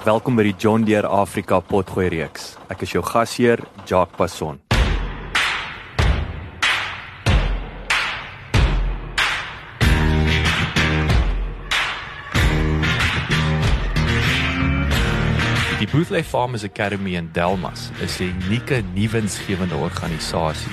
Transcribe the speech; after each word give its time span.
Welkom 0.00 0.32
by 0.32 0.46
die 0.46 0.54
John 0.56 0.86
Deere 0.88 1.10
Afrika 1.12 1.58
Potgooi 1.60 2.06
reeks. 2.08 2.54
Ek 2.72 2.86
is 2.86 2.94
jou 2.94 3.02
gasheer, 3.04 3.60
Jacques 3.84 4.16
Passon. 4.16 4.56
Die 15.76 15.88
Boothly 15.92 16.22
Farmers 16.24 16.64
Academy 16.64 17.18
in 17.20 17.28
Delmas 17.36 17.90
is 18.00 18.16
'n 18.20 18.32
unieke 18.40 18.80
nuwensgewende 18.94 19.76
organisasie 19.76 20.72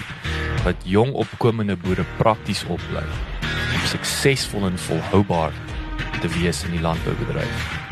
wat 0.63 0.79
jong 0.85 1.11
opkomende 1.11 1.75
boere 1.75 2.05
prakties 2.17 2.63
oplei 2.63 3.03
om 3.75 3.83
suksesvol 3.91 4.71
en 4.71 4.79
volhoubaar 4.79 5.51
te 6.21 6.27
wees 6.39 6.63
in 6.63 6.71
die 6.71 6.81
landboubedryf. 6.81 7.86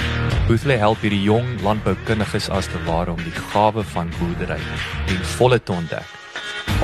Boothly 0.48 0.78
help 0.78 1.02
hierdie 1.02 1.24
jong 1.26 1.48
landboukundiges 1.66 2.50
as 2.54 2.68
te 2.70 2.82
ware 2.86 3.12
om 3.12 3.22
die 3.26 3.34
gawe 3.52 3.84
van 3.96 4.12
boerdery 4.20 4.60
ten 5.08 5.24
volle 5.38 5.58
te 5.64 5.74
ontdek. 5.74 6.12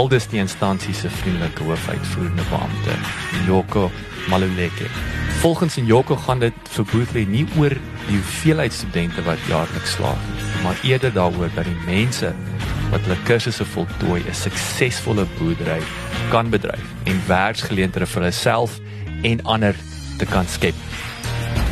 Aldus 0.01 0.27
die 0.31 0.39
instansie 0.41 0.93
se 0.95 1.09
vriendelike 1.09 1.63
hoofuitvoerende 1.67 2.45
beampte, 2.49 2.95
Joko 3.45 3.91
Maluleke. 4.29 4.87
Volgens 5.41 5.75
Njoko 5.77 6.15
gaan 6.15 6.39
dit 6.39 6.53
vir 6.75 6.85
Boothly 6.91 7.25
nie 7.25 7.45
oor 7.57 7.73
die 8.07 8.17
hoeveelheid 8.17 8.73
studente 8.73 9.23
wat 9.25 9.41
jaarliks 9.49 9.95
slaag, 9.97 10.25
maar 10.63 10.79
eerder 10.83 11.13
daaroor 11.13 11.49
dat 11.55 11.65
die 11.65 11.77
mense 11.85 12.33
wat 12.91 13.05
hulle 13.05 13.17
kursusse 13.25 13.65
voltooi 13.65 14.21
'n 14.21 14.33
suksesvolle 14.33 15.25
boerdery 15.37 15.81
kan 16.31 16.49
bedryf 16.49 16.87
en 17.03 17.21
werksgeleenthede 17.27 18.05
vir 18.05 18.23
hulself 18.23 18.79
en 19.23 19.43
ander 19.43 19.75
te 20.17 20.25
kan 20.25 20.47
skep. 20.47 20.75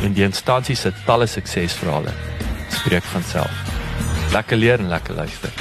En 0.02 0.12
die 0.12 0.24
instansie 0.24 0.74
se 0.76 0.92
talle 1.04 1.26
suksesverhale 1.26 2.12
spreek 2.72 3.04
van 3.12 3.22
self. 3.22 3.52
Lekker 4.32 4.56
leer 4.56 4.80
en 4.80 4.88
lekker 4.88 5.14
luister. 5.14 5.52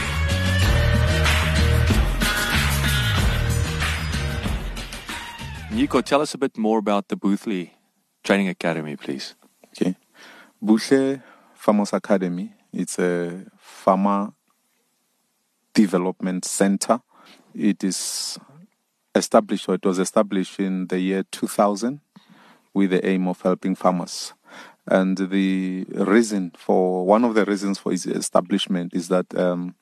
Nyiko, 5.71 6.01
tell 6.01 6.21
us 6.21 6.33
a 6.33 6.37
bit 6.37 6.57
more 6.57 6.79
about 6.79 7.07
the 7.09 7.15
Buhle 7.15 7.69
Training 8.23 8.49
Academy, 8.49 8.95
please. 8.95 9.35
Okay. 9.71 9.95
Buhle 10.63 11.21
Farmers 11.53 11.93
Academy. 11.93 12.53
It's 12.71 12.97
a 12.99 13.43
farmer 13.57 14.33
development 15.73 16.45
center. 16.45 17.01
It 17.53 17.83
is 17.83 18.37
established, 19.13 19.67
or 19.67 19.75
it 19.75 19.85
was 19.85 19.99
established 19.99 20.59
in 20.59 20.87
the 20.87 20.99
year 20.99 21.23
2000 21.23 21.99
with 22.73 22.91
the 22.91 23.05
aim 23.05 23.27
of 23.27 23.41
helping 23.41 23.75
farmers. 23.75 24.33
And 24.87 25.17
the 25.17 25.85
reason 25.89 26.51
for, 26.57 27.05
one 27.05 27.23
of 27.23 27.35
the 27.35 27.45
reasons 27.45 27.77
for 27.77 27.93
its 27.93 28.05
establishment 28.05 28.93
is 28.93 29.07
that 29.09 29.37
um, 29.37 29.75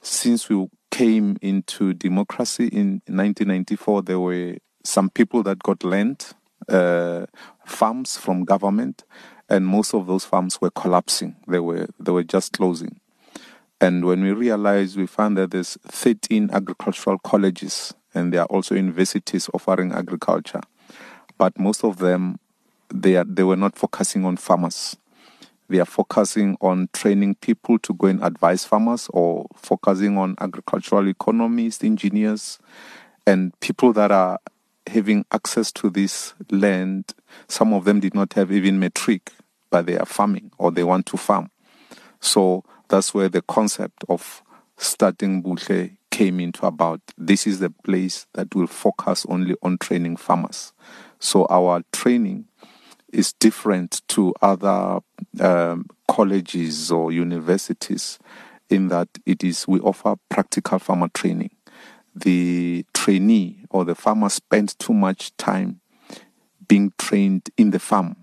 since 0.00 0.48
we 0.48 0.66
came 0.90 1.36
into 1.42 1.92
democracy 1.92 2.66
in 2.68 3.02
1994, 3.06 4.02
there 4.02 4.20
were 4.20 4.56
some 4.82 5.10
people 5.10 5.42
that 5.42 5.62
got 5.62 5.84
land, 5.84 6.32
uh, 6.68 7.26
farms 7.66 8.16
from 8.16 8.44
government, 8.44 9.04
and 9.48 9.66
most 9.66 9.94
of 9.94 10.06
those 10.06 10.24
farms 10.24 10.60
were 10.60 10.70
collapsing. 10.70 11.36
They 11.46 11.60
were 11.60 11.88
they 11.98 12.12
were 12.12 12.24
just 12.24 12.52
closing. 12.52 13.00
And 13.80 14.04
when 14.04 14.22
we 14.22 14.32
realized, 14.32 14.96
we 14.96 15.06
found 15.06 15.38
that 15.38 15.52
there's 15.52 15.78
13 15.86 16.50
agricultural 16.52 17.18
colleges, 17.18 17.94
and 18.14 18.32
there 18.32 18.42
are 18.42 18.46
also 18.46 18.74
universities 18.74 19.48
offering 19.54 19.92
agriculture, 19.92 20.60
but 21.40 21.58
most 21.58 21.84
of 21.84 21.96
them 21.96 22.38
they 22.90 23.16
are, 23.16 23.24
they 23.24 23.42
were 23.42 23.56
not 23.56 23.74
focusing 23.74 24.26
on 24.26 24.36
farmers. 24.36 24.94
They 25.70 25.80
are 25.80 25.86
focusing 25.86 26.58
on 26.60 26.90
training 26.92 27.36
people 27.36 27.78
to 27.78 27.94
go 27.94 28.08
and 28.08 28.22
advise 28.22 28.66
farmers, 28.66 29.08
or 29.14 29.46
focusing 29.56 30.18
on 30.18 30.34
agricultural 30.38 31.08
economists, 31.08 31.82
engineers, 31.82 32.58
and 33.26 33.58
people 33.60 33.94
that 33.94 34.12
are 34.12 34.38
having 34.86 35.24
access 35.32 35.72
to 35.72 35.88
this 35.88 36.34
land. 36.50 37.14
Some 37.48 37.72
of 37.72 37.86
them 37.86 38.00
did 38.00 38.14
not 38.14 38.34
have 38.34 38.52
even 38.52 38.78
matric, 38.78 39.32
but 39.70 39.86
they 39.86 39.96
are 39.96 40.04
farming 40.04 40.50
or 40.58 40.70
they 40.70 40.84
want 40.84 41.06
to 41.06 41.16
farm. 41.16 41.50
So 42.20 42.64
that's 42.88 43.14
where 43.14 43.30
the 43.30 43.40
concept 43.40 44.04
of 44.10 44.42
starting 44.76 45.42
Buhle 45.42 45.96
came 46.10 46.38
into 46.38 46.66
about. 46.66 47.00
This 47.16 47.46
is 47.46 47.60
the 47.60 47.70
place 47.70 48.26
that 48.34 48.54
will 48.54 48.66
focus 48.66 49.24
only 49.26 49.54
on 49.62 49.78
training 49.78 50.18
farmers. 50.18 50.74
So 51.20 51.46
our 51.48 51.82
training 51.92 52.46
is 53.12 53.32
different 53.34 54.02
to 54.08 54.34
other 54.40 55.00
um, 55.38 55.86
colleges 56.08 56.90
or 56.90 57.12
universities 57.12 58.18
in 58.68 58.88
that 58.88 59.08
it 59.26 59.44
is 59.44 59.68
we 59.68 59.80
offer 59.80 60.16
practical 60.28 60.78
farmer 60.78 61.08
training. 61.08 61.50
The 62.14 62.84
trainee 62.94 63.64
or 63.70 63.84
the 63.84 63.94
farmer 63.94 64.28
spends 64.28 64.74
too 64.74 64.94
much 64.94 65.36
time 65.36 65.80
being 66.66 66.92
trained 66.98 67.50
in 67.56 67.70
the 67.70 67.78
farm 67.78 68.16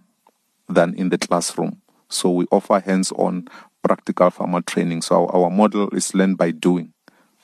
than 0.67 0.93
in 0.95 1.09
the 1.09 1.17
classroom. 1.17 1.81
So 2.09 2.31
we 2.31 2.45
offer 2.51 2.79
hands-on 2.79 3.47
practical 3.83 4.29
farmer 4.29 4.61
training. 4.61 5.01
So 5.01 5.27
our, 5.27 5.43
our 5.43 5.49
model 5.49 5.89
is 5.89 6.13
learn 6.15 6.35
by 6.35 6.51
doing. 6.51 6.93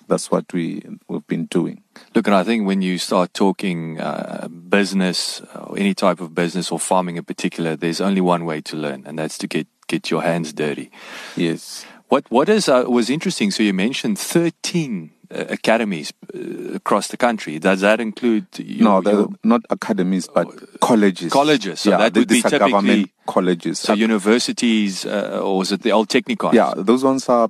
That's 0.08 0.30
what 0.32 0.52
we 0.54 0.84
we've 1.08 1.26
been 1.28 1.46
doing. 1.46 1.84
Look, 2.16 2.28
and 2.28 2.36
I 2.36 2.44
think 2.44 2.68
when 2.68 2.82
you 2.82 2.98
start 2.98 3.34
talking 3.34 4.00
uh, 4.00 4.48
business 4.48 5.42
or 5.56 5.78
any 5.78 5.94
type 5.94 6.20
of 6.20 6.34
business 6.34 6.72
or 6.72 6.80
farming 6.80 7.18
in 7.18 7.24
particular, 7.24 7.76
there's 7.76 8.02
only 8.02 8.22
one 8.22 8.46
way 8.46 8.62
to 8.62 8.76
learn, 8.78 9.04
and 9.06 9.18
that's 9.18 9.38
to 9.40 9.48
get 9.48 9.68
get 9.88 10.12
your 10.12 10.22
hands 10.22 10.54
dirty. 10.54 10.92
Yes. 11.36 11.86
What 12.10 12.30
what 12.30 12.50
is 12.50 12.70
uh, 12.70 12.86
was 12.88 13.10
interesting? 13.10 13.52
So 13.52 13.64
you 13.64 13.74
mentioned 13.74 14.20
thirteen 14.20 15.12
uh, 15.34 15.46
academies 15.50 16.14
uh, 16.36 16.74
across 16.76 17.08
the 17.08 17.18
country. 17.18 17.58
Does 17.60 17.82
that 17.82 18.00
include? 18.00 18.46
Your, 18.58 18.84
no, 18.84 19.02
they're 19.02 19.14
your 19.14 19.30
not 19.44 19.62
academies, 19.70 20.28
but 20.28 20.48
colleges. 20.80 21.32
colleges? 21.32 21.80
So 21.80 21.90
yeah, 21.92 21.98
that 21.98 22.16
would 22.16 22.28
be 22.28 22.36
these 22.36 22.54
are 22.54 22.60
government 22.60 23.10
colleges. 23.26 23.80
so 23.80 23.94
universities, 23.94 25.06
uh, 25.06 25.42
or 25.42 25.64
is 25.64 25.72
it 25.72 25.82
the 25.82 25.92
old 25.92 26.10
Technikon? 26.10 26.54
yeah, 26.54 26.74
those 26.78 27.04
ones 27.04 27.28
are. 27.30 27.50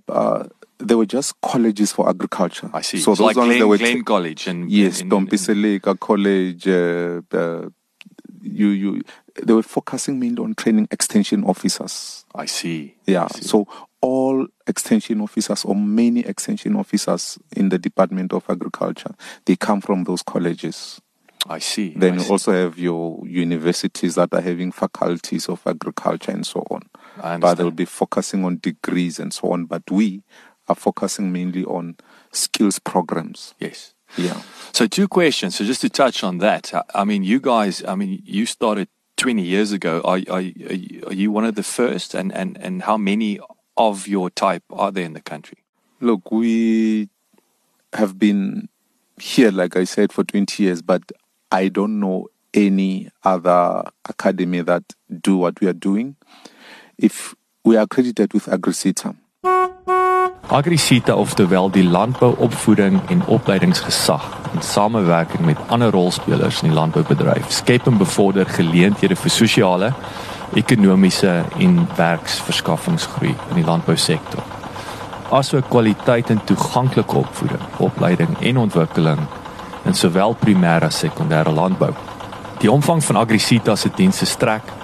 They 0.88 0.96
were 0.96 1.06
just 1.06 1.40
colleges 1.42 1.92
for 1.92 2.10
agriculture. 2.10 2.70
I 2.74 2.82
see. 2.82 3.00
So 3.00 3.12
It's 3.12 3.20
those 3.20 3.26
like 3.28 3.38
ones 3.38 3.54
they 3.58 3.64
were 3.64 3.78
Glen 3.78 4.04
College 4.04 4.48
and 4.48 4.70
Yes, 4.72 5.02
and- 5.02 5.12
Tompi 5.12 5.38
Seleka 5.38 6.00
College. 6.00 6.68
Uh, 6.68 7.22
uh, 7.38 7.70
you 8.42 8.68
you 8.70 9.02
they 9.42 9.54
were 9.54 9.64
focusing 9.64 10.20
mainly 10.20 10.44
on 10.44 10.54
training 10.56 10.88
extension 10.92 11.44
officers. 11.46 12.26
I 12.36 12.46
see. 12.46 12.96
Yeah. 13.08 13.26
I 13.26 13.28
see. 13.40 13.44
So 13.48 13.68
all 14.02 14.48
extension 14.68 15.22
officers 15.22 15.64
or 15.66 15.76
many 15.76 16.20
extension 16.22 16.76
officers 16.76 17.40
in 17.56 17.70
the 17.70 17.80
Department 17.80 18.34
of 18.34 18.44
Agriculture, 18.50 19.16
they 19.46 19.56
come 19.56 19.80
from 19.82 20.04
those 20.04 20.22
colleges. 20.22 21.00
I 21.48 21.60
see. 21.60 21.94
Then 21.96 22.14
I 22.14 22.16
you 22.18 22.22
see. 22.24 22.30
also 22.32 22.52
have 22.54 22.78
your 22.78 23.26
universities 23.28 24.16
that 24.16 24.34
are 24.34 24.42
having 24.42 24.72
faculties 24.72 25.48
of 25.50 25.62
agriculture 25.66 26.32
and 26.32 26.46
so 26.46 26.66
on. 26.70 26.82
I 27.22 27.38
But 27.38 27.56
they'll 27.56 27.72
be 27.72 27.86
focusing 27.86 28.46
on 28.46 28.58
degrees 28.58 29.20
and 29.20 29.34
so 29.34 29.52
on. 29.52 29.66
But 29.66 29.84
we 29.90 30.22
are 30.68 30.76
focusing 30.76 31.32
mainly 31.32 31.64
on 31.66 31.96
skills 32.32 32.80
programs. 32.80 33.54
yes. 33.60 33.94
Yeah. 34.16 34.42
So 34.74 34.86
two 34.86 35.08
questions. 35.08 35.56
So 35.56 35.66
just 35.66 35.82
to 35.82 35.90
touch 35.90 36.24
on 36.24 36.38
that, 36.38 36.72
I- 36.72 36.84
I 37.02 37.04
mean, 37.04 37.24
you 37.24 37.40
guys, 37.40 37.84
I 37.84 37.96
mean, 37.96 38.22
you 38.24 38.46
started 38.46 38.88
20 39.18 39.42
years 39.42 39.72
ago. 39.72 40.02
Are, 40.06 40.20
are, 40.30 40.36
are 40.38 40.42
you- 40.42 41.04
are 41.08 41.14
you 41.14 41.32
one 41.32 41.46
of 41.46 41.56
the 41.56 41.64
first? 41.64 42.14
And, 42.14 42.32
and, 42.32 42.56
and 42.62 42.84
how 42.84 42.96
many 42.96 43.40
of 43.76 44.08
your 44.08 44.30
type 44.30 44.62
are 44.70 44.92
there 44.92 45.04
in 45.06 45.14
the 45.14 45.22
country? 45.22 45.58
Look, 46.00 46.32
we 46.32 47.10
have 47.94 48.20
been 48.20 48.70
here, 49.20 49.50
like 49.52 49.76
I 49.76 49.84
said, 49.86 50.14
for 50.14 50.24
20 50.24 50.62
years, 50.62 50.84
but 50.84 51.02
I 51.52 51.70
don't 51.70 52.00
know 52.00 52.28
any 52.54 53.10
other 53.24 53.84
academy 54.08 54.62
that 54.62 54.84
do 55.22 55.38
what 55.38 55.60
we 55.60 55.66
are 55.68 55.74
doing. 55.74 56.18
If 57.00 57.34
we 57.66 57.78
are 57.78 57.84
accredited 57.86 58.34
with 58.36 58.46
AgriSETA. 58.46 59.16
AgriCita 60.48 61.16
oftewel 61.16 61.70
die 61.72 61.84
landbouopvoeding 61.84 63.02
en 63.10 63.22
opleidingsgesag 63.26 64.24
in 64.54 64.62
samewerking 64.62 65.46
met 65.46 65.58
ander 65.68 65.92
rolspelers 65.92 66.62
in 66.62 66.68
die 66.68 66.76
landboubedryf 66.76 67.46
skep 67.48 67.88
en 67.88 67.98
bevorder 67.98 68.50
geleenthede 68.52 69.16
vir 69.16 69.32
sosiale, 69.32 69.94
ekonomiese 70.54 71.46
en 71.64 71.78
werksverskaffingsgroei 71.96 73.32
in 73.32 73.56
die 73.56 73.64
landbousektor. 73.64 74.44
Asook 75.32 75.70
kwaliteit 75.72 76.30
en 76.30 76.44
toeganklike 76.44 77.18
opvoeding, 77.24 77.64
opleiding 77.78 78.36
en 78.42 78.60
ontwikkeling 78.66 79.24
in 79.88 79.96
sowel 79.96 80.36
primêre 80.44 80.92
as 80.92 81.00
sekondêre 81.06 81.56
landbou. 81.56 81.94
Die 82.60 82.72
omvang 82.72 83.00
van 83.04 83.24
AgriCita 83.24 83.76
se 83.80 83.90
dienste 83.96 84.28
strek 84.28 84.76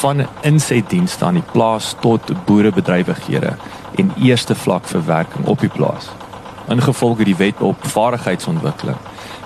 van 0.00 0.24
insetdienste 0.40 1.24
aan 1.24 1.36
die 1.36 1.48
plaas 1.52 1.92
tot 2.00 2.32
boerebedrywighede 2.48 3.54
en 3.96 4.12
eerste 4.22 4.54
vlak 4.54 4.84
verwerking 4.84 5.46
op 5.46 5.60
die 5.60 5.68
plaas. 5.68 6.10
Ingevolge 6.68 7.24
die 7.24 7.36
wet 7.36 7.60
op 7.60 7.86
vaardigheidsontwikkeling 7.86 8.96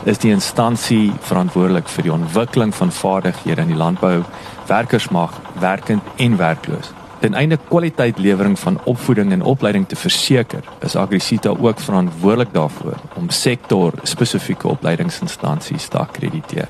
is 0.04 0.18
die 0.22 0.30
instansie 0.30 1.12
verantwoordelik 1.26 1.88
vir 1.88 2.06
die 2.06 2.12
ontwikkeling 2.12 2.74
van 2.74 2.92
vaardighede 2.92 3.64
in 3.64 3.72
die 3.72 3.78
landbou, 3.80 4.20
werkersmag, 4.68 5.40
werkend 5.58 6.02
en 6.22 6.36
werkloos. 6.36 6.92
Ten 7.20 7.34
einde 7.34 7.58
kwaliteitlewering 7.68 8.58
van 8.58 8.78
opvoeding 8.84 9.32
en 9.32 9.42
opleiding 9.42 9.88
te 9.88 9.96
verseker, 9.96 10.64
is 10.80 10.96
AgriCita 10.96 11.48
ook 11.48 11.80
verantwoordelik 11.80 12.52
daarvoor 12.52 13.00
om 13.16 13.30
sektor 13.30 13.92
spesifieke 14.02 14.68
opleidingsinstansies 14.68 15.88
te 15.88 15.98
akkrediteer. 15.98 16.68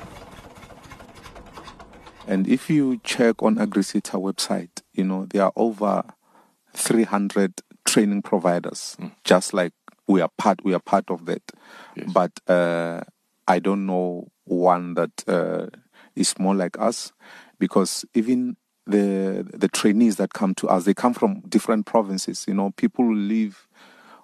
And 2.27 2.47
if 2.47 2.67
you 2.67 2.99
check 3.03 3.41
on 3.41 3.59
AgriCita 3.59 4.19
website, 4.19 4.83
you 4.91 5.07
know, 5.07 5.25
there 5.27 5.43
are 5.43 5.55
over 5.55 6.03
300 6.73 7.61
training 7.87 8.21
providers, 8.21 8.95
mm. 8.99 9.11
just 9.23 9.53
like 9.53 9.73
we 10.07 10.21
are 10.21 10.29
part, 10.37 10.63
we 10.63 10.73
are 10.73 10.79
part 10.79 11.09
of 11.09 11.25
that. 11.25 11.41
Yes. 11.95 12.11
But 12.13 12.31
uh, 12.47 13.01
I 13.47 13.59
don't 13.59 13.85
know 13.87 14.27
one 14.45 14.93
that 14.93 15.23
uh, 15.27 15.67
is 16.15 16.37
more 16.37 16.55
like 16.55 16.79
us 16.79 17.11
because 17.57 18.05
even 18.13 18.57
the 18.85 19.45
the 19.53 19.67
trainees 19.67 20.17
that 20.17 20.33
come 20.33 20.53
to 20.55 20.67
us, 20.67 20.85
they 20.85 20.93
come 20.93 21.13
from 21.13 21.41
different 21.41 21.85
provinces. 21.85 22.45
You 22.47 22.53
know, 22.53 22.71
people 22.77 23.13
live 23.13 23.67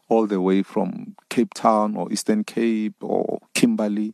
all 0.10 0.28
the 0.28 0.42
way 0.42 0.64
from 0.64 1.16
Cape 1.30 1.54
Town 1.54 1.96
or 1.96 2.12
Eastern 2.12 2.44
Cape 2.44 2.96
or 3.02 3.40
Kimberley 3.54 4.14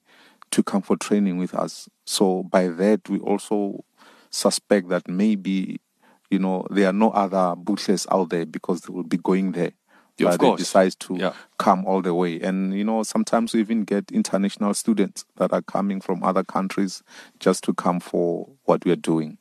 to 0.51 0.63
come 0.63 0.81
for 0.81 0.95
training 0.97 1.37
with 1.37 1.53
us. 1.53 1.89
So 2.05 2.43
by 2.43 2.67
that, 2.67 3.09
we 3.09 3.19
also 3.19 3.83
suspect 4.31 4.89
that 4.89 5.07
maybe, 5.07 5.79
you 6.29 6.39
know, 6.39 6.65
there 6.69 6.87
are 6.87 6.93
no 6.93 7.11
other 7.11 7.55
butchers 7.55 8.07
out 8.11 8.29
there 8.29 8.45
because 8.45 8.81
they 8.81 8.93
will 8.93 9.03
be 9.03 9.17
going 9.17 9.53
there. 9.53 9.71
Yeah, 10.17 10.35
but 10.35 10.41
they 10.41 10.55
decide 10.57 10.99
to 10.99 11.15
yeah. 11.15 11.33
come 11.57 11.85
all 11.85 12.01
the 12.01 12.13
way. 12.13 12.41
And, 12.41 12.77
you 12.77 12.83
know, 12.83 13.03
sometimes 13.03 13.53
we 13.53 13.61
even 13.61 13.85
get 13.85 14.11
international 14.11 14.73
students 14.73 15.23
that 15.37 15.53
are 15.53 15.61
coming 15.61 16.01
from 16.01 16.23
other 16.23 16.43
countries 16.43 17.03
just 17.39 17.63
to 17.65 17.73
come 17.73 18.01
for 18.01 18.49
what 18.65 18.83
we 18.83 18.91
are 18.91 18.97
doing. 18.97 19.37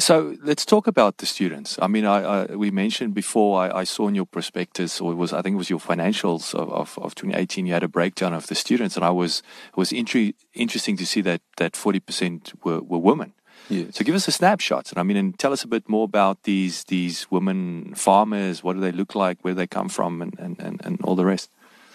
So 0.00 0.36
let's 0.42 0.64
talk 0.64 0.86
about 0.86 1.18
the 1.18 1.26
students. 1.26 1.76
I 1.82 1.88
mean, 1.88 2.04
I, 2.04 2.22
I 2.22 2.54
we 2.54 2.70
mentioned 2.70 3.14
before. 3.14 3.60
I, 3.60 3.80
I, 3.80 3.84
saw 3.84 4.06
in 4.06 4.14
your 4.14 4.26
prospectus, 4.26 5.00
or 5.00 5.12
it 5.12 5.16
was 5.16 5.32
I 5.32 5.42
think 5.42 5.54
it 5.54 5.58
was 5.58 5.70
your 5.70 5.80
financials 5.80 6.54
of, 6.54 6.70
of, 6.70 6.98
of 7.02 7.14
2018. 7.16 7.66
You 7.66 7.72
had 7.72 7.82
a 7.82 7.88
breakdown 7.88 8.32
of 8.32 8.46
the 8.46 8.54
students, 8.54 8.94
and 8.94 9.04
I 9.04 9.10
was 9.10 9.42
it 9.68 9.76
was 9.76 9.90
intre- 9.90 10.34
interesting 10.54 10.96
to 10.98 11.06
see 11.06 11.20
that 11.22 11.42
that 11.56 11.76
40 11.76 12.00
percent 12.00 12.52
were, 12.64 12.80
were 12.80 12.98
women. 12.98 13.34
So 13.68 14.04
give 14.04 14.14
us 14.14 14.26
a 14.28 14.32
snapshot, 14.32 14.90
and 14.90 14.98
I 14.98 15.02
mean, 15.02 15.16
and 15.18 15.38
tell 15.38 15.52
us 15.52 15.62
a 15.62 15.68
bit 15.68 15.88
more 15.88 16.04
about 16.04 16.44
these 16.44 16.84
these 16.84 17.30
women 17.30 17.94
farmers. 17.94 18.64
What 18.64 18.74
do 18.74 18.80
they 18.80 18.92
look 18.92 19.14
like? 19.14 19.38
Where 19.42 19.54
they 19.54 19.66
come 19.66 19.88
from, 19.88 20.22
and 20.22 20.34
and, 20.38 20.58
and, 20.58 20.80
and 20.84 21.00
all 21.02 21.14
the 21.14 21.26
rest. 21.26 21.50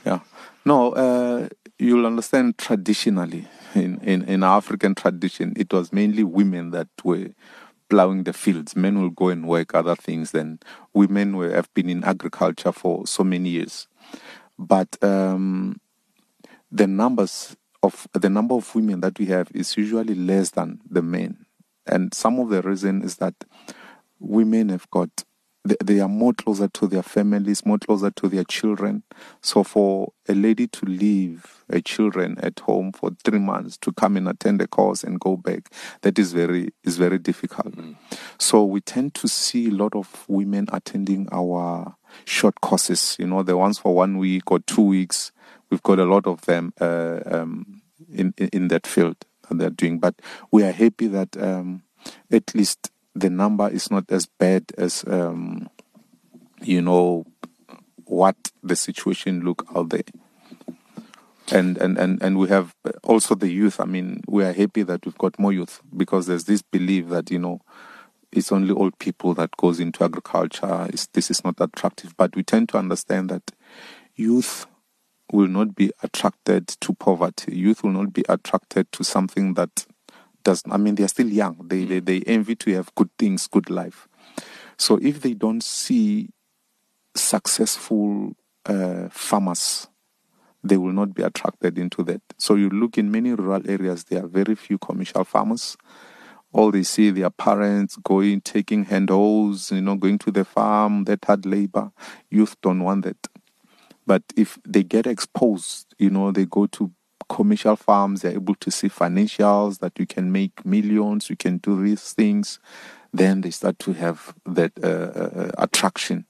Yeah. 0.06 0.20
No, 0.66 0.94
uh, 0.94 1.50
you'll 1.80 2.06
understand 2.06 2.58
traditionally 2.58 3.48
in, 3.76 4.00
in 4.02 4.24
in 4.24 4.44
African 4.44 4.96
tradition, 4.96 5.54
it 5.56 5.74
was 5.74 5.92
mainly 5.92 6.24
women 6.24 6.72
that 6.72 6.90
were 7.04 7.30
plowing 7.90 8.24
the 8.24 8.34
fields. 8.34 8.76
Men 8.76 9.02
will 9.02 9.10
go 9.10 9.30
and 9.30 9.48
work 9.48 9.74
other 9.74 9.96
things. 9.96 10.32
Then 10.32 10.60
women 10.94 11.36
were, 11.36 11.52
have 11.52 11.74
been 11.74 11.90
in 11.90 12.04
agriculture 12.04 12.72
for 12.72 13.06
so 13.08 13.24
many 13.24 13.50
years. 13.50 13.88
But 14.58 14.98
um, 15.04 15.80
the 16.72 16.88
numbers 16.88 17.56
of 17.82 18.08
the 18.14 18.30
number 18.30 18.56
of 18.56 18.74
women 18.74 19.02
that 19.02 19.20
we 19.20 19.26
have 19.28 19.50
is 19.54 19.76
usually 19.76 20.16
less 20.16 20.52
than 20.52 20.80
the 20.90 21.02
men. 21.02 21.46
And 21.86 22.14
some 22.14 22.40
of 22.40 22.50
the 22.50 22.62
reason 22.62 23.02
is 23.02 23.18
that 23.18 23.36
women 24.20 24.70
have 24.70 24.90
got 24.90 25.24
they 25.82 26.02
are 26.02 26.10
more 26.10 26.34
closer 26.34 26.68
to 26.68 26.88
their 26.88 27.04
families, 27.04 27.66
more 27.66 27.78
closer 27.78 28.12
to 28.12 28.28
their 28.28 28.44
children. 28.44 29.04
So 29.42 29.64
for 29.64 30.12
a 30.28 30.34
lady 30.34 30.68
to 30.68 30.86
leave 30.86 31.64
her 31.72 31.80
children 31.80 32.38
at 32.40 32.60
home 32.60 32.92
for 32.92 33.12
three 33.24 33.40
months 33.40 33.78
to 33.78 33.94
come 33.94 34.18
and 34.18 34.28
attend 34.28 34.62
a 34.62 34.68
course 34.68 35.04
and 35.04 35.20
go 35.20 35.38
back, 35.38 35.74
that 36.02 36.20
is 36.20 36.34
very 36.34 36.74
is 36.84 36.98
very 36.98 37.18
difficult. 37.18 37.76
Mm. 37.78 37.96
So 38.38 38.66
we 38.66 38.82
tend 38.82 39.14
to 39.16 39.28
see 39.30 39.70
a 39.70 39.72
lot 39.72 39.96
of 39.96 40.26
women 40.28 40.68
attending 40.74 41.30
our 41.32 41.96
short 42.26 42.60
courses. 42.60 43.16
You 43.18 43.28
know, 43.28 43.42
the 43.42 43.56
ones 43.56 43.80
for 43.80 43.96
one 43.96 44.18
week 44.18 44.52
or 44.52 44.60
two 44.60 44.84
weeks. 44.84 45.32
We've 45.70 45.84
got 45.84 45.98
a 45.98 46.06
lot 46.06 46.28
of 46.28 46.42
them 46.42 46.74
uh, 46.80 47.22
um, 47.26 47.82
in, 48.12 48.34
in, 48.38 48.50
in 48.50 48.68
that 48.68 48.86
field 48.86 49.26
that 49.50 49.58
they're 49.58 49.70
doing. 49.70 50.00
But 50.00 50.16
we 50.52 50.64
are 50.64 50.72
happy 50.72 51.08
that 51.08 51.36
um, 51.38 51.84
at 52.32 52.54
least 52.56 52.92
the 53.16 53.30
number 53.30 53.70
is 53.70 53.92
not 53.92 54.12
as 54.12 54.26
bad 54.26 54.66
as 54.78 55.04
um, 55.08 55.70
you 56.62 56.82
know 56.82 57.26
what 58.06 58.36
the 58.62 58.76
situation 58.76 59.42
look 59.42 59.66
out 59.76 59.90
there. 59.90 60.04
And, 61.52 61.78
and 61.78 61.98
and 61.98 62.22
and 62.24 62.38
we 62.40 62.48
have 62.48 62.74
also 63.04 63.36
the 63.36 63.50
youth. 63.50 63.80
I 63.80 63.86
mean 63.86 64.24
we 64.28 64.44
are 64.44 64.54
happy 64.54 64.84
that 64.84 65.06
we've 65.06 65.18
got 65.18 65.38
more 65.38 65.52
youth 65.52 65.82
because 65.96 66.26
there's 66.26 66.46
this 66.46 66.62
belief 66.62 67.10
that 67.10 67.30
you 67.30 67.40
know 67.40 67.62
it's 68.32 68.52
only 68.52 68.74
old 68.74 68.98
people 68.98 69.34
that 69.36 69.56
goes 69.58 69.80
into 69.80 70.04
agriculture. 70.04 70.88
It's, 70.90 71.08
this 71.08 71.30
is 71.30 71.44
not 71.44 71.56
attractive. 71.60 72.16
But 72.18 72.36
we 72.36 72.44
tend 72.44 72.70
to 72.70 72.78
understand 72.78 73.30
that 73.30 73.52
youth 74.16 74.66
will 75.34 75.48
not 75.48 75.76
be 75.76 75.92
attracted 76.02 76.68
to 76.68 76.94
poverty 76.94 77.56
youth 77.56 77.84
will 77.84 77.92
not 77.92 78.14
be 78.14 78.24
attracted 78.30 78.92
to 78.92 79.04
something 79.04 79.56
that 79.56 79.86
doesn't. 80.44 80.72
I 80.72 80.78
mean 80.78 80.96
they're 80.96 81.08
still 81.08 81.30
young. 81.30 81.68
They, 81.68 81.86
they 81.86 82.00
they 82.00 82.22
envy 82.22 82.56
to 82.58 82.74
have 82.76 82.94
good 82.96 83.10
things, 83.18 83.48
good 83.48 83.70
life. 83.70 84.08
So 84.78 85.00
if 85.02 85.22
they 85.22 85.34
don't 85.34 85.64
see 85.64 86.30
successful 87.16 88.36
uh, 88.66 89.10
farmers, 89.10 89.88
they 90.64 90.78
will 90.78 90.94
not 90.94 91.14
be 91.14 91.24
attracted 91.24 91.78
into 91.78 92.04
that. 92.04 92.22
So 92.38 92.56
you 92.56 92.70
look 92.70 92.98
in 92.98 93.12
many 93.12 93.34
rural 93.34 93.62
areas, 93.70 94.06
there 94.06 94.24
are 94.24 94.28
very 94.28 94.56
few 94.56 94.78
commercial 94.78 95.24
farmers. 95.24 95.78
All 96.52 96.72
they 96.72 96.84
see 96.84 97.10
their 97.10 97.32
parents 97.32 97.98
going, 97.98 98.42
taking 98.42 98.86
handholds, 98.86 99.72
you 99.72 99.82
know, 99.82 99.96
going 99.96 100.20
to 100.20 100.32
the 100.32 100.46
farm, 100.46 101.06
that 101.06 101.26
hard 101.26 101.46
labor. 101.46 101.92
Youth 102.30 102.56
don't 102.62 102.84
want 102.84 103.06
that. 103.06 103.28
But 104.06 104.24
if 104.36 104.58
they 104.68 104.84
get 104.84 105.08
exposed, 105.08 105.94
you 105.98 106.10
know, 106.10 106.32
they 106.32 106.46
go 106.46 106.68
to 106.68 106.92
commercial 107.30 107.76
farms, 107.76 108.22
they're 108.22 108.34
able 108.34 108.56
to 108.56 108.70
see 108.72 108.90
financials 108.90 109.80
that 109.80 109.98
you 109.98 110.06
can 110.06 110.32
make 110.32 110.66
millions, 110.66 111.30
you 111.30 111.36
can 111.36 111.58
do 111.58 111.82
these 111.82 112.14
things, 112.14 112.60
then 113.14 113.42
they 113.42 113.52
start 113.52 113.80
to 113.80 113.94
have 113.94 114.34
that 114.46 114.72
uh, 114.84 114.88
uh, 114.88 115.52
attraction. 115.58 116.26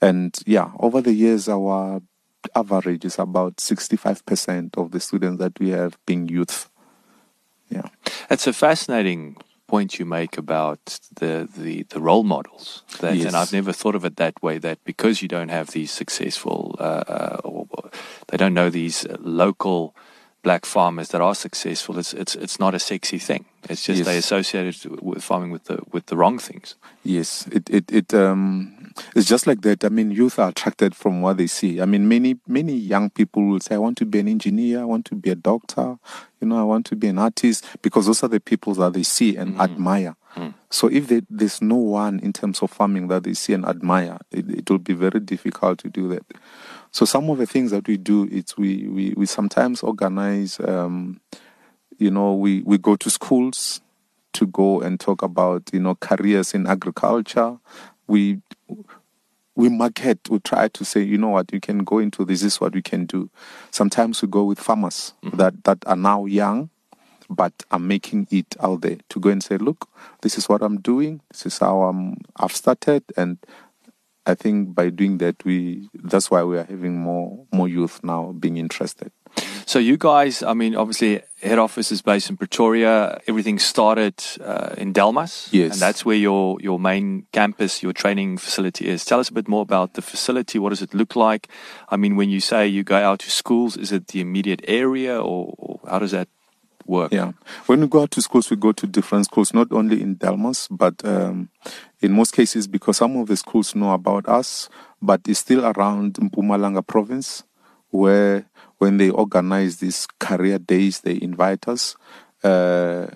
And 0.00 0.38
yeah, 0.46 0.70
over 0.78 1.00
the 1.00 1.12
years, 1.12 1.48
our 1.48 2.00
average 2.54 3.04
is 3.04 3.18
about 3.18 3.56
65% 3.56 4.78
of 4.78 4.92
the 4.92 5.00
students 5.00 5.38
that 5.38 5.58
we 5.60 5.70
have 5.70 5.98
being 6.06 6.28
youth. 6.28 6.70
Yeah. 7.68 7.88
It's 8.30 8.46
a 8.46 8.52
fascinating 8.52 9.36
point 9.70 9.98
you 9.98 10.04
make 10.04 10.36
about 10.36 10.98
the, 11.20 11.48
the, 11.56 11.84
the 11.94 12.00
role 12.00 12.24
models. 12.24 12.82
That, 12.98 13.14
yes. 13.16 13.26
And 13.26 13.36
I've 13.36 13.52
never 13.52 13.72
thought 13.72 13.94
of 13.94 14.04
it 14.04 14.16
that 14.16 14.42
way, 14.42 14.58
that 14.58 14.78
because 14.84 15.22
you 15.22 15.28
don't 15.28 15.50
have 15.58 15.68
these 15.70 15.92
successful, 15.92 16.74
uh, 16.80 17.04
uh 17.16 17.40
or, 17.44 17.66
or 17.70 17.90
they 18.28 18.36
don't 18.36 18.54
know 18.60 18.70
these 18.70 19.06
local 19.20 19.94
black 20.42 20.64
farmers 20.64 21.08
that 21.08 21.20
are 21.20 21.34
successful, 21.34 21.98
it's 21.98 22.12
it's 22.14 22.34
it's 22.34 22.58
not 22.58 22.74
a 22.74 22.78
sexy 22.78 23.18
thing. 23.18 23.44
It's 23.68 23.84
just 23.84 23.98
Yes. 23.98 24.06
they 24.06 24.16
associated 24.18 25.00
with 25.02 25.22
farming 25.22 25.50
with 25.50 25.64
the 25.64 25.78
with 25.92 26.06
the 26.06 26.16
wrong 26.16 26.38
things. 26.38 26.76
Yes, 27.04 27.46
it 27.52 27.68
it 27.70 27.90
it 27.92 28.14
um 28.14 28.92
it's 29.14 29.28
just 29.28 29.46
like 29.46 29.60
that. 29.62 29.84
I 29.84 29.88
mean, 29.88 30.10
youth 30.10 30.38
are 30.38 30.48
attracted 30.48 30.94
from 30.94 31.20
what 31.22 31.36
they 31.36 31.46
see. 31.46 31.80
I 31.80 31.84
mean, 31.84 32.08
many 32.08 32.38
many 32.46 32.74
young 32.74 33.10
people 33.10 33.42
will 33.46 33.60
say, 33.60 33.74
"I 33.74 33.78
want 33.78 33.98
to 33.98 34.04
be 34.06 34.18
an 34.18 34.28
engineer. 34.28 34.80
I 34.80 34.84
want 34.84 35.04
to 35.06 35.14
be 35.14 35.30
a 35.30 35.34
doctor. 35.36 35.98
You 36.40 36.48
know, 36.48 36.58
I 36.58 36.64
want 36.64 36.86
to 36.86 36.96
be 36.96 37.08
an 37.08 37.18
artist," 37.18 37.64
because 37.82 38.06
those 38.06 38.22
are 38.24 38.28
the 38.28 38.40
people 38.40 38.74
that 38.74 38.94
they 38.94 39.02
see 39.04 39.36
and 39.36 39.60
admire. 39.60 40.16
So 40.70 40.86
if 40.86 41.08
they, 41.08 41.22
there's 41.28 41.60
no 41.60 41.74
one 41.74 42.20
in 42.20 42.32
terms 42.32 42.62
of 42.62 42.70
farming 42.70 43.08
that 43.08 43.24
they 43.24 43.34
see 43.34 43.52
and 43.52 43.64
admire, 43.66 44.18
it, 44.30 44.48
it 44.48 44.70
will 44.70 44.78
be 44.78 44.94
very 44.94 45.18
difficult 45.18 45.80
to 45.80 45.88
do 45.88 46.06
that. 46.08 46.22
So 46.92 47.04
some 47.04 47.30
of 47.30 47.38
the 47.38 47.46
things 47.46 47.70
that 47.70 47.86
we 47.86 47.96
do 47.96 48.26
is 48.26 48.56
we 48.56 48.88
we, 48.88 49.14
we 49.16 49.26
sometimes 49.26 49.82
organize. 49.82 50.60
Um, 50.60 51.20
you 52.00 52.10
know, 52.10 52.34
we, 52.34 52.62
we 52.62 52.78
go 52.78 52.96
to 52.96 53.10
schools 53.10 53.82
to 54.32 54.46
go 54.46 54.80
and 54.80 54.98
talk 54.98 55.22
about, 55.22 55.70
you 55.72 55.80
know, 55.80 55.94
careers 55.94 56.54
in 56.54 56.66
agriculture. 56.66 57.58
We 58.06 58.40
we 59.54 59.68
market, 59.68 60.18
we 60.30 60.38
try 60.38 60.68
to 60.68 60.84
say, 60.84 61.02
you 61.02 61.18
know 61.18 61.28
what, 61.28 61.52
you 61.52 61.60
can 61.60 61.84
go 61.84 61.98
into 61.98 62.24
this, 62.24 62.40
this 62.40 62.54
is 62.54 62.60
what 62.60 62.72
we 62.72 62.80
can 62.80 63.04
do. 63.04 63.28
Sometimes 63.70 64.22
we 64.22 64.28
go 64.28 64.44
with 64.44 64.58
farmers 64.58 65.12
that, 65.34 65.64
that 65.64 65.78
are 65.86 65.96
now 65.96 66.24
young 66.24 66.70
but 67.28 67.52
are 67.70 67.78
making 67.78 68.26
it 68.30 68.56
out 68.60 68.80
there 68.80 68.96
to 69.08 69.20
go 69.20 69.28
and 69.28 69.42
say, 69.42 69.58
look, 69.58 69.88
this 70.22 70.38
is 70.38 70.48
what 70.48 70.62
I'm 70.62 70.80
doing, 70.80 71.20
this 71.30 71.46
is 71.46 71.58
how 71.58 71.82
I'm 71.82 72.16
I've 72.36 72.52
started 72.52 73.04
and 73.16 73.38
I 74.30 74.34
think 74.34 74.74
by 74.74 74.90
doing 74.90 75.18
that 75.18 75.44
we 75.44 75.88
that's 75.94 76.30
why 76.30 76.42
we 76.44 76.56
are 76.58 76.64
having 76.64 76.98
more 76.98 77.46
more 77.52 77.68
youth 77.68 78.00
now 78.02 78.32
being 78.38 78.56
interested. 78.56 79.10
So 79.66 79.78
you 79.78 79.96
guys, 79.96 80.42
I 80.42 80.54
mean, 80.54 80.74
obviously 80.74 81.22
head 81.42 81.58
office 81.58 81.92
is 81.92 82.02
based 82.02 82.28
in 82.30 82.36
Pretoria. 82.36 83.20
Everything 83.28 83.58
started 83.60 84.14
uh, 84.42 84.74
in 84.76 84.92
Delmas, 84.92 85.48
Yes. 85.52 85.72
and 85.72 85.80
that's 85.80 86.04
where 86.04 86.16
your 86.16 86.58
your 86.60 86.78
main 86.80 87.26
campus, 87.32 87.82
your 87.82 87.92
training 87.92 88.38
facility 88.38 88.86
is. 88.88 89.04
Tell 89.04 89.20
us 89.20 89.28
a 89.30 89.32
bit 89.32 89.46
more 89.48 89.62
about 89.62 89.94
the 89.94 90.02
facility. 90.02 90.58
What 90.58 90.70
does 90.70 90.82
it 90.82 90.92
look 90.94 91.14
like? 91.14 91.46
I 91.88 91.96
mean, 91.96 92.16
when 92.16 92.30
you 92.30 92.40
say 92.40 92.66
you 92.66 92.82
go 92.82 92.96
out 92.96 93.20
to 93.20 93.30
schools, 93.30 93.76
is 93.76 93.92
it 93.92 94.08
the 94.08 94.20
immediate 94.20 94.62
area, 94.66 95.14
or, 95.20 95.54
or 95.58 95.80
how 95.88 95.98
does 96.00 96.10
that 96.10 96.28
work? 96.86 97.12
Yeah. 97.12 97.32
When 97.66 97.80
we 97.80 97.86
go 97.86 98.02
out 98.02 98.10
to 98.12 98.20
schools, 98.22 98.50
we 98.50 98.56
go 98.56 98.72
to 98.72 98.86
different 98.86 99.26
schools, 99.26 99.54
not 99.54 99.68
only 99.70 100.02
in 100.02 100.16
Delmas, 100.16 100.66
but 100.70 101.04
um, 101.04 101.48
in 102.00 102.12
most 102.12 102.32
cases, 102.32 102.66
because 102.66 102.96
some 102.96 103.16
of 103.16 103.28
the 103.28 103.36
schools 103.36 103.74
know 103.74 103.92
about 103.92 104.28
us, 104.28 104.68
but 105.02 105.20
it's 105.26 105.40
still 105.40 105.64
around 105.64 106.14
Mpumalanga 106.14 106.86
province, 106.86 107.44
where 107.90 108.46
when 108.78 108.96
they 108.96 109.10
organize 109.10 109.76
these 109.76 110.06
career 110.18 110.58
days, 110.58 111.00
they 111.00 111.18
invite 111.20 111.68
us. 111.68 111.96
Uh, 112.42 113.06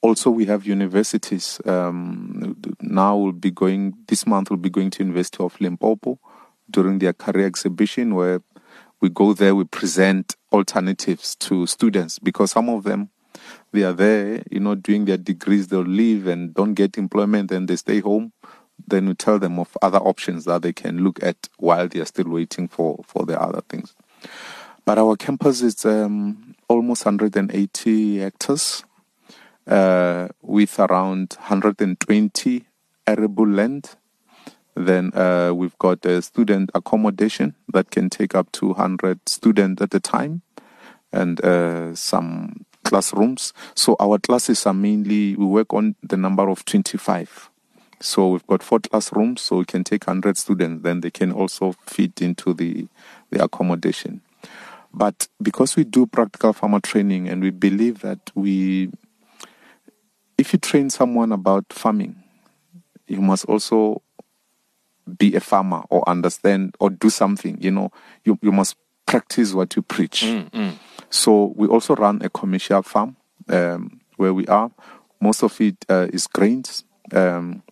also, 0.00 0.30
we 0.30 0.46
have 0.46 0.66
universities. 0.66 1.60
Um, 1.66 2.56
now 2.80 3.16
we'll 3.16 3.32
be 3.32 3.50
going, 3.50 3.94
this 4.08 4.26
month 4.26 4.48
we'll 4.48 4.56
be 4.56 4.70
going 4.70 4.90
to 4.90 5.02
University 5.02 5.42
of 5.44 5.60
Limpopo 5.60 6.18
during 6.70 6.98
their 6.98 7.12
career 7.12 7.46
exhibition 7.46 8.14
where 8.14 8.40
we 9.00 9.10
go 9.10 9.34
there, 9.34 9.54
we 9.54 9.64
present 9.64 10.36
alternatives 10.52 11.34
to 11.36 11.66
students 11.66 12.18
because 12.18 12.52
some 12.52 12.68
of 12.68 12.84
them 12.84 13.10
they 13.72 13.82
are 13.84 13.92
there, 13.92 14.42
you 14.50 14.60
know, 14.60 14.74
doing 14.74 15.04
their 15.04 15.16
degrees, 15.16 15.68
they'll 15.68 15.82
leave 15.82 16.26
and 16.26 16.54
don't 16.54 16.74
get 16.74 16.98
employment 16.98 17.52
and 17.52 17.68
they 17.68 17.76
stay 17.76 18.00
home. 18.00 18.32
Then 18.86 19.06
we 19.06 19.14
tell 19.14 19.38
them 19.38 19.58
of 19.58 19.76
other 19.82 19.98
options 19.98 20.44
that 20.46 20.62
they 20.62 20.72
can 20.72 21.04
look 21.04 21.22
at 21.22 21.48
while 21.58 21.86
they 21.86 22.00
are 22.00 22.06
still 22.06 22.28
waiting 22.28 22.66
for, 22.66 23.00
for 23.06 23.24
the 23.24 23.40
other 23.40 23.60
things. 23.68 23.94
But 24.84 24.98
our 24.98 25.16
campus 25.16 25.62
is 25.62 25.84
um, 25.84 26.56
almost 26.68 27.04
180 27.04 28.18
hectares 28.18 28.82
uh, 29.66 30.28
with 30.42 30.78
around 30.80 31.36
120 31.38 32.64
arable 33.06 33.46
land. 33.46 33.90
Then 34.74 35.12
uh, 35.14 35.52
we've 35.54 35.78
got 35.78 36.04
a 36.06 36.22
student 36.22 36.70
accommodation 36.74 37.54
that 37.72 37.90
can 37.90 38.08
take 38.08 38.34
up 38.34 38.50
to 38.52 38.68
100 38.68 39.28
students 39.28 39.82
at 39.82 39.94
a 39.94 40.00
time 40.00 40.42
and 41.12 41.44
uh, 41.44 41.94
some 41.94 42.64
classrooms. 42.84 43.52
So 43.74 43.96
our 44.00 44.18
classes 44.18 44.66
are 44.66 44.74
mainly, 44.74 45.36
we 45.36 45.44
work 45.44 45.72
on 45.72 45.94
the 46.02 46.16
number 46.16 46.48
of 46.48 46.64
25. 46.64 47.50
So 48.00 48.28
we've 48.30 48.46
got 48.46 48.62
four 48.62 48.80
classrooms, 48.80 49.42
so 49.42 49.58
we 49.58 49.64
can 49.64 49.84
take 49.84 50.06
100 50.06 50.38
students, 50.38 50.82
then 50.82 51.00
they 51.00 51.10
can 51.10 51.32
also 51.32 51.72
fit 51.86 52.22
into 52.22 52.54
the, 52.54 52.88
the 53.30 53.44
accommodation. 53.44 54.22
But 54.92 55.28
because 55.40 55.76
we 55.76 55.84
do 55.84 56.06
practical 56.06 56.52
farmer 56.52 56.80
training 56.80 57.28
and 57.28 57.42
we 57.42 57.50
believe 57.50 58.00
that 58.00 58.18
we, 58.34 58.90
if 60.38 60.52
you 60.52 60.58
train 60.58 60.90
someone 60.90 61.30
about 61.30 61.66
farming, 61.72 62.16
you 63.06 63.20
must 63.20 63.44
also 63.44 64.02
be 65.18 65.34
a 65.34 65.40
farmer 65.40 65.82
or 65.90 66.08
understand 66.08 66.74
or 66.80 66.90
do 66.90 67.10
something, 67.10 67.58
you 67.60 67.70
know, 67.70 67.90
you, 68.24 68.38
you 68.42 68.52
must 68.52 68.76
practice 69.10 69.52
what 69.52 69.74
you 69.76 69.82
preach. 69.82 70.22
So 71.10 71.52
we 71.56 71.66
also 71.66 71.96
run 71.96 72.22
a 72.22 72.30
commercial 72.30 72.82
farm 72.82 73.16
um, 73.48 74.00
where 74.16 74.32
we 74.32 74.46
are. 74.46 74.70
Most 75.20 75.42
of 75.42 75.60
it 75.60 75.84
uh, 75.88 76.06
is 76.12 76.26
grains. 76.28 76.84
Um, 77.12 77.62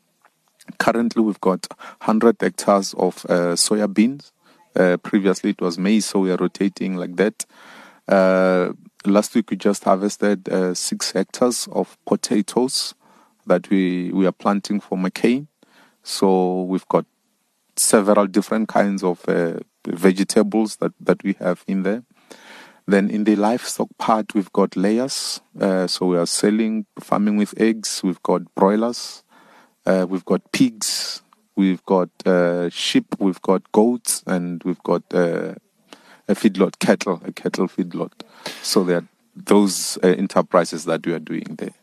currently, 0.78 1.23
we've 1.23 1.40
got 1.40 1.66
100 2.00 2.37
hectares 2.40 2.95
of 2.95 3.25
uh, 3.28 3.54
soya 3.54 3.92
beans. 3.92 4.33
Uh, 4.75 4.97
previously, 4.97 5.50
it 5.50 5.61
was 5.61 5.78
maize, 5.78 6.07
so 6.07 6.21
we 6.21 6.30
are 6.30 6.37
rotating 6.37 6.97
like 6.97 7.16
that. 7.16 7.47
Uh, 8.09 8.73
last 9.07 9.35
week, 9.35 9.50
we 9.50 9.57
just 9.57 9.85
harvested 9.85 10.49
uh, 10.49 10.75
six 10.75 11.12
hectares 11.12 11.68
of 11.71 11.97
potatoes 12.04 12.95
that 13.47 13.71
we, 13.71 14.11
we 14.12 14.26
are 14.26 14.33
planting 14.33 14.80
for 14.80 14.99
McCain. 14.99 15.47
So 16.02 16.62
we've 16.62 16.88
got 16.88 17.07
several 17.76 18.26
different 18.26 18.68
kinds 18.68 19.02
of 19.04 19.26
uh, 19.28 19.61
vegetables 19.92 20.76
that, 20.76 20.92
that 21.00 21.23
we 21.23 21.35
have 21.35 21.64
in 21.66 21.83
there. 21.83 22.02
Then 22.87 23.11
in 23.11 23.25
the 23.25 23.37
livestock 23.37 23.88
part, 23.99 24.35
we've 24.35 24.52
got 24.52 24.75
layers. 24.75 25.40
Uh, 25.61 25.87
so 25.87 26.07
we 26.07 26.16
are 26.16 26.26
selling, 26.26 26.87
farming 26.99 27.37
with 27.37 27.52
eggs. 27.61 28.00
We've 28.02 28.23
got 28.23 28.54
broilers. 28.54 29.23
Uh, 29.85 30.07
we've 30.09 30.25
got 30.25 30.52
pigs. 30.52 31.23
We've 31.54 31.85
got 31.85 32.09
uh, 32.25 32.71
sheep. 32.71 33.14
We've 33.18 33.42
got 33.42 33.71
goats, 33.73 34.23
and 34.26 34.62
we've 34.64 34.83
got 34.85 35.02
uh, 35.12 35.54
a 36.28 36.35
feedlot, 36.35 36.78
cattle, 36.78 37.21
a 37.25 37.33
cattle 37.33 37.68
feedlot. 37.68 38.12
So 38.62 38.85
there 38.85 38.99
are 38.99 39.09
those 39.35 39.99
uh, 40.02 40.09
enterprises 40.09 40.85
that 40.87 41.07
we 41.07 41.12
are 41.12 41.18
doing 41.18 41.57
there. 41.59 41.75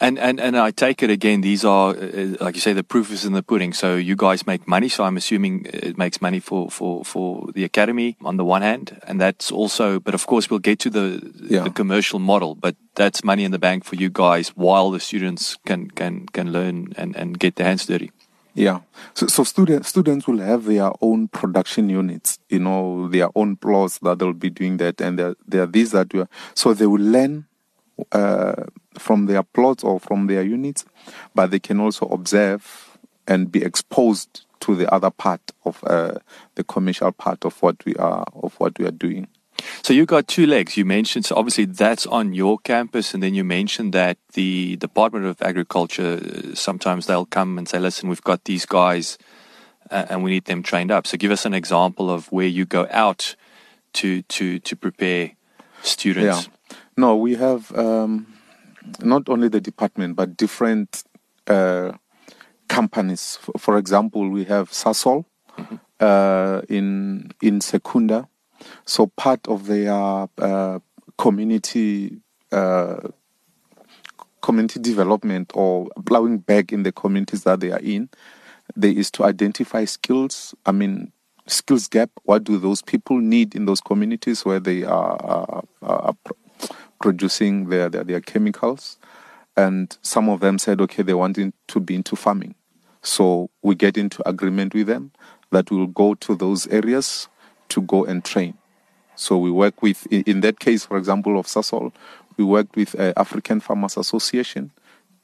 And 0.00 0.18
and 0.18 0.38
and 0.40 0.56
I 0.56 0.70
take 0.70 1.02
it 1.02 1.10
again. 1.10 1.40
These 1.40 1.64
are, 1.64 1.90
uh, 1.90 2.36
like 2.40 2.54
you 2.54 2.60
say, 2.60 2.72
the 2.72 2.84
proof 2.84 3.10
is 3.10 3.24
in 3.24 3.32
the 3.32 3.42
pudding. 3.42 3.72
So 3.72 3.96
you 3.96 4.16
guys 4.16 4.46
make 4.46 4.68
money. 4.68 4.88
So 4.88 5.04
I'm 5.04 5.16
assuming 5.16 5.66
it 5.66 5.96
makes 5.98 6.20
money 6.20 6.40
for 6.40 6.70
for 6.70 7.04
for 7.04 7.50
the 7.54 7.64
academy 7.64 8.16
on 8.22 8.36
the 8.36 8.44
one 8.44 8.62
hand, 8.62 9.00
and 9.06 9.20
that's 9.20 9.50
also. 9.50 9.98
But 9.98 10.14
of 10.14 10.26
course, 10.26 10.50
we'll 10.50 10.60
get 10.60 10.78
to 10.80 10.90
the 10.90 11.20
Yeah. 11.48 11.64
the 11.64 11.70
commercial 11.70 12.18
model. 12.18 12.54
But 12.54 12.76
that's 12.94 13.24
money 13.24 13.44
in 13.44 13.50
the 13.50 13.58
bank 13.58 13.84
for 13.84 13.96
you 13.96 14.10
guys, 14.10 14.52
while 14.56 14.90
the 14.90 15.00
students 15.00 15.56
can 15.66 15.90
can 15.90 16.26
can 16.32 16.52
learn 16.52 16.92
and 16.96 17.16
and 17.16 17.38
get 17.38 17.56
their 17.56 17.66
hands 17.66 17.86
dirty. 17.86 18.10
Yeah. 18.54 18.80
So, 19.14 19.26
so 19.28 19.44
students 19.44 19.88
students 19.88 20.26
will 20.28 20.38
have 20.40 20.66
their 20.66 20.92
own 21.00 21.28
production 21.28 21.88
units, 21.88 22.38
you 22.50 22.58
know, 22.58 23.08
their 23.08 23.30
own 23.34 23.56
plots 23.56 23.98
that 24.00 24.18
they'll 24.18 24.34
be 24.34 24.50
doing 24.50 24.76
that, 24.78 25.00
and 25.00 25.18
there 25.18 25.34
there 25.48 25.62
are 25.62 25.72
these 25.72 25.90
that 25.92 26.12
we 26.12 26.20
are, 26.20 26.28
so 26.54 26.74
they 26.74 26.86
will 26.86 27.00
learn 27.00 27.46
uh, 28.12 28.64
from 28.98 29.26
their 29.26 29.42
plots 29.42 29.84
or 29.84 30.00
from 30.00 30.26
their 30.26 30.42
units, 30.42 30.84
but 31.34 31.50
they 31.50 31.58
can 31.58 31.80
also 31.80 32.06
observe 32.06 32.98
and 33.26 33.50
be 33.52 33.62
exposed 33.62 34.44
to 34.60 34.74
the 34.74 34.92
other 34.92 35.10
part 35.10 35.40
of 35.64 35.82
uh, 35.84 36.14
the 36.54 36.64
commercial 36.64 37.12
part 37.12 37.44
of 37.44 37.60
what 37.62 37.84
we 37.84 37.94
are 37.96 38.24
of 38.34 38.54
what 38.54 38.78
we 38.78 38.86
are 38.86 38.92
doing. 38.92 39.26
So 39.82 39.92
you 39.92 40.06
got 40.06 40.28
two 40.28 40.46
legs. 40.46 40.76
You 40.76 40.84
mentioned 40.84 41.24
so 41.24 41.36
obviously 41.36 41.66
that's 41.66 42.06
on 42.06 42.32
your 42.32 42.58
campus, 42.58 43.14
and 43.14 43.22
then 43.22 43.34
you 43.34 43.44
mentioned 43.44 43.92
that 43.92 44.18
the 44.34 44.76
Department 44.76 45.26
of 45.26 45.40
Agriculture 45.42 46.20
uh, 46.22 46.54
sometimes 46.54 47.06
they'll 47.06 47.26
come 47.26 47.58
and 47.58 47.68
say, 47.68 47.78
"Listen, 47.78 48.08
we've 48.08 48.22
got 48.22 48.44
these 48.44 48.66
guys, 48.66 49.18
uh, 49.90 50.06
and 50.08 50.22
we 50.22 50.30
need 50.30 50.46
them 50.46 50.62
trained 50.62 50.90
up." 50.90 51.06
So 51.06 51.16
give 51.16 51.30
us 51.30 51.44
an 51.44 51.54
example 51.54 52.10
of 52.10 52.30
where 52.32 52.46
you 52.46 52.64
go 52.64 52.86
out 52.90 53.36
to 53.94 54.22
to 54.22 54.58
to 54.58 54.76
prepare 54.76 55.32
students. 55.82 56.46
Yeah. 56.46 56.76
No, 56.96 57.16
we 57.16 57.34
have 57.36 57.76
um, 57.76 58.31
not 59.00 59.28
only 59.28 59.48
the 59.48 59.60
department, 59.60 60.16
but 60.16 60.36
different 60.36 61.04
uh, 61.46 61.92
companies. 62.68 63.38
For, 63.40 63.52
for 63.58 63.78
example, 63.78 64.28
we 64.28 64.44
have 64.44 64.70
Sasol 64.70 65.24
uh, 66.00 66.62
in 66.68 67.30
in 67.40 67.60
Secunda. 67.60 68.28
So 68.84 69.08
part 69.08 69.46
of 69.48 69.66
their 69.66 70.28
uh, 70.38 70.78
community 71.18 72.18
uh, 72.50 73.08
community 74.40 74.80
development 74.80 75.52
or 75.54 75.88
plowing 76.04 76.38
back 76.38 76.72
in 76.72 76.82
the 76.82 76.92
communities 76.92 77.44
that 77.44 77.60
they 77.60 77.70
are 77.70 77.80
in, 77.80 78.08
there 78.76 78.90
is 78.90 79.10
to 79.12 79.24
identify 79.24 79.84
skills. 79.84 80.54
I 80.66 80.72
mean, 80.72 81.12
skills 81.46 81.88
gap. 81.88 82.10
What 82.24 82.44
do 82.44 82.58
those 82.58 82.82
people 82.82 83.18
need 83.18 83.54
in 83.54 83.66
those 83.66 83.80
communities 83.80 84.44
where 84.44 84.60
they 84.60 84.82
are, 84.84 85.16
are, 85.22 85.64
are 85.82 86.16
producing 87.02 87.68
their, 87.68 87.90
their 87.90 88.04
their 88.04 88.20
chemicals? 88.20 88.98
and 89.56 89.96
some 90.02 90.28
of 90.28 90.40
them 90.40 90.58
said, 90.58 90.80
okay, 90.80 91.02
they 91.02 91.14
wanted 91.14 91.52
to 91.68 91.80
be 91.80 91.94
into 91.94 92.16
farming. 92.16 92.54
So 93.02 93.50
we 93.62 93.74
get 93.74 93.96
into 93.96 94.26
agreement 94.28 94.74
with 94.74 94.86
them 94.86 95.12
that 95.50 95.70
we'll 95.70 95.88
go 95.88 96.14
to 96.14 96.34
those 96.34 96.66
areas 96.68 97.28
to 97.68 97.82
go 97.82 98.04
and 98.04 98.24
train. 98.24 98.54
So 99.14 99.36
we 99.36 99.50
work 99.50 99.82
with, 99.82 100.06
in 100.06 100.40
that 100.40 100.58
case, 100.58 100.86
for 100.86 100.96
example, 100.96 101.38
of 101.38 101.46
Sasol, 101.46 101.92
we 102.36 102.44
worked 102.44 102.76
with 102.76 102.98
uh, 102.98 103.12
African 103.16 103.60
Farmers 103.60 103.96
Association 103.96 104.70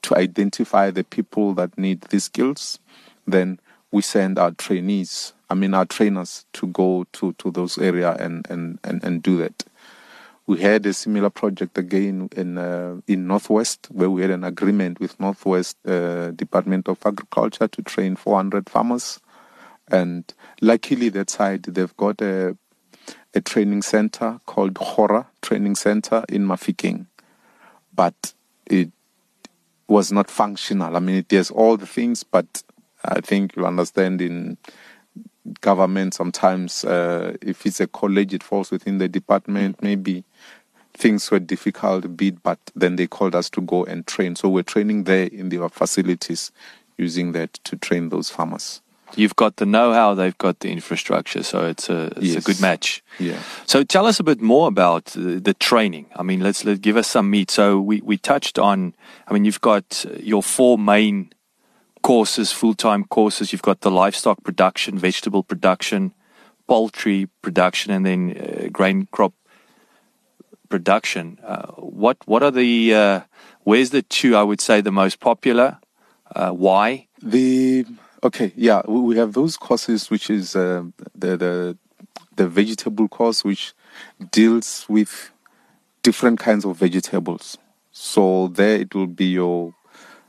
to 0.03 0.17
identify 0.17 0.91
the 0.91 1.05
people 1.05 1.55
that 1.55 1.77
need 1.79 2.03
these 2.03 2.25
skills. 2.25 2.79
Then 3.27 3.59
we 3.91 4.03
send 4.03 4.39
our 4.39 4.51
trainees, 4.51 5.33
I 5.49 5.55
mean 5.55 5.73
our 5.73 5.87
trainers, 5.87 6.45
to 6.55 6.67
go 6.67 7.07
to, 7.13 7.33
to 7.35 7.51
those 7.51 7.79
area 7.79 8.15
and, 8.17 8.47
and, 8.51 8.79
and, 8.85 9.03
and 9.03 9.23
do 9.23 9.39
that. 9.39 9.65
We 10.49 10.63
had 10.63 10.87
a 10.87 10.95
similar 10.95 11.29
project 11.29 11.77
again 11.77 12.31
in 12.35 12.57
uh, 12.57 13.03
in 13.07 13.27
Northwest, 13.27 13.87
where 13.91 14.09
we 14.09 14.23
had 14.23 14.31
an 14.31 14.45
agreement 14.45 14.99
with 14.99 15.21
Northwest 15.21 15.77
uh, 15.87 16.31
Department 16.31 16.89
of 16.89 16.97
Agriculture 17.05 17.69
to 17.69 17.83
train 17.83 18.17
400 18.17 18.71
farmers, 18.71 19.21
and 19.89 20.25
luckily 20.63 21.11
that 21.11 21.29
side 21.29 21.65
they've 21.65 21.95
got 21.99 22.23
a 22.23 22.57
a 23.35 23.43
training 23.43 23.83
center 23.83 24.41
called 24.47 24.79
Hora 24.79 25.27
Training 25.43 25.75
Center 25.75 26.25
in 26.31 26.47
Mafikeng, 26.47 27.09
but 27.95 28.33
it 28.65 28.91
was 29.87 30.11
not 30.11 30.31
functional. 30.31 30.97
I 30.97 31.01
mean, 31.01 31.17
it 31.17 31.31
has 31.33 31.51
all 31.51 31.77
the 31.77 31.87
things, 31.87 32.25
but 32.25 32.63
I 33.05 33.21
think 33.21 33.55
you 33.55 33.67
understand 33.67 34.23
in 34.23 34.57
government 35.61 36.15
sometimes 36.15 36.85
uh, 36.85 37.37
if 37.43 37.67
it's 37.67 37.81
a 37.81 37.87
college, 37.87 38.35
it 38.35 38.43
falls 38.43 38.71
within 38.71 38.99
the 38.99 39.09
department. 39.09 39.83
Maybe 39.83 40.25
things 40.95 41.31
were 41.31 41.39
difficult 41.39 42.05
a 42.05 42.09
bit, 42.09 42.43
but 42.43 42.59
then 42.75 42.97
they 42.97 43.07
called 43.07 43.35
us 43.35 43.49
to 43.51 43.61
go 43.61 43.85
and 43.85 44.07
train. 44.07 44.37
So 44.37 44.49
we're 44.49 44.63
training 44.65 45.05
there 45.05 45.27
in 45.27 45.49
their 45.49 45.69
facilities, 45.69 46.51
using 46.97 47.33
that 47.33 47.55
to 47.65 47.77
train 47.77 48.09
those 48.09 48.31
farmers. 48.31 48.81
You've 49.17 49.37
got 49.37 49.57
the 49.57 49.65
know-how, 49.65 50.15
they've 50.15 50.37
got 50.37 50.61
the 50.61 50.71
infrastructure, 50.71 51.43
so 51.43 51.65
it's 51.67 51.89
a 51.89 52.13
it's 52.17 52.35
Yes. 52.35 52.37
a 52.37 52.41
good 52.43 52.61
match. 52.61 53.03
Yeah. 53.19 53.41
So 53.65 53.83
tell 53.83 54.05
us 54.07 54.21
a 54.21 54.23
bit 54.23 54.43
more 54.43 54.69
about 54.69 55.07
the, 55.07 55.41
the 55.41 55.55
training. 55.55 56.07
I 56.15 56.23
mean, 56.23 56.41
let's 56.41 56.63
let 56.65 56.83
give 56.83 56.99
us 56.99 57.09
some 57.09 57.31
meat. 57.31 57.51
So 57.51 57.81
we 57.81 58.03
we 58.03 58.19
touched 58.19 58.59
on. 58.59 58.93
I 59.27 59.33
mean, 59.33 59.47
you've 59.47 59.63
got 59.63 60.05
your 60.21 60.43
four 60.43 60.77
main 60.77 61.31
courses, 62.09 62.53
full-time 62.53 63.05
courses. 63.05 63.53
You've 63.53 63.69
got 63.71 63.83
the 63.83 63.91
livestock 63.91 64.43
production, 64.43 64.99
vegetable 64.99 65.43
production, 65.43 66.15
poultry 66.67 67.29
production, 67.43 67.93
and 67.93 68.07
then 68.07 68.21
uh, 68.33 68.69
grain 68.73 69.07
crop 69.11 69.35
production. 70.71 71.39
Uh, 71.45 71.67
what 72.01 72.17
what 72.25 72.43
are 72.43 72.51
the 72.51 72.95
uh, 72.95 73.21
where's 73.65 73.91
the 73.91 74.01
two? 74.01 74.37
I 74.37 74.43
would 74.43 74.63
say 74.63 74.81
the 74.81 74.91
most 74.91 75.21
popular. 75.21 75.77
Uh, 76.35 76.53
why? 76.53 77.09
The 77.23 77.85
okay, 78.23 78.53
yeah, 78.57 78.81
we 78.89 79.01
we 79.01 79.19
have 79.19 79.35
those 79.35 79.59
courses, 79.59 80.09
which 80.09 80.31
is 80.31 80.57
uh, 80.57 80.85
the 81.15 81.37
the 81.37 81.77
the 82.37 82.49
vegetable 82.49 83.09
course, 83.09 83.45
which 83.45 83.75
deals 84.31 84.87
with 84.89 85.31
different 86.03 86.41
kinds 86.41 86.65
of 86.65 86.79
vegetables. 86.79 87.59
So 87.93 88.49
there 88.49 88.81
it 88.81 88.95
will 88.95 89.13
be 89.23 89.27
your 89.27 89.75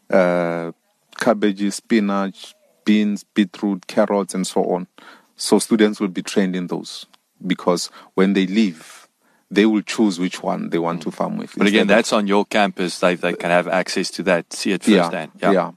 uh, 0.09 0.73
cabbage, 1.19 1.71
spinach, 1.73 2.53
beans, 2.85 3.23
beetroot, 3.23 3.87
carrots, 3.87 4.33
and 4.33 4.45
so 4.47 4.63
on. 4.65 4.87
So 5.35 5.59
students 5.59 5.99
will 5.99 6.09
be 6.09 6.21
trained 6.21 6.55
in 6.55 6.67
those 6.67 7.05
because 7.45 7.89
when 8.13 8.33
they 8.33 8.45
leave, 8.47 9.07
they 9.51 9.65
will 9.65 9.81
choose 9.81 10.19
which 10.19 10.43
one 10.43 10.69
they 10.69 10.79
want 10.79 11.01
to 11.03 11.11
farm 11.11 11.37
with. 11.37 11.53
But 11.57 11.67
again, 11.67 11.87
that's 11.87 12.13
on 12.13 12.27
your 12.27 12.45
campus. 12.45 12.99
They 12.99 13.15
they 13.15 13.33
can 13.33 13.49
have 13.49 13.67
access 13.67 14.11
to 14.11 14.23
that, 14.23 14.53
see 14.53 14.71
it 14.73 14.83
firsthand. 14.83 15.31
yeah, 15.39 15.71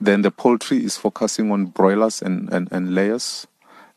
Then 0.00 0.22
the 0.22 0.30
poultry 0.30 0.84
is 0.84 0.96
focusing 0.96 1.50
on 1.50 1.66
broilers 1.66 2.20
and, 2.20 2.52
and, 2.52 2.68
and 2.70 2.94
layers. 2.94 3.46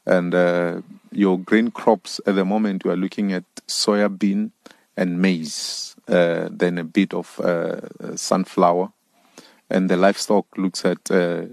And 0.05 0.33
uh, 0.33 0.81
your 1.11 1.37
grain 1.37 1.71
crops 1.71 2.21
at 2.25 2.35
the 2.35 2.45
moment, 2.45 2.85
you 2.85 2.91
are 2.91 2.95
looking 2.95 3.33
at 3.33 3.43
soya 3.67 4.07
bean 4.17 4.51
and 4.95 5.21
maize, 5.21 5.95
uh, 6.07 6.47
then 6.49 6.77
a 6.77 6.83
bit 6.83 7.13
of 7.13 7.39
uh, 7.41 8.15
sunflower. 8.15 8.93
And 9.69 9.89
the 9.89 9.97
livestock 9.97 10.45
looks 10.57 10.85
at 10.85 11.11
uh, 11.11 11.43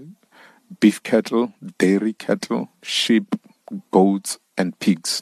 beef 0.79 1.03
cattle, 1.03 1.53
dairy 1.77 2.13
cattle, 2.13 2.69
sheep, 2.81 3.35
goats, 3.91 4.39
and 4.57 4.77
pigs. 4.79 5.21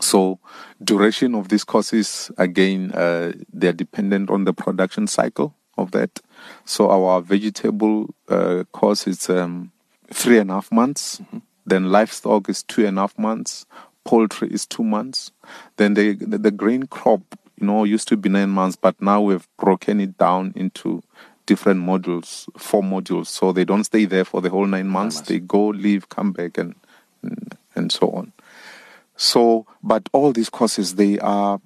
So, 0.00 0.38
duration 0.82 1.34
of 1.34 1.48
these 1.48 1.64
courses 1.64 2.30
again, 2.36 2.92
uh, 2.92 3.32
they're 3.52 3.72
dependent 3.72 4.28
on 4.30 4.44
the 4.44 4.52
production 4.52 5.06
cycle 5.06 5.54
of 5.78 5.92
that. 5.92 6.20
So, 6.66 6.90
our 6.90 7.22
vegetable 7.22 8.14
uh, 8.28 8.64
course 8.72 9.06
is 9.06 9.30
um, 9.30 9.72
three 10.12 10.38
and 10.38 10.50
a 10.50 10.54
half 10.54 10.70
months. 10.70 11.22
Then 11.64 11.90
livestock 11.90 12.48
is 12.48 12.62
two 12.62 12.86
and 12.86 12.98
a 12.98 13.02
half 13.02 13.18
months. 13.18 13.64
Poultry 14.04 14.48
is 14.48 14.66
two 14.66 14.84
months. 14.84 15.32
Then 15.78 15.94
the, 15.94 16.12
the 16.14 16.38
the 16.38 16.50
grain 16.50 16.84
crop, 16.84 17.22
you 17.58 17.66
know, 17.66 17.84
used 17.84 18.06
to 18.08 18.16
be 18.16 18.28
nine 18.28 18.50
months, 18.50 18.76
but 18.76 19.00
now 19.00 19.20
we've 19.22 19.48
broken 19.58 20.00
it 20.00 20.16
down 20.18 20.52
into 20.54 21.02
different 21.46 21.80
modules, 21.80 22.46
four 22.58 22.82
modules. 22.82 23.28
So 23.28 23.52
they 23.52 23.64
don't 23.64 23.84
stay 23.84 24.04
there 24.04 24.24
for 24.24 24.40
the 24.40 24.50
whole 24.50 24.66
nine 24.66 24.88
months. 24.88 25.20
They 25.20 25.38
go, 25.38 25.68
leave, 25.68 26.08
come 26.08 26.32
back, 26.32 26.58
and 26.58 26.74
and, 27.74 27.90
so 27.90 28.10
on. 28.10 28.32
So, 29.16 29.66
but 29.82 30.08
all 30.12 30.32
these 30.32 30.50
courses 30.50 30.94
they 30.96 31.18
are 31.18 31.60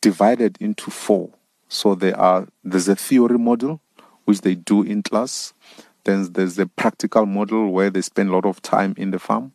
divided 0.00 0.56
into 0.60 0.90
four. 0.90 1.30
So 1.68 1.94
there 1.94 2.18
are 2.18 2.48
there's 2.64 2.88
a 2.88 2.96
theory 2.96 3.38
module 3.38 3.80
which 4.24 4.40
they 4.40 4.54
do 4.54 4.82
in 4.82 5.02
class. 5.02 5.52
Then 6.04 6.32
there's 6.32 6.56
the 6.56 6.66
practical 6.66 7.26
model 7.26 7.70
where 7.70 7.90
they 7.90 8.00
spend 8.00 8.30
a 8.30 8.32
lot 8.32 8.46
of 8.46 8.60
time 8.62 8.94
in 8.96 9.10
the 9.10 9.18
farm. 9.18 9.52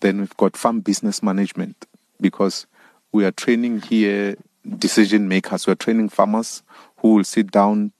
Then 0.00 0.18
we've 0.18 0.36
got 0.36 0.56
farm 0.56 0.80
business 0.80 1.22
management 1.22 1.86
because 2.20 2.66
we 3.12 3.24
are 3.24 3.30
training 3.30 3.82
here 3.82 4.36
decision 4.78 5.28
makers. 5.28 5.66
We're 5.66 5.74
training 5.74 6.10
farmers 6.10 6.62
who 6.98 7.14
will 7.14 7.24
sit 7.24 7.50
down, 7.50 7.92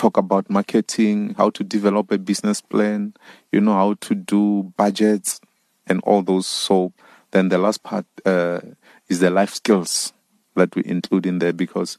talk 0.00 0.16
about 0.16 0.48
marketing, 0.48 1.34
how 1.36 1.50
to 1.50 1.62
develop 1.62 2.10
a 2.10 2.16
business 2.16 2.62
plan, 2.62 3.12
you 3.52 3.60
know, 3.60 3.74
how 3.74 3.92
to 4.00 4.14
do 4.14 4.72
budgets 4.78 5.42
and 5.86 6.00
all 6.04 6.22
those. 6.22 6.46
So 6.46 6.94
then 7.32 7.50
the 7.50 7.58
last 7.58 7.82
part 7.82 8.06
uh, 8.24 8.60
is 9.08 9.20
the 9.20 9.28
life 9.28 9.52
skills 9.52 10.14
that 10.56 10.74
we 10.74 10.82
include 10.86 11.26
in 11.26 11.38
there 11.38 11.52
because 11.52 11.98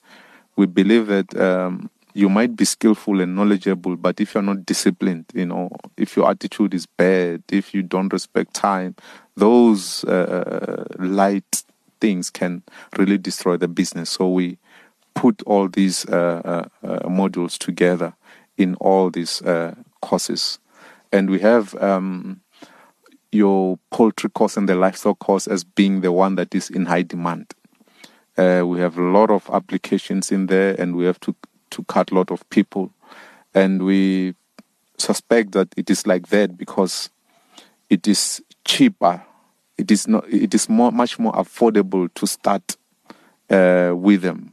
we 0.55 0.65
believe 0.65 1.05
that 1.07 1.39
um, 1.39 1.91
you 2.15 2.27
might 2.27 2.55
be 2.55 2.65
skillful 2.65 3.21
and 3.21 3.35
knowledgeable, 3.35 3.95
but 3.95 4.19
if 4.19 4.33
you're 4.33 4.41
not 4.41 4.65
disciplined, 4.65 5.25
you 5.35 5.45
know, 5.45 5.69
if 5.95 6.17
your 6.17 6.27
attitude 6.27 6.73
is 6.73 6.87
bad, 6.87 7.43
if 7.51 7.71
you 7.71 7.83
don't 7.83 8.11
respect 8.11 8.55
time, 8.55 8.95
those 9.35 10.03
uh, 10.05 10.85
light 10.97 11.63
things 11.99 12.31
can 12.31 12.63
really 12.97 13.19
destroy 13.19 13.57
the 13.57 13.67
business. 13.67 14.09
So 14.09 14.27
we 14.27 14.57
put 15.13 15.41
all 15.43 15.67
these 15.67 16.05
uh, 16.05 16.41
uh, 16.83 16.87
uh, 16.87 16.99
modules 17.07 17.57
together 17.57 18.13
in 18.57 18.75
all 18.75 19.09
these 19.09 19.41
courses, 20.01 20.59
and 21.11 21.29
we 21.29 21.39
have. 21.39 21.75
Um, 21.75 22.41
your 23.31 23.79
poultry 23.91 24.29
course 24.29 24.57
and 24.57 24.67
the 24.67 24.75
livestock 24.75 25.19
course 25.19 25.47
as 25.47 25.63
being 25.63 26.01
the 26.01 26.11
one 26.11 26.35
that 26.35 26.53
is 26.53 26.69
in 26.69 26.85
high 26.85 27.01
demand. 27.01 27.53
Uh, 28.37 28.63
we 28.65 28.79
have 28.79 28.97
a 28.97 29.01
lot 29.01 29.29
of 29.29 29.49
applications 29.51 30.31
in 30.31 30.47
there, 30.47 30.75
and 30.79 30.95
we 30.95 31.05
have 31.05 31.19
to 31.21 31.35
to 31.69 31.83
cut 31.85 32.11
a 32.11 32.15
lot 32.15 32.31
of 32.31 32.47
people, 32.49 32.91
and 33.53 33.83
we 33.83 34.35
suspect 34.97 35.53
that 35.53 35.69
it 35.77 35.89
is 35.89 36.05
like 36.05 36.27
that 36.27 36.57
because 36.57 37.09
it 37.89 38.07
is 38.07 38.41
cheaper. 38.65 39.23
It 39.77 39.89
is 39.91 40.07
not. 40.07 40.27
It 40.29 40.53
is 40.53 40.69
more 40.69 40.91
much 40.91 41.17
more 41.19 41.33
affordable 41.33 42.13
to 42.15 42.27
start 42.27 42.77
uh, 43.49 43.93
with 43.95 44.21
them. 44.21 44.50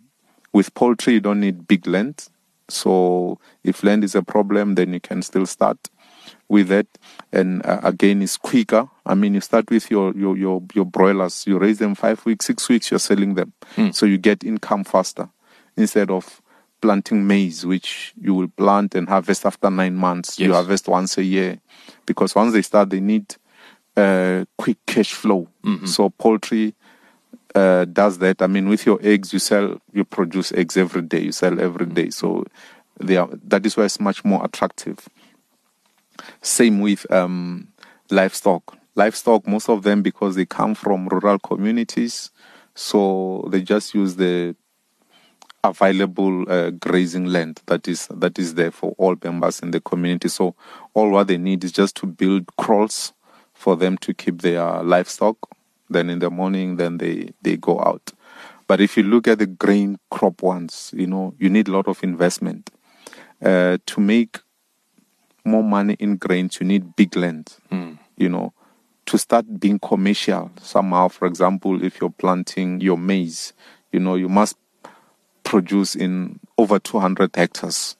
With 0.52 0.74
poultry, 0.74 1.14
you 1.14 1.20
don't 1.20 1.40
need 1.40 1.68
big 1.68 1.86
land, 1.86 2.28
so 2.68 3.38
if 3.64 3.82
land 3.82 4.04
is 4.04 4.14
a 4.14 4.22
problem, 4.22 4.74
then 4.74 4.92
you 4.92 5.00
can 5.00 5.22
still 5.22 5.46
start 5.46 5.78
with 6.48 6.68
that 6.68 6.86
and 7.32 7.64
uh, 7.64 7.80
again 7.82 8.20
it's 8.22 8.36
quicker. 8.36 8.88
I 9.06 9.14
mean 9.14 9.34
you 9.34 9.40
start 9.40 9.70
with 9.70 9.90
your, 9.90 10.14
your 10.14 10.36
your 10.36 10.62
your 10.74 10.84
broilers. 10.84 11.46
You 11.46 11.58
raise 11.58 11.78
them 11.78 11.94
five 11.94 12.24
weeks 12.26 12.46
six 12.46 12.68
weeks 12.68 12.90
you're 12.90 12.98
selling 13.00 13.34
them. 13.34 13.52
So 13.92 14.04
you 14.06 14.18
get 14.18 14.44
income 14.44 14.84
faster 14.84 15.28
instead 15.76 16.10
of 16.10 16.42
planting 16.80 17.26
maize 17.26 17.64
which 17.66 18.12
you 18.20 18.34
will 18.34 18.48
plant 18.48 18.94
and 18.94 19.08
harvest 19.08 19.46
after 19.46 19.70
nine 19.70 19.94
months. 19.94 20.38
You 20.38 20.52
harvest 20.54 20.88
once 20.88 21.16
a 21.18 21.22
year. 21.24 21.60
Because 22.06 22.34
once 22.34 22.52
they 22.52 22.62
start 22.62 22.90
they 22.90 23.00
need 23.00 23.36
uh, 23.96 24.44
quick 24.56 24.78
cash 24.86 25.12
flow. 25.12 25.48
So 25.86 26.08
poultry 26.10 26.74
uh, 27.54 27.84
does 27.86 28.18
that. 28.18 28.42
I 28.42 28.46
mean, 28.46 28.68
with 28.68 28.86
your 28.86 28.98
eggs, 29.02 29.32
you 29.32 29.38
sell, 29.38 29.80
you 29.92 30.04
produce 30.04 30.52
eggs 30.52 30.76
every 30.76 31.02
day. 31.02 31.20
You 31.20 31.32
sell 31.32 31.60
every 31.60 31.86
day, 31.86 32.10
so 32.10 32.44
they 33.00 33.16
are. 33.16 33.28
That 33.44 33.64
is 33.66 33.76
why 33.76 33.84
it's 33.84 34.00
much 34.00 34.24
more 34.24 34.44
attractive. 34.44 35.08
Same 36.42 36.80
with 36.80 37.10
um, 37.12 37.68
livestock. 38.10 38.76
Livestock, 38.94 39.46
most 39.46 39.68
of 39.68 39.82
them 39.84 40.02
because 40.02 40.34
they 40.34 40.44
come 40.44 40.74
from 40.74 41.08
rural 41.08 41.38
communities, 41.38 42.30
so 42.74 43.48
they 43.50 43.62
just 43.62 43.94
use 43.94 44.16
the 44.16 44.56
available 45.64 46.50
uh, 46.50 46.70
grazing 46.70 47.26
land 47.26 47.60
that 47.66 47.88
is 47.88 48.06
that 48.10 48.38
is 48.38 48.54
there 48.54 48.70
for 48.70 48.94
all 48.98 49.16
members 49.22 49.60
in 49.60 49.70
the 49.70 49.80
community. 49.80 50.28
So 50.28 50.54
all 50.94 51.10
what 51.10 51.28
they 51.28 51.38
need 51.38 51.64
is 51.64 51.72
just 51.72 51.96
to 51.96 52.06
build 52.06 52.46
kraals 52.56 53.12
for 53.54 53.76
them 53.76 53.98
to 53.98 54.14
keep 54.14 54.42
their 54.42 54.82
livestock. 54.82 55.36
Then 55.90 56.10
in 56.10 56.18
the 56.18 56.30
morning, 56.30 56.76
then 56.76 56.98
they 56.98 57.30
they 57.42 57.56
go 57.56 57.80
out. 57.80 58.12
But 58.66 58.80
if 58.80 58.96
you 58.96 59.02
look 59.02 59.26
at 59.26 59.38
the 59.38 59.46
grain 59.46 59.98
crop 60.10 60.42
ones, 60.42 60.92
you 60.96 61.06
know 61.06 61.34
you 61.38 61.48
need 61.48 61.68
a 61.68 61.72
lot 61.72 61.88
of 61.88 62.02
investment 62.02 62.70
uh, 63.42 63.78
to 63.86 64.00
make 64.00 64.38
more 65.44 65.64
money 65.64 65.96
in 65.98 66.16
grains. 66.16 66.58
You 66.60 66.66
need 66.66 66.94
big 66.96 67.16
land. 67.16 67.56
Mm. 67.70 67.98
You 68.16 68.28
know 68.28 68.52
to 69.08 69.16
start 69.16 69.58
being 69.58 69.78
commercial 69.78 70.50
somehow. 70.60 71.08
For 71.08 71.26
example, 71.26 71.82
if 71.82 71.98
you're 71.98 72.10
planting 72.10 72.78
your 72.82 72.98
maize, 72.98 73.54
you 73.90 74.00
know 74.00 74.16
you 74.16 74.28
must 74.28 74.56
produce 75.44 75.96
in 75.96 76.38
over 76.58 76.78
200 76.78 77.34
hectares. 77.34 77.96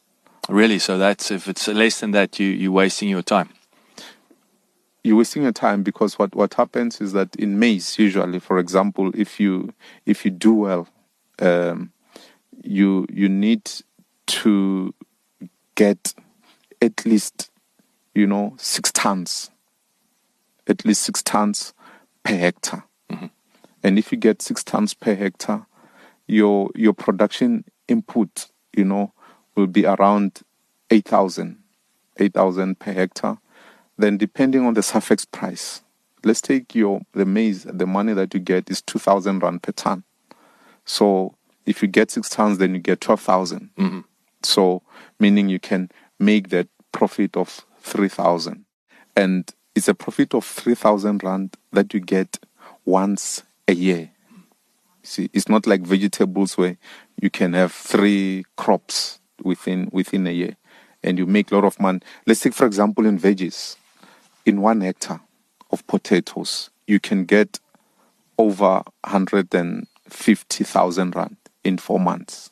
Really? 0.51 0.79
So 0.79 0.99
that's 0.99 1.31
if 1.31 1.49
it's 1.49 1.67
less 1.69 2.01
than 2.01 2.11
that, 2.11 2.39
you 2.39 2.49
you're 2.49 2.73
wasting 2.73 3.09
your 3.09 3.23
time. 3.23 3.49
You're 5.05 5.17
wasting 5.17 5.43
your 5.43 5.53
time 5.53 5.83
because 5.83 6.19
what, 6.19 6.35
what 6.35 6.55
happens 6.55 7.01
is 7.01 7.13
that 7.13 7.35
in 7.37 7.59
maize, 7.59 7.99
usually, 7.99 8.41
for 8.41 8.59
example, 8.59 9.11
if 9.15 9.39
you 9.41 9.73
if 10.07 10.25
you 10.25 10.31
do 10.31 10.55
well, 10.55 10.89
um, 11.39 11.93
you 12.63 13.07
you 13.11 13.29
need 13.29 13.71
to 14.27 14.95
get 15.75 16.15
at 16.83 17.07
least 17.07 17.51
you 18.15 18.27
know 18.27 18.55
six 18.59 18.91
tons, 18.93 19.51
at 20.67 20.85
least 20.85 21.03
six 21.03 21.23
tons 21.23 21.73
per 22.25 22.37
hectare. 22.37 22.85
Mhm. 23.11 23.31
And 23.83 23.99
if 23.99 24.11
you 24.13 24.19
get 24.19 24.43
six 24.43 24.65
tons 24.65 24.95
per 24.95 25.15
hectare, 25.15 25.67
your 26.27 26.71
your 26.75 26.93
production 26.93 27.65
input, 27.87 28.49
you 28.77 28.85
know, 28.85 29.13
will 29.55 29.67
be 29.67 29.87
around 29.87 30.43
8,000, 30.91 31.59
8,000 32.19 32.79
per 32.79 32.93
hectare. 32.93 33.39
Then 33.99 34.17
depending 34.17 34.65
on 34.65 34.75
the 34.75 34.81
SAFEX 34.81 35.31
price, 35.31 35.83
let's 36.25 36.41
take 36.41 36.75
your 36.75 37.03
the 37.13 37.27
maize, 37.27 37.65
the 37.65 37.87
money 37.87 38.15
that 38.15 38.33
you 38.33 38.41
get 38.41 38.71
is 38.71 38.81
2,000 38.83 39.43
rand 39.43 39.63
per 39.63 39.73
ton. 39.73 40.05
So 40.85 41.35
if 41.67 41.83
you 41.83 41.89
get 41.89 42.11
six 42.11 42.31
tons, 42.31 42.59
then 42.59 42.75
you 42.75 42.81
get 42.81 43.01
12,000. 43.01 43.71
Mhm. 43.77 44.05
So 44.43 44.83
meaning 45.19 45.49
you 45.49 45.59
can 45.59 45.91
make 46.19 46.49
that 46.51 46.69
profit 46.93 47.37
of 47.37 47.67
3,000. 47.81 48.65
And 49.17 49.53
it's 49.75 49.89
a 49.89 49.95
profit 49.95 50.33
of 50.33 50.45
3,000 50.45 51.23
rand 51.25 51.57
that 51.73 51.93
you 51.93 52.01
get 52.01 52.39
once 52.85 53.43
a 53.67 53.75
year. 53.75 54.11
See, 55.03 55.29
it's 55.33 55.49
not 55.49 55.67
like 55.67 55.83
vegetables 55.83 56.57
where 56.57 56.77
you 57.21 57.31
can 57.31 57.53
have 57.55 57.73
three 57.73 58.45
crops 58.57 59.21
within 59.43 59.89
within 59.93 60.27
a 60.27 60.33
year, 60.33 60.57
and 61.03 61.19
you 61.19 61.27
make 61.27 61.51
a 61.51 61.55
lot 61.55 61.65
of 61.65 61.81
money. 61.81 62.01
Let's 62.27 62.41
take, 62.41 62.55
for 62.55 62.67
example, 62.67 63.07
in 63.07 63.19
veggies, 63.19 63.77
in 64.49 64.63
one 64.63 64.81
hectare 64.81 65.21
of 65.71 65.87
potatoes, 65.87 66.71
you 66.87 66.99
can 66.99 67.27
get 67.27 67.61
over 68.39 68.83
hundred 69.05 69.55
and 69.55 69.87
fifty 70.09 70.65
thousand 70.65 71.15
rand 71.15 71.37
in 71.65 71.77
four 71.77 72.01
months. 72.01 72.51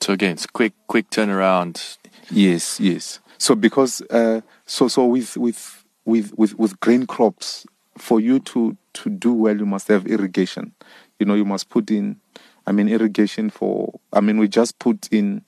So 0.00 0.12
again, 0.12 0.32
it's 0.32 0.46
quick 0.46 0.74
quick 0.86 1.08
turnaround. 1.08 1.96
Yes, 2.30 2.78
yes. 2.78 3.20
So 3.38 3.54
because 3.54 4.02
uh, 4.10 4.42
so 4.66 4.88
so 4.88 5.06
with 5.06 5.34
with 5.38 5.84
with 6.04 6.36
with 6.36 6.58
with 6.58 6.78
grain 6.80 7.06
crops, 7.06 7.66
for 7.96 8.20
you 8.20 8.38
to 8.40 8.76
to 8.92 9.08
do 9.10 9.32
well, 9.32 9.56
you 9.56 9.66
must 9.66 9.88
have 9.88 10.06
irrigation. 10.06 10.74
You 11.18 11.24
know, 11.24 11.34
you 11.34 11.46
must 11.46 11.70
put 11.70 11.90
in. 11.90 12.20
I 12.66 12.72
mean, 12.72 12.88
irrigation 12.90 13.48
for. 13.48 13.98
I 14.12 14.20
mean, 14.20 14.38
we 14.38 14.48
just 14.48 14.78
put 14.78 15.08
in 15.10 15.42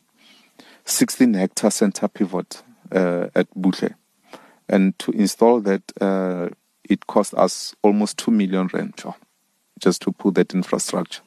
16 0.86 1.34
hectare 1.34 1.70
center 1.70 2.08
pivot 2.08 2.62
uh, 2.92 3.28
at 3.34 3.46
Buhle, 3.54 3.94
and 4.68 4.98
to 4.98 5.10
install 5.12 5.60
that, 5.60 5.82
uh, 6.00 6.48
it 6.88 7.06
cost 7.06 7.34
us 7.34 7.74
almost 7.82 8.18
two 8.18 8.30
million 8.30 8.68
rand. 8.72 9.02
Just 9.78 10.00
to 10.02 10.12
put 10.12 10.36
that 10.36 10.54
infrastructure, 10.54 11.20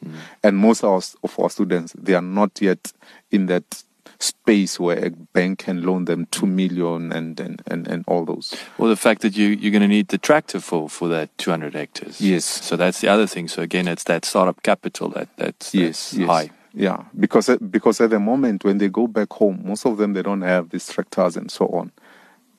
and 0.43 0.57
most 0.57 0.83
of 0.83 0.89
our, 0.89 1.01
of 1.23 1.39
our 1.39 1.49
students 1.51 1.93
they 1.95 2.15
are 2.15 2.21
not 2.21 2.59
yet 2.59 2.91
in 3.29 3.45
that 3.45 3.83
space 4.17 4.79
where 4.79 5.05
a 5.05 5.11
bank 5.11 5.59
can 5.59 5.83
loan 5.83 6.05
them 6.05 6.25
two 6.31 6.47
million 6.47 7.11
and 7.11 7.39
and, 7.39 7.61
and, 7.67 7.87
and 7.87 8.03
all 8.07 8.25
those. 8.25 8.55
Well, 8.79 8.89
the 8.89 8.95
fact 8.95 9.21
that 9.21 9.37
you 9.37 9.49
you're 9.49 9.71
going 9.71 9.83
to 9.83 9.87
need 9.87 10.07
the 10.07 10.17
tractor 10.17 10.59
for 10.59 10.89
for 10.89 11.07
that 11.09 11.29
200 11.37 11.75
hectares. 11.75 12.19
Yes. 12.19 12.43
So 12.43 12.75
that's 12.75 13.01
the 13.01 13.07
other 13.07 13.27
thing. 13.27 13.47
So 13.49 13.61
again, 13.61 13.87
it's 13.87 14.05
that 14.05 14.25
startup 14.25 14.63
capital 14.63 15.09
that 15.09 15.29
that's, 15.37 15.75
Yes, 15.75 16.09
that's 16.09 16.19
yes. 16.19 16.27
high. 16.27 16.49
Yeah, 16.73 17.03
because 17.19 17.49
at- 17.49 17.71
because 17.71 18.01
at 18.01 18.09
the 18.09 18.19
moment 18.19 18.63
when 18.63 18.79
they 18.79 18.89
go 18.89 19.05
back 19.05 19.31
home, 19.33 19.61
most 19.63 19.85
of 19.85 19.97
them 19.97 20.13
they 20.13 20.23
don't 20.23 20.41
have 20.41 20.71
these 20.71 20.87
tractors 20.91 21.37
and 21.37 21.51
so 21.51 21.67
on, 21.67 21.91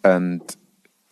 and 0.05 0.41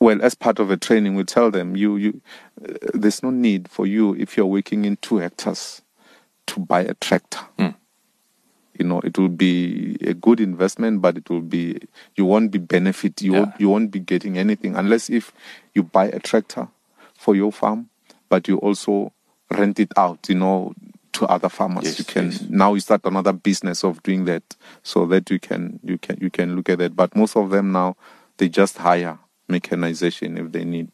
well, 0.01 0.23
as 0.23 0.35
part 0.35 0.59
of 0.59 0.71
a 0.71 0.77
training, 0.77 1.15
we 1.15 1.25
tell 1.25 1.51
them 1.51 1.77
you 1.77 1.97
you 1.97 2.21
uh, 2.65 2.73
there's 2.95 3.23
no 3.23 3.31
need 3.31 3.69
for 3.69 3.87
you 3.87 4.15
if 4.15 4.37
you're 4.37 4.47
working 4.47 4.85
in 4.85 4.97
two 4.97 5.19
hectares 5.19 5.83
to 6.47 6.61
buy 6.61 6.81
a 6.83 6.95
tractor. 6.95 7.41
Mm. 7.59 7.75
You 8.79 8.85
know, 8.85 9.01
it 9.01 9.19
will 9.19 9.29
be 9.29 9.97
a 10.03 10.15
good 10.15 10.39
investment, 10.41 11.03
but 11.03 11.17
it 11.17 11.29
will 11.29 11.41
be 11.41 11.81
you 12.17 12.25
won't 12.25 12.51
be 12.53 12.59
benefit. 12.59 13.21
You 13.23 13.33
Yeah. 13.33 13.39
won't, 13.41 13.61
you 13.61 13.69
won't 13.69 13.91
be 13.91 13.99
getting 13.99 14.39
anything 14.39 14.77
unless 14.77 15.11
if 15.11 15.33
you 15.75 15.83
buy 15.83 16.07
a 16.07 16.21
tractor 16.21 16.69
for 17.15 17.35
your 17.35 17.51
farm, 17.51 17.89
but 18.29 18.47
you 18.47 18.59
also 18.59 19.13
rent 19.51 19.81
it 19.81 19.93
out. 19.97 20.29
You 20.29 20.37
know, 20.37 20.75
to 21.15 21.27
other 21.27 21.49
farmers. 21.49 21.85
Yes, 21.85 21.99
you 21.99 22.05
can 22.05 22.27
yes. 22.31 22.43
now 22.49 22.75
you 22.75 22.81
start 22.81 23.01
another 23.05 23.33
business 23.33 23.83
of 23.83 24.01
doing 24.05 24.25
that, 24.27 24.55
so 24.85 25.07
that 25.07 25.29
you 25.31 25.41
can 25.41 25.81
you 25.83 25.99
can 25.99 26.17
you 26.21 26.31
can 26.31 26.55
look 26.55 26.69
at 26.69 26.79
that. 26.79 26.95
But 26.95 27.17
most 27.17 27.37
of 27.37 27.51
them 27.51 27.73
now 27.73 27.97
they 28.37 28.49
just 28.49 28.79
hire 28.79 29.19
mechanization 29.49 30.39
if 30.39 30.53
they 30.53 30.65
need 30.65 30.91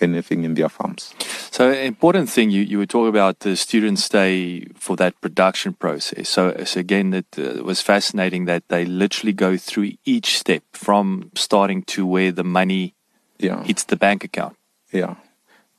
anything 0.00 0.44
in 0.44 0.54
their 0.54 0.68
farms. 0.68 1.14
So 1.50 1.70
an 1.70 1.86
important 1.86 2.28
thing 2.28 2.50
you, 2.50 2.62
you 2.62 2.78
were 2.78 2.86
talking 2.86 3.08
about 3.08 3.40
the 3.40 3.56
students 3.56 4.04
stay 4.04 4.66
for 4.74 4.94
that 4.96 5.18
production 5.22 5.72
process. 5.72 6.28
So, 6.28 6.54
so 6.64 6.80
again, 6.80 7.14
it 7.14 7.26
uh, 7.38 7.62
was 7.64 7.80
fascinating 7.80 8.44
that 8.44 8.68
they 8.68 8.84
literally 8.84 9.32
go 9.32 9.56
through 9.56 9.92
each 10.04 10.38
step 10.38 10.62
from 10.72 11.30
starting 11.34 11.82
to 11.84 12.06
where 12.06 12.30
the 12.30 12.44
money 12.44 12.94
Yeah, 13.38 13.62
hits 13.64 13.84
the 13.84 13.96
bank 13.96 14.24
account. 14.24 14.56
yeah. 14.92 15.14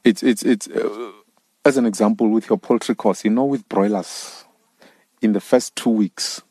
It's 0.03 0.23
it's 0.23 0.43
it's 0.43 0.67
uh, 0.69 1.12
as 1.65 1.75
an 1.77 1.86
example 1.86 2.30
with 2.30 2.47
your 2.49 2.58
poultry 2.58 2.95
course. 2.95 3.25
You 3.25 3.32
know, 3.32 3.43
with 3.45 3.67
broilers, 3.67 4.45
in 5.21 5.34
the 5.34 5.41
first 5.41 5.75
two 5.75 5.89
weeks, 5.89 6.41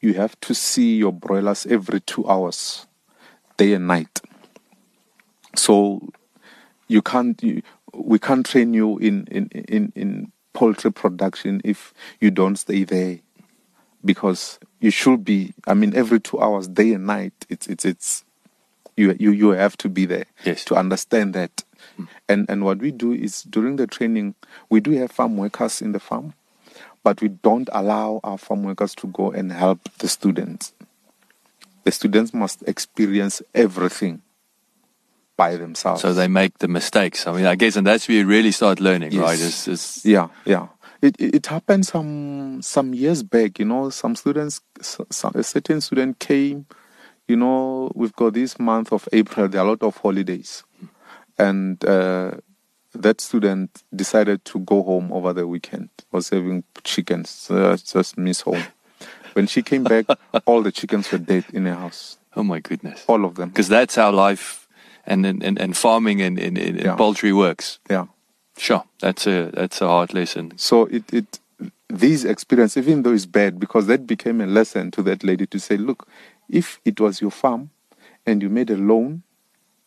you 0.00 0.14
have 0.14 0.34
to 0.40 0.54
see 0.54 0.96
your 0.96 1.12
broilers 1.12 1.66
every 1.66 2.00
two 2.00 2.26
hours, 2.26 2.86
day 3.58 3.74
and 3.74 3.86
night. 3.86 4.20
So 5.56 6.00
you 6.88 7.02
can't 7.02 7.42
you, 7.42 7.62
we 7.94 8.18
can't 8.18 8.44
train 8.46 8.74
you 8.74 8.98
in, 8.98 9.26
in 9.30 9.46
in 9.48 9.92
in 9.94 10.32
poultry 10.52 10.92
production 10.92 11.60
if 11.64 11.94
you 12.20 12.30
don't 12.30 12.56
stay 12.56 12.84
there 12.84 13.20
because 14.04 14.58
you 14.80 14.90
should 14.90 15.24
be 15.24 15.54
i 15.68 15.74
mean 15.74 15.94
every 15.94 16.18
2 16.18 16.40
hours 16.40 16.66
day 16.66 16.94
and 16.94 17.06
night 17.06 17.32
it's 17.48 17.66
it's 17.68 17.84
it's 17.84 18.24
you 18.96 19.14
you 19.20 19.30
you 19.30 19.50
have 19.50 19.76
to 19.76 19.88
be 19.88 20.06
there 20.06 20.24
Yes. 20.44 20.64
to 20.64 20.74
understand 20.74 21.34
that. 21.34 21.62
Hmm. 21.96 22.04
And 22.28 22.50
and 22.50 22.64
what 22.64 22.78
we 22.78 22.90
do 22.90 23.12
is 23.12 23.42
during 23.44 23.76
the 23.76 23.86
training 23.86 24.34
we 24.68 24.80
do 24.80 24.90
have 24.92 25.12
farm 25.12 25.36
workers 25.36 25.80
in 25.80 25.92
the 25.92 26.00
farm 26.00 26.34
but 27.04 27.20
we 27.22 27.28
don't 27.28 27.68
allow 27.72 28.20
our 28.24 28.36
farm 28.38 28.62
workers 28.64 28.94
to 28.96 29.06
go 29.06 29.30
and 29.30 29.52
help 29.52 29.88
the 29.98 30.08
students. 30.08 30.72
The 31.84 31.92
students 31.92 32.34
must 32.34 32.62
experience 32.68 33.40
everything 33.54 34.20
by 35.42 35.56
themselves 35.56 36.02
So 36.02 36.12
they 36.12 36.28
make 36.28 36.52
the 36.58 36.68
mistakes. 36.68 37.26
I 37.26 37.32
mean, 37.36 37.46
I 37.46 37.56
guess, 37.56 37.76
and 37.76 37.86
that's 37.86 38.04
where 38.08 38.18
you 38.18 38.26
really 38.26 38.52
start 38.52 38.78
learning, 38.80 39.12
Yes. 39.12 39.22
right? 39.22 39.40
It's, 39.48 39.68
it's, 39.68 40.04
Yeah, 40.04 40.28
yeah. 40.44 40.66
It, 41.02 41.14
it 41.18 41.46
happened 41.46 41.86
some 41.86 42.60
some 42.62 42.88
years 43.02 43.22
back. 43.22 43.58
You 43.58 43.64
know, 43.64 43.90
some 43.90 44.14
students, 44.16 44.60
some, 44.82 45.32
a 45.34 45.42
certain 45.42 45.80
student 45.80 46.18
came. 46.18 46.66
You 47.26 47.36
know, 47.36 47.90
we've 47.94 48.14
got 48.22 48.34
this 48.34 48.58
month 48.58 48.92
of 48.92 49.08
April. 49.12 49.48
There 49.48 49.60
are 49.62 49.66
a 49.66 49.70
lot 49.70 49.82
of 49.82 49.96
holidays, 49.96 50.62
and 51.38 51.82
uh, 51.84 52.32
that 52.92 53.20
student 53.22 53.70
decided 53.94 54.44
to 54.44 54.58
go 54.58 54.82
home 54.82 55.10
over 55.10 55.32
the 55.32 55.46
weekend. 55.46 55.88
Was 56.12 56.28
having 56.30 56.64
chickens. 56.84 57.30
So 57.30 57.74
just 57.76 58.18
miss 58.18 58.42
home. 58.42 58.64
When 59.32 59.46
she 59.46 59.62
came 59.62 59.84
back, 59.84 60.04
all 60.46 60.62
the 60.62 60.72
chickens 60.72 61.10
were 61.12 61.18
dead 61.32 61.44
in 61.54 61.64
her 61.66 61.76
house. 61.76 62.18
oh 62.36 62.42
my 62.44 62.60
goodness. 62.60 63.04
All 63.08 63.24
of 63.24 63.34
them. 63.36 63.48
Because 63.48 63.68
that's 63.68 63.94
how 63.96 64.10
life 64.12 64.59
and, 65.06 65.26
and, 65.26 65.42
and, 65.60 65.76
farming 65.76 66.20
and, 66.22 66.38
and, 66.38 66.58
and 66.58 66.80
Yeah. 66.80 66.96
poultry 66.96 67.32
works. 67.32 67.78
Yeah. 67.90 68.06
Sure. 68.56 68.84
That's 69.00 69.26
a, 69.26 69.50
that's 69.54 69.80
a 69.80 69.86
hard 69.86 70.12
lesson. 70.14 70.52
So 70.56 70.84
it, 70.86 71.12
it 71.12 71.40
these 71.88 72.24
experience, 72.24 72.76
even 72.76 73.02
though 73.02 73.12
it's 73.12 73.26
bad, 73.26 73.58
because 73.58 73.86
that 73.86 74.06
became 74.06 74.40
a 74.40 74.46
lesson 74.46 74.90
to 74.92 75.02
that 75.02 75.24
lady 75.24 75.46
to 75.46 75.58
say, 75.58 75.76
look, 75.76 76.06
if 76.48 76.80
it 76.84 77.00
was 77.00 77.20
your 77.20 77.30
farm 77.32 77.70
and 78.26 78.42
you 78.42 78.48
made 78.48 78.70
a 78.70 78.76
loan 78.76 79.22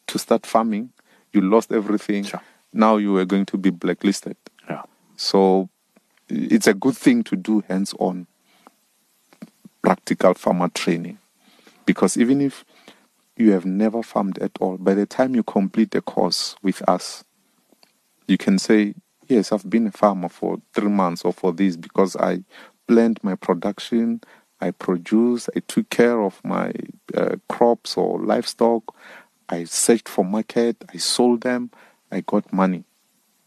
to 0.07 0.19
start 0.19 0.45
farming, 0.45 0.89
you 1.31 1.41
lost 1.41 1.71
everything. 1.71 2.23
Sure. 2.25 2.41
Now 2.73 2.97
you 2.97 3.15
are 3.17 3.25
going 3.25 3.45
to 3.47 3.57
be 3.57 3.69
blacklisted. 3.69 4.35
Yeah. 4.69 4.83
So 5.15 5.69
it's 6.29 6.67
a 6.67 6.73
good 6.73 6.97
thing 6.97 7.23
to 7.25 7.35
do 7.35 7.63
hands 7.69 7.93
on. 7.99 8.27
practical 9.81 10.33
farmer 10.33 10.69
training. 10.69 11.17
Because 11.85 12.17
even 12.17 12.41
if 12.41 12.63
you 13.35 13.51
have 13.51 13.65
never 13.65 14.03
farmed 14.03 14.37
at 14.39 14.51
all, 14.59 14.77
by 14.77 14.93
the 14.93 15.05
time 15.05 15.35
you 15.35 15.43
complete 15.43 15.91
the 15.91 16.01
course 16.01 16.55
with 16.61 16.87
us, 16.87 17.23
you 18.27 18.37
can 18.37 18.59
say, 18.59 18.95
Yes, 19.27 19.51
I've 19.51 19.69
been 19.69 19.87
a 19.87 19.91
farmer 19.91 20.27
for 20.27 20.57
three 20.73 20.89
months 20.89 21.23
or 21.23 21.31
for 21.31 21.53
this 21.53 21.77
because 21.77 22.15
I 22.17 22.43
planned 22.87 23.23
my 23.23 23.35
production, 23.35 24.21
I 24.59 24.71
produced, 24.71 25.49
I 25.55 25.61
took 25.61 25.89
care 25.89 26.21
of 26.21 26.41
my 26.43 26.73
uh, 27.15 27.37
crops 27.47 27.95
or 27.95 28.19
livestock, 28.19 28.93
I 29.49 29.63
searched 29.63 30.09
for 30.09 30.25
market, 30.25 30.83
I 30.93 30.97
sold 30.97 31.41
them, 31.41 31.71
I 32.11 32.21
got 32.21 32.51
money. 32.51 32.83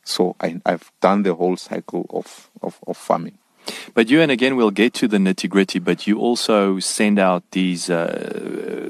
So 0.02 0.36
I, 0.40 0.60
have 0.64 0.90
done 1.00 1.24
the 1.24 1.34
whole 1.34 1.56
cycle 1.56 2.06
of, 2.10 2.50
of, 2.62 2.78
of, 2.86 2.96
farming. 2.96 3.38
But 3.92 4.08
you, 4.08 4.20
and 4.20 4.30
again, 4.30 4.56
we'll 4.56 4.70
get 4.70 4.94
to 4.94 5.08
the 5.08 5.16
nitty 5.18 5.48
gritty, 5.48 5.80
but 5.80 6.06
you 6.06 6.18
also 6.18 6.78
send 6.78 7.18
out 7.18 7.50
these 7.50 7.90
uh, 7.90 8.88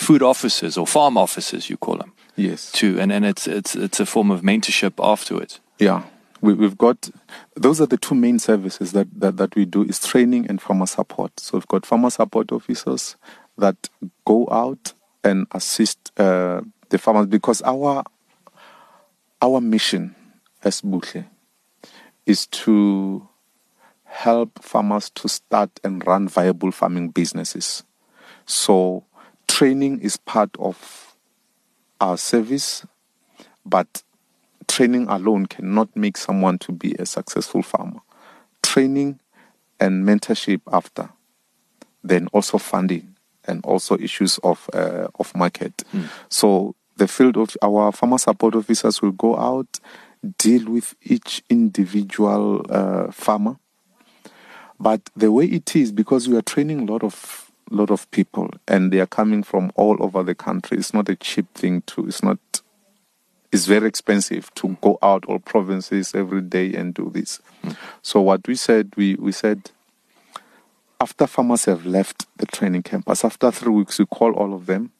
food 0.00 0.22
officers 0.22 0.78
or 0.78 0.86
farm 0.86 1.18
officers, 1.18 1.68
you 1.68 1.76
call 1.76 1.96
them. 1.96 2.12
Yes. 2.36 2.72
To 2.72 2.98
and, 2.98 3.12
and 3.12 3.24
it's 3.24 3.46
it's 3.46 3.76
it's 3.76 4.00
a 4.00 4.06
form 4.06 4.30
of 4.30 4.40
mentorship 4.40 4.94
afterwards. 4.98 5.60
Yeah. 5.78 6.04
We, 6.40 6.54
we've 6.54 6.78
got 6.78 7.10
those 7.54 7.82
are 7.82 7.86
the 7.86 7.98
two 7.98 8.14
main 8.14 8.38
services 8.38 8.92
that, 8.92 9.08
that, 9.20 9.36
that 9.36 9.54
we 9.54 9.66
do 9.66 9.82
is 9.82 10.00
training 10.00 10.46
and 10.48 10.60
farmer 10.60 10.86
support. 10.86 11.38
So 11.38 11.58
we've 11.58 11.68
got 11.68 11.84
farmer 11.84 12.08
support 12.08 12.50
officers 12.50 13.16
that 13.58 13.90
go 14.24 14.48
out 14.50 14.94
and 15.22 15.46
assist 15.52 16.18
uh, 16.18 16.62
the 16.88 16.96
farmers 16.96 17.26
because 17.26 17.60
our 17.62 18.02
our 19.42 19.60
mission 19.60 20.14
as 20.64 20.80
Buhle 20.80 21.26
is 22.24 22.46
to 22.46 23.28
help 24.04 24.62
farmers 24.62 25.10
to 25.10 25.28
start 25.28 25.78
and 25.84 26.06
run 26.06 26.26
viable 26.26 26.72
farming 26.72 27.10
businesses. 27.10 27.84
So 28.46 29.04
training 29.50 30.00
is 30.00 30.16
part 30.16 30.50
of 30.60 31.16
our 32.00 32.16
service, 32.16 32.86
but 33.66 34.02
training 34.68 35.08
alone 35.08 35.46
cannot 35.46 35.94
make 35.96 36.16
someone 36.16 36.56
to 36.58 36.72
be 36.72 36.94
a 37.00 37.04
successful 37.04 37.62
farmer. 37.62 38.00
Training 38.62 39.18
and 39.80 40.06
mentorship 40.06 40.60
after, 40.72 41.10
then 42.04 42.28
also 42.28 42.58
funding 42.58 43.16
and 43.44 43.64
also 43.64 43.96
issues 43.98 44.38
of 44.44 44.70
uh, 44.72 45.08
of 45.18 45.34
market. 45.34 45.82
Mm. 45.92 46.08
So 46.28 46.76
the 46.96 47.08
field 47.08 47.36
of 47.36 47.56
our 47.60 47.90
farmer 47.90 48.18
support 48.18 48.54
officers 48.54 49.02
will 49.02 49.12
go 49.12 49.36
out, 49.36 49.80
deal 50.38 50.70
with 50.70 50.94
each 51.02 51.42
individual 51.50 52.64
uh, 52.70 53.10
farmer. 53.10 53.56
But 54.78 55.00
the 55.16 55.32
way 55.32 55.46
it 55.46 55.74
is, 55.74 55.90
because 55.90 56.28
we 56.28 56.36
are 56.36 56.42
training 56.42 56.88
a 56.88 56.92
lot 56.92 57.02
of 57.02 57.49
lot 57.70 57.90
of 57.90 58.10
people 58.10 58.50
and 58.68 58.92
they 58.92 59.00
are 59.00 59.06
coming 59.06 59.42
from 59.42 59.72
all 59.74 59.96
over 60.00 60.22
the 60.22 60.34
country. 60.34 60.78
It's 60.78 60.92
not 60.92 61.08
a 61.08 61.16
cheap 61.16 61.52
thing 61.54 61.82
to, 61.82 62.06
it's 62.06 62.22
not, 62.22 62.38
it's 63.52 63.66
very 63.66 63.88
expensive 63.88 64.52
to 64.54 64.76
go 64.80 64.98
out 65.02 65.24
all 65.26 65.38
provinces 65.38 66.14
every 66.14 66.42
day 66.42 66.74
and 66.74 66.92
do 66.94 67.10
this. 67.12 67.40
Mm. 67.64 67.76
So 68.02 68.20
what 68.20 68.46
we 68.46 68.54
said, 68.54 68.92
we, 68.96 69.14
we 69.14 69.32
said, 69.32 69.70
after 71.00 71.26
farmers 71.26 71.64
have 71.64 71.86
left 71.86 72.26
the 72.36 72.46
training 72.46 72.82
campus, 72.82 73.24
after 73.24 73.50
three 73.50 73.72
weeks, 73.72 73.98
we 73.98 74.06
call 74.06 74.32
all 74.34 74.52
of 74.52 74.66
them, 74.66 74.92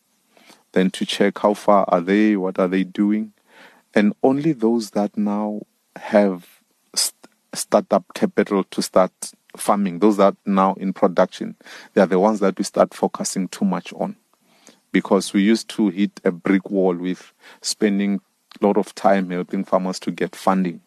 then 0.73 0.91
to 0.91 1.05
check 1.05 1.39
how 1.39 1.55
far 1.55 1.85
are 1.89 2.01
they, 2.01 2.37
what 2.37 2.59
are 2.59 2.69
they 2.69 2.85
doing, 2.85 3.33
and 3.95 4.15
only 4.23 4.53
those 4.53 4.91
that 4.91 5.17
now 5.17 5.61
have 5.97 6.47
st- 6.95 7.15
startup 7.53 8.05
capital 8.15 8.65
to 8.65 8.81
start 8.81 9.13
farming, 9.57 9.99
those 9.99 10.17
that 10.17 10.35
are 10.35 10.37
now 10.47 10.75
in 10.75 10.93
production, 10.93 11.57
they 11.95 12.01
are 12.01 12.07
the 12.07 12.19
ones 12.19 12.41
that 12.41 12.59
we 12.59 12.65
start 12.65 12.95
focusing 12.95 13.49
too 13.49 13.65
much 13.65 13.93
on. 13.95 14.17
Because 14.93 15.33
we 15.33 15.43
used 15.43 15.69
to 15.71 15.89
hit 15.91 16.21
a 16.25 16.33
brick 16.33 16.71
wall 16.71 16.95
with 16.97 17.33
spending 17.63 18.21
a 18.61 18.67
lot 18.67 18.77
of 18.77 18.95
time 18.95 19.31
helping 19.31 19.65
farmers 19.65 20.01
to 20.01 20.11
get 20.11 20.35
funding. 20.35 20.81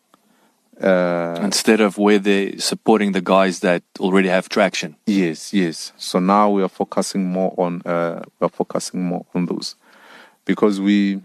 Uh, 0.82 1.40
Instead 1.42 1.82
of 1.82 1.98
where 1.98 2.20
they're 2.20 2.58
supporting 2.58 3.12
the 3.12 3.22
guys 3.22 3.60
that 3.60 3.84
already 4.00 4.28
have 4.28 4.50
traction. 4.50 4.96
Yes, 5.06 5.54
yes. 5.54 5.94
So 5.98 6.20
now 6.20 6.50
we 6.50 6.64
are 6.64 6.70
focusing 6.70 7.26
more 7.32 7.54
on 7.58 7.82
uh, 7.86 8.24
we 8.40 8.46
are 8.46 8.50
focusing 8.50 9.04
more 9.04 9.26
on 9.36 9.46
those 9.46 9.76
because 10.46 10.82
we 10.82 11.22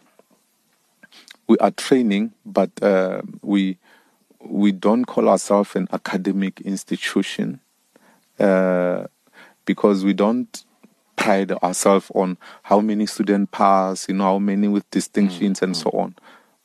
we 1.46 1.56
are 1.58 1.70
training, 1.70 2.32
but 2.44 2.70
uh, 2.82 3.22
we 3.42 3.78
we 4.44 4.72
don't 4.72 5.04
call 5.04 5.28
ourselves 5.28 5.74
an 5.76 5.88
academic 5.92 6.60
institution 6.60 7.60
uh, 8.38 9.04
because 9.64 10.04
we 10.04 10.12
don't 10.14 10.64
pride 11.16 11.52
ourselves 11.52 12.10
on 12.14 12.38
how 12.62 12.80
many 12.80 13.04
students 13.06 13.50
pass, 13.52 14.08
you 14.08 14.14
know, 14.14 14.24
how 14.24 14.38
many 14.38 14.68
with 14.68 14.88
distinctions 14.90 15.58
mm-hmm. 15.58 15.64
and 15.66 15.76
so 15.76 15.90
on. 15.90 16.14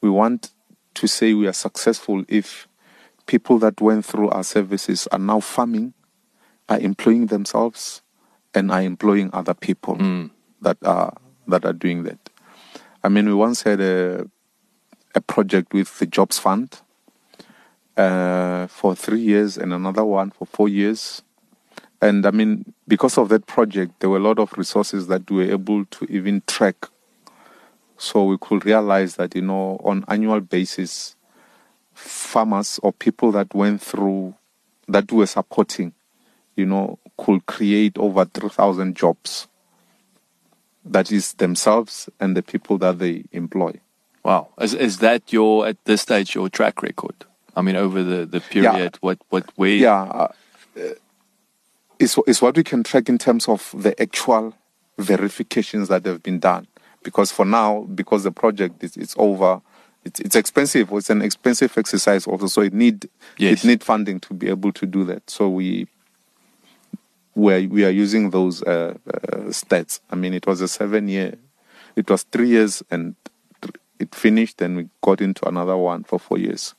We 0.02 0.10
want 0.10 0.52
to 0.94 1.08
say 1.08 1.34
we 1.34 1.48
are 1.48 1.54
successful 1.54 2.24
if 2.28 2.68
people 3.26 3.58
that 3.60 3.82
went 3.82 4.06
through 4.06 4.30
our 4.30 4.44
services 4.44 5.08
are 5.12 5.20
now 5.20 5.40
farming, 5.40 5.94
are 6.70 6.80
employing 6.80 7.28
themselves, 7.28 8.02
and 8.54 8.72
are 8.72 8.82
employing 8.82 9.30
other 9.34 9.54
people 9.54 9.96
mm. 9.96 10.30
that 10.62 10.78
are 10.84 11.18
that 11.48 11.66
are 11.66 11.74
doing 11.74 12.04
that. 12.04 12.30
I 13.04 13.10
mean, 13.10 13.26
we 13.26 13.34
once 13.34 13.64
had 13.64 13.82
a 13.82 14.30
a 15.16 15.22
project 15.22 15.74
with 15.74 16.00
the 16.00 16.06
Jobs 16.06 16.40
Fund 16.40 16.82
uh, 17.97 18.67
for 18.67 18.95
three 18.95 19.21
years 19.21 19.58
and 19.58 19.73
another 19.73 20.06
one 20.06 20.32
for 20.32 20.45
four 20.45 20.69
years. 20.69 21.21
And 22.01 22.25
I 22.25 22.32
mean, 22.32 22.73
because 22.88 23.17
of 23.17 23.29
that 23.29 23.45
project, 23.47 23.99
there 23.99 24.10
were 24.10 24.17
a 24.17 24.21
lot 24.21 24.39
of 24.39 24.51
resources 24.58 25.08
that 25.08 25.29
we 25.29 25.38
were 25.38 25.51
able 25.51 25.86
to 25.86 26.06
even 26.10 26.41
track. 26.47 26.88
So 27.97 28.25
we 28.25 28.38
could 28.38 28.65
realize 28.65 29.15
that, 29.15 29.36
you 29.36 29.41
know, 29.41 29.79
on 29.84 30.03
annual 30.08 30.41
basis, 30.41 31.15
farmers 31.93 32.79
or 32.84 32.91
people 32.91 33.32
that 33.34 33.53
went 33.53 33.82
through, 33.82 34.36
that 34.88 35.10
we 35.12 35.19
were 35.19 35.27
supporting, 35.27 35.93
you 36.56 36.65
know, 36.65 36.99
could 37.17 37.45
create 37.45 37.97
over 37.97 38.25
3,000 38.25 38.95
jobs. 38.95 39.47
That 40.84 41.12
is 41.12 41.34
themselves 41.34 42.10
and 42.19 42.36
the 42.36 42.43
people 42.43 42.77
that 42.79 42.99
they 42.99 43.23
employ. 43.32 43.79
Wow. 44.23 44.49
Is, 44.60 44.73
is 44.73 44.97
that 44.99 45.32
your, 45.32 45.67
at 45.67 45.77
this 45.86 46.01
stage, 46.01 46.36
your 46.36 46.49
track 46.49 46.82
record? 46.82 47.15
I 47.56 47.62
mean, 47.62 47.76
over 47.76 48.04
the, 48.04 48.26
the 48.26 48.42
period, 48.42 48.76
yeah. 48.76 48.89
what, 49.02 49.20
what 49.30 49.58
way? 49.58 49.78
Yeah. 49.78 50.04
Uh, 50.04 50.28
it's, 52.00 52.18
it's 52.28 52.42
what 52.42 52.58
we 52.58 52.63
can 52.63 52.84
track 52.84 53.10
in 53.10 53.18
terms 53.18 53.48
of 53.48 53.74
the 53.78 54.00
actual 54.02 54.54
verifications 54.98 55.88
that 55.89 56.06
have 56.06 56.24
been 56.24 56.39
done. 56.39 56.68
Because 57.04 57.32
for 57.32 57.46
now, 57.46 57.82
because 57.82 58.24
the 58.24 58.32
project 58.32 58.84
is 58.84 58.96
it's 58.96 59.13
over, 59.18 59.62
it's, 60.06 60.20
it's 60.20 60.36
expensive. 60.36 60.92
It's 60.92 61.10
an 61.10 61.22
expensive 61.22 61.78
exercise 61.78 62.28
also, 62.28 62.48
so 62.48 62.62
it 62.62 62.74
need 62.74 63.10
yes. 63.38 63.63
it 63.63 63.68
need 63.68 63.84
funding 63.84 64.20
to 64.22 64.34
be 64.34 64.50
able 64.50 64.72
to 64.74 64.86
do 64.86 65.04
that. 65.06 65.30
So 65.30 65.50
we 65.50 65.88
we 67.36 67.54
are, 67.54 67.68
we 67.68 67.84
are 67.86 67.89
using 67.89 68.30
those 68.30 68.62
uh, 68.63 68.96
uh, 69.08 69.38
stats. 69.50 70.00
I 70.12 70.16
mean, 70.16 70.34
it 70.34 70.46
was 70.46 70.62
a 70.62 70.68
seven 70.68 71.08
year, 71.08 71.36
it 71.96 72.10
was 72.10 72.24
three 72.24 72.50
years, 72.50 72.84
and 72.92 73.16
it 74.00 74.13
finished. 74.13 74.62
and 74.62 74.78
we 74.78 74.89
got 75.02 75.20
into 75.22 75.48
another 75.48 75.78
one 75.78 76.04
for 76.04 76.20
four 76.20 76.38
years. 76.38 76.74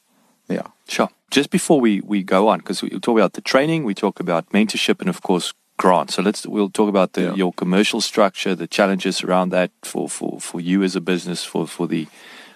Yeah. 0.49 0.67
Sure. 0.89 1.09
Just 1.31 1.51
before 1.51 1.81
we, 1.81 2.01
we 2.01 2.23
go 2.23 2.49
on, 2.49 2.59
because 2.59 2.83
we 2.83 2.91
talk 2.91 3.19
about 3.19 3.33
the 3.33 3.41
training, 3.41 3.85
we 3.85 3.95
talk 3.95 4.21
about 4.21 4.51
mentorship, 4.51 5.01
and 5.01 5.09
of 5.09 5.23
course, 5.23 5.53
grants. 5.77 6.15
So 6.15 6.23
let's 6.23 6.47
we'll 6.47 6.71
talk 6.71 6.89
about 6.89 7.15
the, 7.15 7.23
yeah. 7.23 7.35
your 7.35 7.53
commercial 7.53 8.01
structure, 8.01 8.55
the 8.55 8.67
challenges 8.67 9.25
around 9.25 9.51
that 9.51 9.71
for, 9.83 10.09
for, 10.09 10.41
for 10.41 10.61
you 10.61 10.83
as 10.83 10.95
a 10.95 11.01
business, 11.01 11.45
for, 11.45 11.67
for 11.67 11.89
the, 11.89 12.07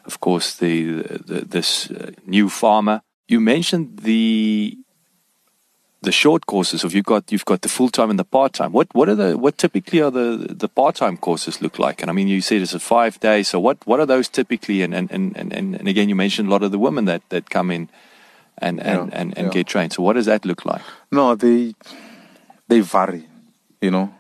of 0.04 0.20
course, 0.20 0.56
the, 0.56 1.02
the 1.02 1.44
this 1.46 1.90
uh, 1.90 2.12
new 2.26 2.48
farmer. 2.48 3.00
You 3.26 3.40
mentioned 3.40 4.00
the 4.00 4.78
the 6.02 6.12
short 6.12 6.46
courses. 6.46 6.84
If 6.84 6.94
you've 6.94 7.04
got 7.04 7.30
you've 7.32 7.44
got 7.44 7.62
the 7.62 7.68
full 7.68 7.88
time 7.88 8.10
and 8.10 8.18
the 8.18 8.24
part 8.24 8.52
time. 8.52 8.72
What 8.72 8.88
what 8.94 9.08
are 9.08 9.14
the 9.14 9.36
what 9.36 9.58
typically 9.58 10.00
are 10.00 10.10
the 10.10 10.46
the 10.48 10.68
part 10.68 10.96
time 10.96 11.16
courses 11.16 11.60
look 11.60 11.78
like? 11.78 12.00
And 12.02 12.10
I 12.10 12.14
mean, 12.14 12.28
you 12.28 12.40
said 12.40 12.62
it's 12.62 12.74
a 12.74 12.80
five 12.80 13.18
day. 13.20 13.42
So 13.42 13.58
what 13.58 13.78
what 13.86 14.00
are 14.00 14.06
those 14.06 14.28
typically? 14.28 14.82
And 14.82 14.94
and 14.94 15.10
and 15.10 15.36
and, 15.36 15.52
and 15.52 15.88
again, 15.88 16.08
you 16.08 16.14
mentioned 16.14 16.48
a 16.48 16.50
lot 16.50 16.62
of 16.62 16.70
the 16.70 16.78
women 16.78 17.04
that 17.06 17.22
that 17.30 17.50
come 17.50 17.70
in 17.70 17.88
and 18.58 18.80
and 18.80 19.10
yeah, 19.10 19.18
and, 19.20 19.38
and 19.38 19.46
yeah. 19.46 19.52
get 19.52 19.66
trained. 19.66 19.92
So 19.92 20.02
what 20.02 20.14
does 20.14 20.26
that 20.26 20.44
look 20.44 20.64
like? 20.64 20.82
No, 21.10 21.34
they 21.34 21.74
they 22.68 22.80
vary. 22.80 23.28
You 23.80 23.90
know, 23.90 24.14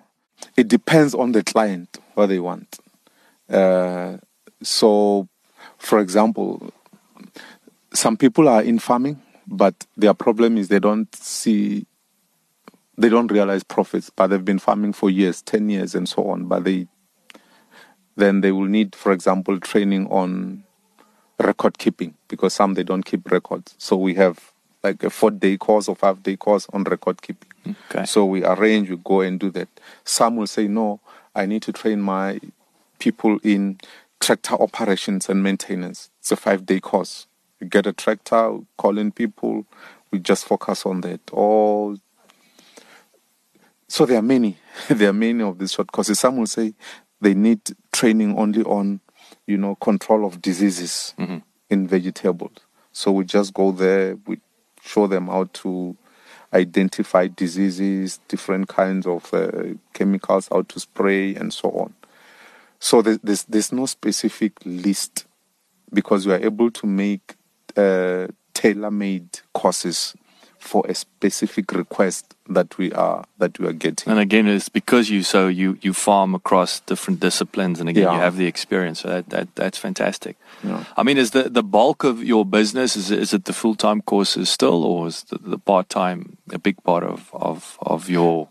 it 0.56 0.68
depends 0.68 1.14
on 1.14 1.32
the 1.32 1.42
client 1.42 1.98
what 2.14 2.26
they 2.26 2.38
want. 2.38 2.78
Uh, 3.48 4.18
so, 4.62 5.28
for 5.78 6.00
example, 6.00 6.72
some 7.94 8.16
people 8.16 8.48
are 8.48 8.62
in 8.62 8.78
farming 8.78 9.20
but 9.48 9.86
their 9.96 10.14
problem 10.14 10.56
is 10.56 10.68
they 10.68 10.78
don't 10.78 11.14
see 11.14 11.86
they 12.96 13.08
don't 13.08 13.30
realize 13.30 13.62
profits 13.62 14.10
but 14.10 14.28
they've 14.28 14.44
been 14.44 14.58
farming 14.58 14.92
for 14.92 15.10
years 15.10 15.42
10 15.42 15.68
years 15.68 15.94
and 15.94 16.08
so 16.08 16.28
on 16.28 16.46
but 16.46 16.64
they 16.64 16.86
then 18.16 18.40
they 18.40 18.52
will 18.52 18.66
need 18.66 18.94
for 18.94 19.12
example 19.12 19.58
training 19.58 20.06
on 20.08 20.62
record 21.40 21.78
keeping 21.78 22.14
because 22.28 22.52
some 22.52 22.74
they 22.74 22.82
don't 22.82 23.04
keep 23.04 23.30
records 23.30 23.74
so 23.78 23.96
we 23.96 24.14
have 24.14 24.52
like 24.82 25.02
a 25.02 25.10
four 25.10 25.30
day 25.30 25.56
course 25.56 25.88
or 25.88 25.96
five 25.96 26.22
day 26.22 26.36
course 26.36 26.66
on 26.72 26.84
record 26.84 27.20
keeping 27.22 27.48
Okay. 27.90 28.04
So 28.04 28.24
we 28.24 28.44
arrange, 28.44 28.90
we 28.90 28.96
go 28.96 29.20
and 29.20 29.38
do 29.38 29.50
that. 29.50 29.68
Some 30.04 30.36
will 30.36 30.46
say, 30.46 30.68
no, 30.68 31.00
I 31.34 31.46
need 31.46 31.62
to 31.62 31.72
train 31.72 32.00
my 32.00 32.40
people 32.98 33.38
in 33.42 33.78
tractor 34.20 34.54
operations 34.54 35.28
and 35.28 35.42
maintenance. 35.42 36.10
It's 36.20 36.32
a 36.32 36.36
five 36.36 36.66
day 36.66 36.80
course. 36.80 37.26
We 37.60 37.66
get 37.68 37.86
a 37.86 37.92
tractor, 37.92 38.58
call 38.76 38.98
in 38.98 39.10
people, 39.12 39.66
we 40.10 40.18
just 40.20 40.44
focus 40.44 40.86
on 40.86 41.00
that. 41.02 41.20
Or 41.32 41.96
so 43.88 44.06
there 44.06 44.18
are 44.18 44.22
many, 44.22 44.58
there 44.88 45.10
are 45.10 45.14
many 45.14 45.42
of 45.42 45.58
these 45.58 45.72
short 45.72 45.90
courses. 45.92 46.18
Some 46.20 46.36
will 46.36 46.46
say 46.46 46.74
they 47.20 47.34
need 47.34 47.60
training 47.92 48.38
only 48.38 48.62
on, 48.62 49.00
you 49.46 49.56
know, 49.58 49.74
control 49.76 50.24
of 50.24 50.40
diseases 50.40 51.14
Mhm. 51.18 51.42
in 51.70 51.88
vegetables. 51.88 52.58
So 52.92 53.12
we 53.12 53.24
just 53.24 53.54
go 53.54 53.72
there, 53.72 54.16
we 54.26 54.40
show 54.82 55.06
them 55.06 55.26
how 55.26 55.44
to 55.52 55.96
identify 56.54 57.26
diseases, 57.26 58.20
different 58.28 58.68
kinds 58.68 59.06
of 59.06 59.32
uh, 59.34 59.74
chemicals, 59.92 60.48
how 60.50 60.62
to 60.62 60.80
spray, 60.80 61.34
and 61.34 61.52
so 61.52 61.70
on. 61.72 61.94
So 62.80 63.02
there's, 63.02 63.18
there's, 63.22 63.44
there's 63.44 63.72
no 63.72 63.86
specific 63.86 64.52
list 64.64 65.26
because 65.92 66.26
we 66.26 66.32
are 66.32 66.40
able 66.44 66.70
to 66.70 66.86
make 66.86 67.34
uh, 67.78 68.26
tailor-made 68.54 69.40
courses 69.52 70.14
for 70.58 70.82
a 70.88 70.94
specific 70.94 71.72
request 71.72 72.34
that 72.48 72.76
we 72.78 72.92
are 72.92 73.24
that 73.38 73.58
we 73.60 73.66
are 73.68 73.72
getting. 73.72 74.10
And 74.10 74.18
again, 74.20 74.48
it's 74.48 74.68
because 74.68 75.08
you 75.08 75.22
so 75.22 75.46
you 75.48 75.78
you 75.80 75.92
farm 75.94 76.34
across 76.34 76.80
different 76.80 77.20
disciplines, 77.20 77.80
and 77.80 77.88
again, 77.88 78.02
you 78.12 78.20
have 78.20 78.36
the 78.36 78.46
experience. 78.46 79.00
So 79.02 79.08
that, 79.08 79.28
that 79.30 79.48
that's 79.54 79.78
fantastic. 79.78 80.36
Yeah. 80.64 80.82
I 80.96 81.02
mean, 81.04 81.16
is 81.18 81.30
the 81.30 81.44
the 81.48 81.62
bulk 81.62 82.04
of 82.04 82.22
your 82.24 82.44
business 82.44 82.96
is 82.96 83.10
it, 83.10 83.18
is 83.20 83.32
it 83.32 83.44
the 83.44 83.52
full 83.52 83.76
time 83.76 84.00
courses 84.02 84.50
still, 84.50 84.82
or 84.84 85.06
is 85.06 85.22
the, 85.30 85.38
the 85.38 85.58
part 85.58 85.88
time 85.88 86.36
a 86.52 86.58
big 86.58 86.82
part 86.82 87.04
of 87.04 87.30
of 87.32 87.78
of 87.80 88.10
your 88.10 88.48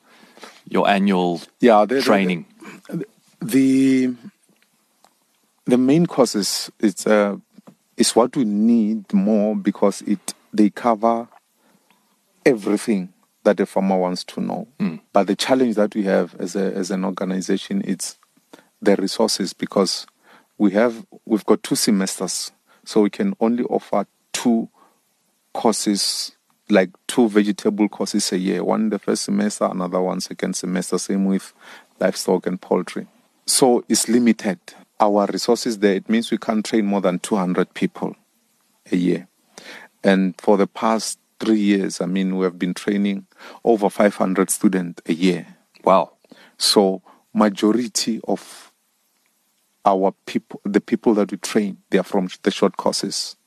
your 0.69 0.87
annual 0.89 1.41
Yeah, 1.59 1.85
the- 1.85 1.95
the- 1.95 2.01
training? 2.01 2.45
the 3.41 4.15
the 5.65 5.77
main 5.77 6.05
courses 6.05 6.71
it's 6.79 7.05
uh 7.05 7.35
is 7.97 8.15
what 8.15 8.35
we 8.35 8.45
need 8.45 9.11
more 9.13 9.55
because 9.55 10.01
it 10.03 10.33
they 10.53 10.69
cover 10.69 11.27
everything 12.45 13.13
that 13.43 13.59
a 13.59 13.65
farmer 13.65 13.97
wants 13.97 14.23
to 14.23 14.41
know. 14.41 14.67
Mm. 14.79 15.01
But 15.13 15.27
the 15.27 15.35
challenge 15.35 15.75
that 15.75 15.95
we 15.95 16.03
have 16.03 16.35
as 16.39 16.55
a 16.55 16.73
as 16.73 16.91
an 16.91 17.03
organization 17.03 17.81
it's 17.85 18.17
the 18.81 18.95
resources 18.95 19.53
because 19.53 20.05
we 20.57 20.71
have 20.71 21.05
we've 21.25 21.45
got 21.45 21.63
two 21.63 21.75
semesters, 21.75 22.51
so 22.85 23.01
we 23.01 23.09
can 23.09 23.35
only 23.39 23.63
offer 23.63 24.05
two 24.33 24.69
courses 25.53 26.33
like 26.69 26.89
two 27.07 27.29
vegetable 27.29 27.87
courses 27.87 28.31
a 28.31 28.37
year 28.37 28.63
one 28.63 28.81
in 28.81 28.89
the 28.89 28.99
first 28.99 29.23
semester 29.23 29.65
another 29.65 30.01
one 30.01 30.19
second 30.19 30.55
semester 30.55 30.97
same 30.97 31.25
with 31.25 31.53
livestock 31.99 32.45
and 32.45 32.61
poultry 32.61 33.07
so 33.45 33.83
it's 33.87 34.09
limited 34.09 34.59
our 34.99 35.25
resources 35.27 35.79
there 35.79 35.93
it 35.95 36.09
means 36.09 36.31
we 36.31 36.37
can't 36.37 36.65
train 36.65 36.85
more 36.85 37.01
than 37.01 37.19
200 37.19 37.73
people 37.73 38.15
a 38.91 38.95
year 38.95 39.27
and 40.03 40.39
for 40.39 40.57
the 40.57 40.67
past 40.67 41.19
three 41.39 41.59
years 41.59 42.01
i 42.01 42.05
mean 42.05 42.35
we 42.37 42.43
have 42.43 42.57
been 42.57 42.73
training 42.73 43.25
over 43.63 43.89
500 43.89 44.49
students 44.49 45.01
a 45.05 45.13
year 45.13 45.45
Wow. 45.83 46.13
so 46.57 47.01
majority 47.33 48.19
of 48.27 48.67
our 49.85 50.13
people, 50.25 50.59
the 50.65 50.81
people 50.81 51.13
that 51.13 51.31
we 51.31 51.37
train, 51.37 51.77
they 51.89 51.97
are 51.97 52.03
from 52.03 52.27
the 52.43 52.51
short 52.51 52.75
courses 52.75 53.37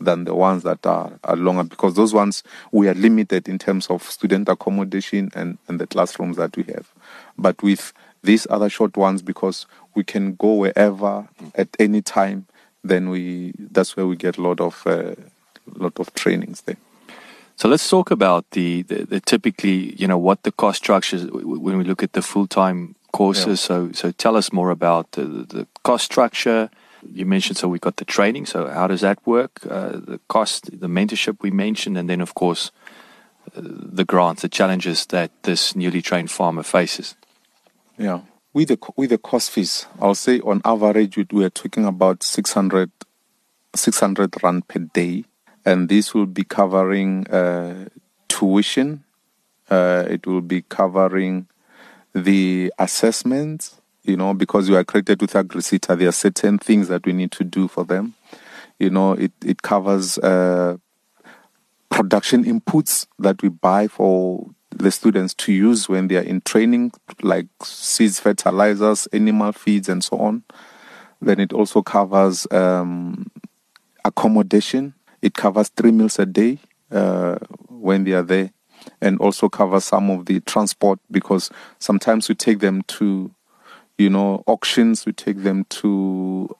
than 0.00 0.24
the 0.24 0.34
ones 0.34 0.62
that 0.62 0.86
are, 0.86 1.18
are 1.24 1.36
longer 1.36 1.64
because 1.64 1.94
those 1.94 2.14
ones 2.14 2.42
we 2.70 2.88
are 2.88 2.94
limited 2.94 3.48
in 3.48 3.58
terms 3.58 3.88
of 3.88 4.02
student 4.04 4.48
accommodation 4.48 5.30
and, 5.34 5.58
and 5.66 5.80
the 5.80 5.86
classrooms 5.86 6.36
that 6.36 6.56
we 6.56 6.62
have. 6.64 6.92
But 7.36 7.60
with 7.62 7.92
these 8.24 8.46
other 8.50 8.68
short 8.68 8.96
ones, 8.96 9.22
because 9.22 9.66
we 9.94 10.02
can 10.02 10.34
go 10.34 10.54
wherever 10.54 11.28
at 11.54 11.68
any 11.78 12.02
time, 12.02 12.46
then 12.82 13.08
we 13.10 13.52
that's 13.58 13.96
where 13.96 14.06
we 14.06 14.16
get 14.16 14.38
a 14.38 14.42
lot 14.42 14.60
of 14.60 14.82
uh, 14.86 15.14
lot 15.76 15.98
of 16.00 16.12
trainings 16.14 16.62
there. 16.62 16.76
So 17.56 17.68
let's 17.68 17.88
talk 17.88 18.10
about 18.10 18.50
the, 18.50 18.82
the, 18.82 19.04
the 19.04 19.20
typically, 19.20 19.94
you 19.94 20.08
know, 20.08 20.18
what 20.18 20.42
the 20.42 20.50
cost 20.50 20.78
structure 20.78 21.16
is 21.16 21.24
w- 21.26 21.40
w- 21.40 21.60
when 21.60 21.78
we 21.78 21.84
look 21.84 22.02
at 22.02 22.12
the 22.12 22.22
full 22.22 22.48
time 22.48 22.96
courses. 23.12 23.60
Yeah. 23.60 23.66
So 23.66 23.92
so 23.92 24.10
tell 24.10 24.36
us 24.36 24.52
more 24.52 24.70
about 24.70 25.12
the, 25.12 25.24
the, 25.24 25.42
the 25.44 25.66
cost 25.84 26.04
structure. 26.04 26.68
You 27.12 27.26
mentioned 27.26 27.58
so 27.58 27.68
we 27.68 27.78
got 27.78 27.96
the 27.96 28.04
training. 28.04 28.46
So 28.46 28.66
how 28.66 28.88
does 28.88 29.02
that 29.02 29.18
work? 29.24 29.60
Uh, 29.70 30.00
the 30.12 30.18
cost, 30.26 30.80
the 30.80 30.88
mentorship 30.88 31.36
we 31.42 31.50
mentioned, 31.50 31.96
and 31.98 32.08
then 32.08 32.20
of 32.20 32.34
course 32.34 32.72
uh, 33.56 33.60
the 33.62 34.04
grants, 34.04 34.42
the 34.42 34.48
challenges 34.48 35.06
that 35.06 35.30
this 35.42 35.76
newly 35.76 36.02
trained 36.02 36.30
farmer 36.30 36.64
faces. 36.64 37.14
Yeah. 37.98 38.20
With 38.52 38.68
the 38.68 38.78
with 38.96 39.10
the 39.10 39.18
cost 39.18 39.50
fees, 39.50 39.86
I'll 40.00 40.14
say 40.14 40.40
on 40.40 40.60
average 40.64 41.16
we, 41.32 41.44
are 41.44 41.50
talking 41.50 41.84
about 41.84 42.22
600, 42.22 42.90
600 43.74 44.42
rand 44.42 44.68
per 44.68 44.78
day, 44.78 45.24
and 45.64 45.88
this 45.88 46.14
will 46.14 46.26
be 46.26 46.44
covering 46.44 47.26
uh, 47.28 47.88
tuition. 48.28 49.02
Uh, 49.68 50.04
it 50.08 50.26
will 50.26 50.40
be 50.40 50.62
covering 50.62 51.48
the 52.14 52.72
assessments. 52.78 53.80
You 54.04 54.18
know, 54.18 54.34
because 54.34 54.68
you 54.68 54.76
are 54.76 54.80
accredited 54.80 55.22
with 55.22 55.32
AgriSETA, 55.32 55.98
there 55.98 56.08
are 56.08 56.12
certain 56.12 56.58
things 56.58 56.88
that 56.88 57.06
we 57.06 57.14
need 57.14 57.32
to 57.32 57.42
do 57.42 57.68
for 57.68 57.84
them. 57.84 58.14
You 58.78 58.90
know, 58.90 59.12
it 59.12 59.32
it 59.44 59.62
covers. 59.62 60.18
Uh, 60.18 60.76
production 61.94 62.44
inputs 62.44 63.06
that 63.20 63.40
we 63.40 63.48
buy 63.48 63.86
for 63.86 64.50
the 64.78 64.90
students 64.90 65.34
to 65.34 65.52
use 65.52 65.88
when 65.88 66.08
they 66.08 66.16
are 66.16 66.22
in 66.22 66.40
training, 66.40 66.92
like 67.22 67.46
seeds, 67.62 68.20
fertilizers, 68.20 69.06
animal 69.08 69.52
feeds, 69.52 69.88
and 69.88 70.02
so 70.02 70.18
on. 70.18 70.42
Then 71.20 71.40
it 71.40 71.52
also 71.52 71.82
covers 71.82 72.46
um, 72.50 73.30
accommodation. 74.04 74.94
It 75.22 75.34
covers 75.34 75.68
three 75.70 75.92
meals 75.92 76.18
a 76.18 76.26
day 76.26 76.58
uh, 76.90 77.36
when 77.68 78.04
they 78.04 78.12
are 78.12 78.22
there, 78.22 78.52
and 79.00 79.18
also 79.20 79.48
covers 79.48 79.84
some 79.84 80.10
of 80.10 80.26
the 80.26 80.40
transport 80.40 80.98
because 81.10 81.50
sometimes 81.78 82.28
we 82.28 82.34
take 82.34 82.58
them 82.58 82.82
to, 82.82 83.30
you 83.96 84.10
know, 84.10 84.42
auctions. 84.46 85.06
We 85.06 85.12
take 85.12 85.42
them 85.42 85.64
to 85.70 86.54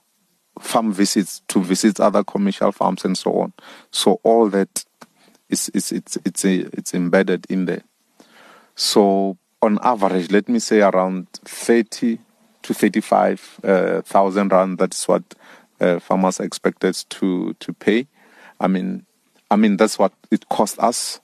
farm 0.61 0.93
visits 0.93 1.43
to 1.49 1.63
visit 1.63 2.01
other 2.01 2.23
commercial 2.23 2.73
farms 2.73 3.05
and 3.05 3.19
so 3.19 3.33
on. 3.41 3.53
So 3.91 4.21
all 4.23 4.49
that 4.51 4.85
is 5.49 5.69
is 5.71 5.93
it's 5.93 6.17
it's 6.25 6.45
it's 6.45 6.95
embedded 6.95 7.47
in 7.49 7.67
there. 7.67 7.83
So 8.75 9.37
on 9.63 9.79
average, 9.83 10.31
let 10.31 10.49
me 10.49 10.59
say 10.59 10.81
around 10.81 11.29
thirty 11.45 12.19
to 12.63 12.75
35,000 12.75 14.53
uh, 14.53 14.57
rand. 14.57 14.79
That's 14.79 15.07
what 15.07 15.23
uh, 15.81 16.01
farmers 16.01 16.41
are 16.41 16.45
expected 16.45 16.95
to 17.11 17.55
to 17.55 17.73
pay. 17.75 18.07
I 18.59 18.69
mean, 18.69 19.05
I 19.51 19.57
mean 19.57 19.77
that's 19.77 19.99
what 19.99 20.13
it 20.31 20.49
cost 20.49 20.79
us. 20.79 21.21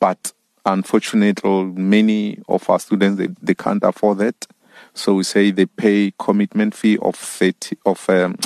But 0.00 0.32
unfortunately, 0.64 1.64
many 1.64 2.38
of 2.48 2.68
our 2.70 2.78
students 2.78 3.18
they, 3.18 3.28
they 3.42 3.54
can't 3.54 3.82
afford 3.84 4.18
that. 4.18 4.46
So 4.94 5.14
we 5.14 5.24
say 5.24 5.50
they 5.50 5.66
pay 5.66 6.12
commitment 6.18 6.74
fee 6.74 6.98
of 6.98 7.16
thirty 7.16 7.76
of 7.84 8.08
um, 8.08 8.36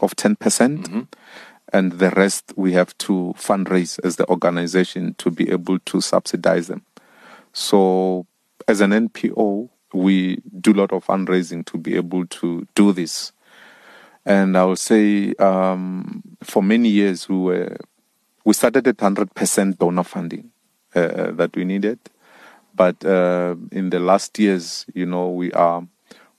of 0.00 0.14
ten 0.16 0.36
percent 0.36 0.88
and 1.72 1.92
the 1.92 2.10
rest 2.10 2.52
we 2.56 2.72
have 2.72 2.96
to 2.98 3.34
fundraise 3.36 3.98
as 4.04 4.16
the 4.16 4.28
organization 4.28 5.14
to 5.18 5.30
be 5.30 5.50
able 5.50 5.78
to 5.80 6.00
subsidize 6.00 6.68
them. 6.68 6.82
So, 7.58 8.26
as 8.68 8.82
an 8.82 8.90
NPO, 8.90 9.70
we 9.94 10.42
do 10.60 10.72
a 10.72 10.78
lot 10.80 10.92
of 10.92 11.06
fundraising 11.06 11.64
to 11.64 11.78
be 11.78 11.96
able 11.96 12.26
to 12.26 12.68
do 12.74 12.92
this. 12.92 13.32
And 14.26 14.58
I 14.58 14.64
will 14.64 14.76
say, 14.76 15.32
um, 15.36 16.22
for 16.42 16.62
many 16.62 16.90
years, 16.90 17.30
we 17.30 17.38
were 17.38 17.78
we 18.44 18.52
started 18.52 18.86
at 18.86 19.00
hundred 19.00 19.34
percent 19.34 19.78
donor 19.78 20.04
funding 20.04 20.50
uh, 20.94 21.30
that 21.30 21.56
we 21.56 21.64
needed, 21.64 21.98
but 22.74 23.02
uh, 23.06 23.54
in 23.72 23.88
the 23.88 24.00
last 24.00 24.38
years, 24.38 24.84
you 24.92 25.06
know, 25.06 25.30
we 25.30 25.50
are 25.52 25.82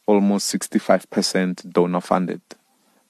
almost 0.05 0.47
sixty-five 0.49 1.09
percent 1.09 1.67
donor 1.73 2.01
funded 2.01 2.41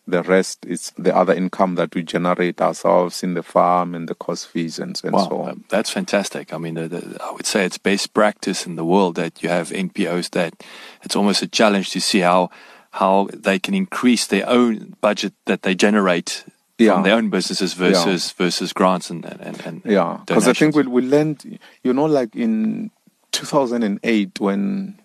the 0.07 0.23
rest 0.23 0.65
is 0.65 0.91
the 0.97 1.15
other 1.15 1.33
income 1.33 1.75
that 1.75 1.93
we 1.93 2.01
generate 2.01 2.61
ourselves 2.61 3.23
in 3.23 3.33
the 3.33 3.43
farm 3.43 3.93
and 3.93 4.07
the 4.07 4.15
cost 4.15 4.47
fees 4.47 4.79
and, 4.79 4.99
and 5.03 5.19
so 5.19 5.27
Wow, 5.35 5.41
on. 5.43 5.49
Um, 5.49 5.65
that's 5.69 5.89
fantastic. 5.89 6.53
I 6.53 6.57
mean, 6.57 6.75
the, 6.75 6.87
the, 6.87 7.17
I 7.21 7.31
would 7.31 7.45
say 7.45 7.65
it's 7.65 7.77
best 7.77 8.13
practice 8.13 8.65
in 8.65 8.77
the 8.77 8.85
world 8.85 9.15
that 9.15 9.43
you 9.43 9.49
have 9.49 9.69
NPOs 9.69 10.31
that 10.31 10.63
it's 11.03 11.15
almost 11.15 11.41
a 11.41 11.47
challenge 11.47 11.89
to 11.91 11.99
see 12.01 12.19
how 12.19 12.49
how 12.91 13.27
they 13.33 13.59
can 13.59 13.73
increase 13.73 14.27
their 14.27 14.47
own 14.49 14.95
budget 15.01 15.33
that 15.45 15.61
they 15.61 15.75
generate 15.75 16.45
Yeah. 16.79 16.93
from 16.93 17.03
their 17.03 17.15
own 17.15 17.29
businesses 17.29 17.73
versus 17.73 18.31
versus 18.31 18.71
grants 18.73 19.09
and 19.09 19.25
and, 19.25 19.59
and 19.65 19.81
Yeah, 19.85 20.19
because 20.25 20.47
I 20.47 20.53
think 20.53 20.75
we, 20.75 20.83
we 20.83 21.01
learned, 21.01 21.59
you 21.83 21.93
know, 21.93 22.05
like 22.05 22.35
in 22.35 22.91
2008 23.31 24.39
when 24.39 24.99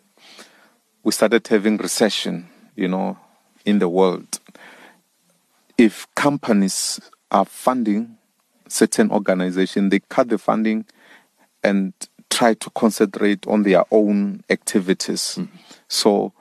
we 1.02 1.12
started 1.12 1.46
having 1.48 1.76
recession, 1.78 2.46
you 2.76 2.88
know, 2.88 3.18
in 3.64 3.78
the 3.78 3.88
world, 3.88 4.38
if 5.78 6.06
companies 6.14 7.00
are 7.30 7.44
funding 7.44 8.16
certain 8.68 9.10
organization, 9.10 9.90
they 9.90 10.00
cut 10.00 10.28
the 10.28 10.38
funding 10.38 10.84
and 11.62 11.92
try 12.30 12.54
to 12.54 12.70
concentrate 12.70 13.46
on 13.46 13.62
their 13.62 13.84
own 13.90 14.42
activities. 14.48 15.36
Mm-hmm. 15.38 15.56
So 15.88 16.32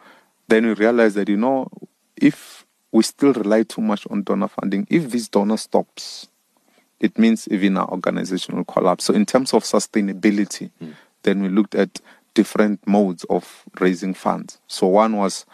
then 0.48 0.66
we 0.66 0.74
realize 0.74 1.16
that, 1.16 1.30
you 1.30 1.38
know, 1.38 1.68
if 2.16 2.66
we 2.92 3.04
still 3.04 3.34
rely 3.34 3.64
too 3.64 3.82
much 3.82 4.08
on 4.10 4.24
donor 4.24 4.48
funding, 4.48 4.88
if 4.90 5.10
this 5.12 5.28
donor 5.28 5.58
stops, 5.58 6.28
it 7.00 7.18
means 7.18 7.48
even 7.50 7.78
our 7.78 7.90
organization 7.90 8.56
will 8.56 8.64
collapse. 8.64 9.06
So 9.06 9.14
in 9.14 9.26
terms 9.26 9.54
of 9.54 9.64
sustainability, 9.64 10.72
mm. 10.82 10.94
then 11.24 11.42
we 11.42 11.50
looked 11.50 11.76
at 11.76 12.00
different 12.34 12.86
modes 12.88 13.26
of 13.26 13.64
raising 13.80 14.14
funds. 14.14 14.60
So 14.68 14.88
one 14.88 15.18
was 15.18 15.46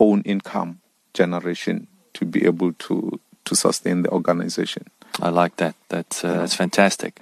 own 0.00 0.22
income 0.22 0.80
generation 1.12 1.88
to 2.14 2.24
be 2.24 2.46
able 2.46 2.72
to 2.72 3.20
to 3.44 3.54
sustain 3.56 4.02
the 4.02 4.10
organization. 4.10 4.84
I 5.20 5.28
like 5.30 5.56
that. 5.56 5.74
That's 5.88 6.24
uh, 6.24 6.32
that's 6.38 6.54
fantastic. 6.54 7.20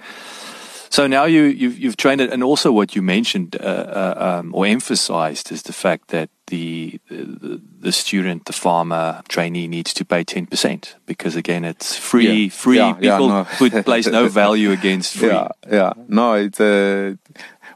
So 0.89 1.07
now 1.07 1.23
you 1.23 1.43
you've, 1.43 1.77
you've 1.79 1.95
trained 1.95 2.19
it, 2.21 2.33
and 2.33 2.43
also 2.43 2.71
what 2.71 2.95
you 2.95 3.01
mentioned 3.01 3.55
uh, 3.55 3.63
uh, 3.63 4.39
um, 4.39 4.53
or 4.53 4.65
emphasized 4.65 5.51
is 5.51 5.63
the 5.63 5.71
fact 5.73 6.09
that 6.09 6.29
the, 6.47 6.99
the 7.09 7.61
the 7.79 7.91
student, 7.93 8.43
the 8.45 8.53
farmer, 8.53 9.21
trainee 9.29 9.67
needs 9.67 9.93
to 9.93 10.03
pay 10.03 10.23
ten 10.25 10.45
percent 10.47 10.95
because 11.05 11.37
again 11.37 11.63
it's 11.63 11.95
free. 11.97 12.43
Yeah. 12.43 12.49
Free 12.49 12.77
Yeah, 12.77 12.97
yeah, 12.99 13.17
people 13.17 13.29
no. 13.29 13.45
put 13.57 13.85
place 13.85 14.07
no 14.07 14.27
value 14.27 14.71
against 14.71 15.15
free. 15.17 15.29
Yeah, 15.29 15.47
yeah. 15.71 15.93
No, 16.09 16.33
it's 16.33 16.59
a 16.59 17.17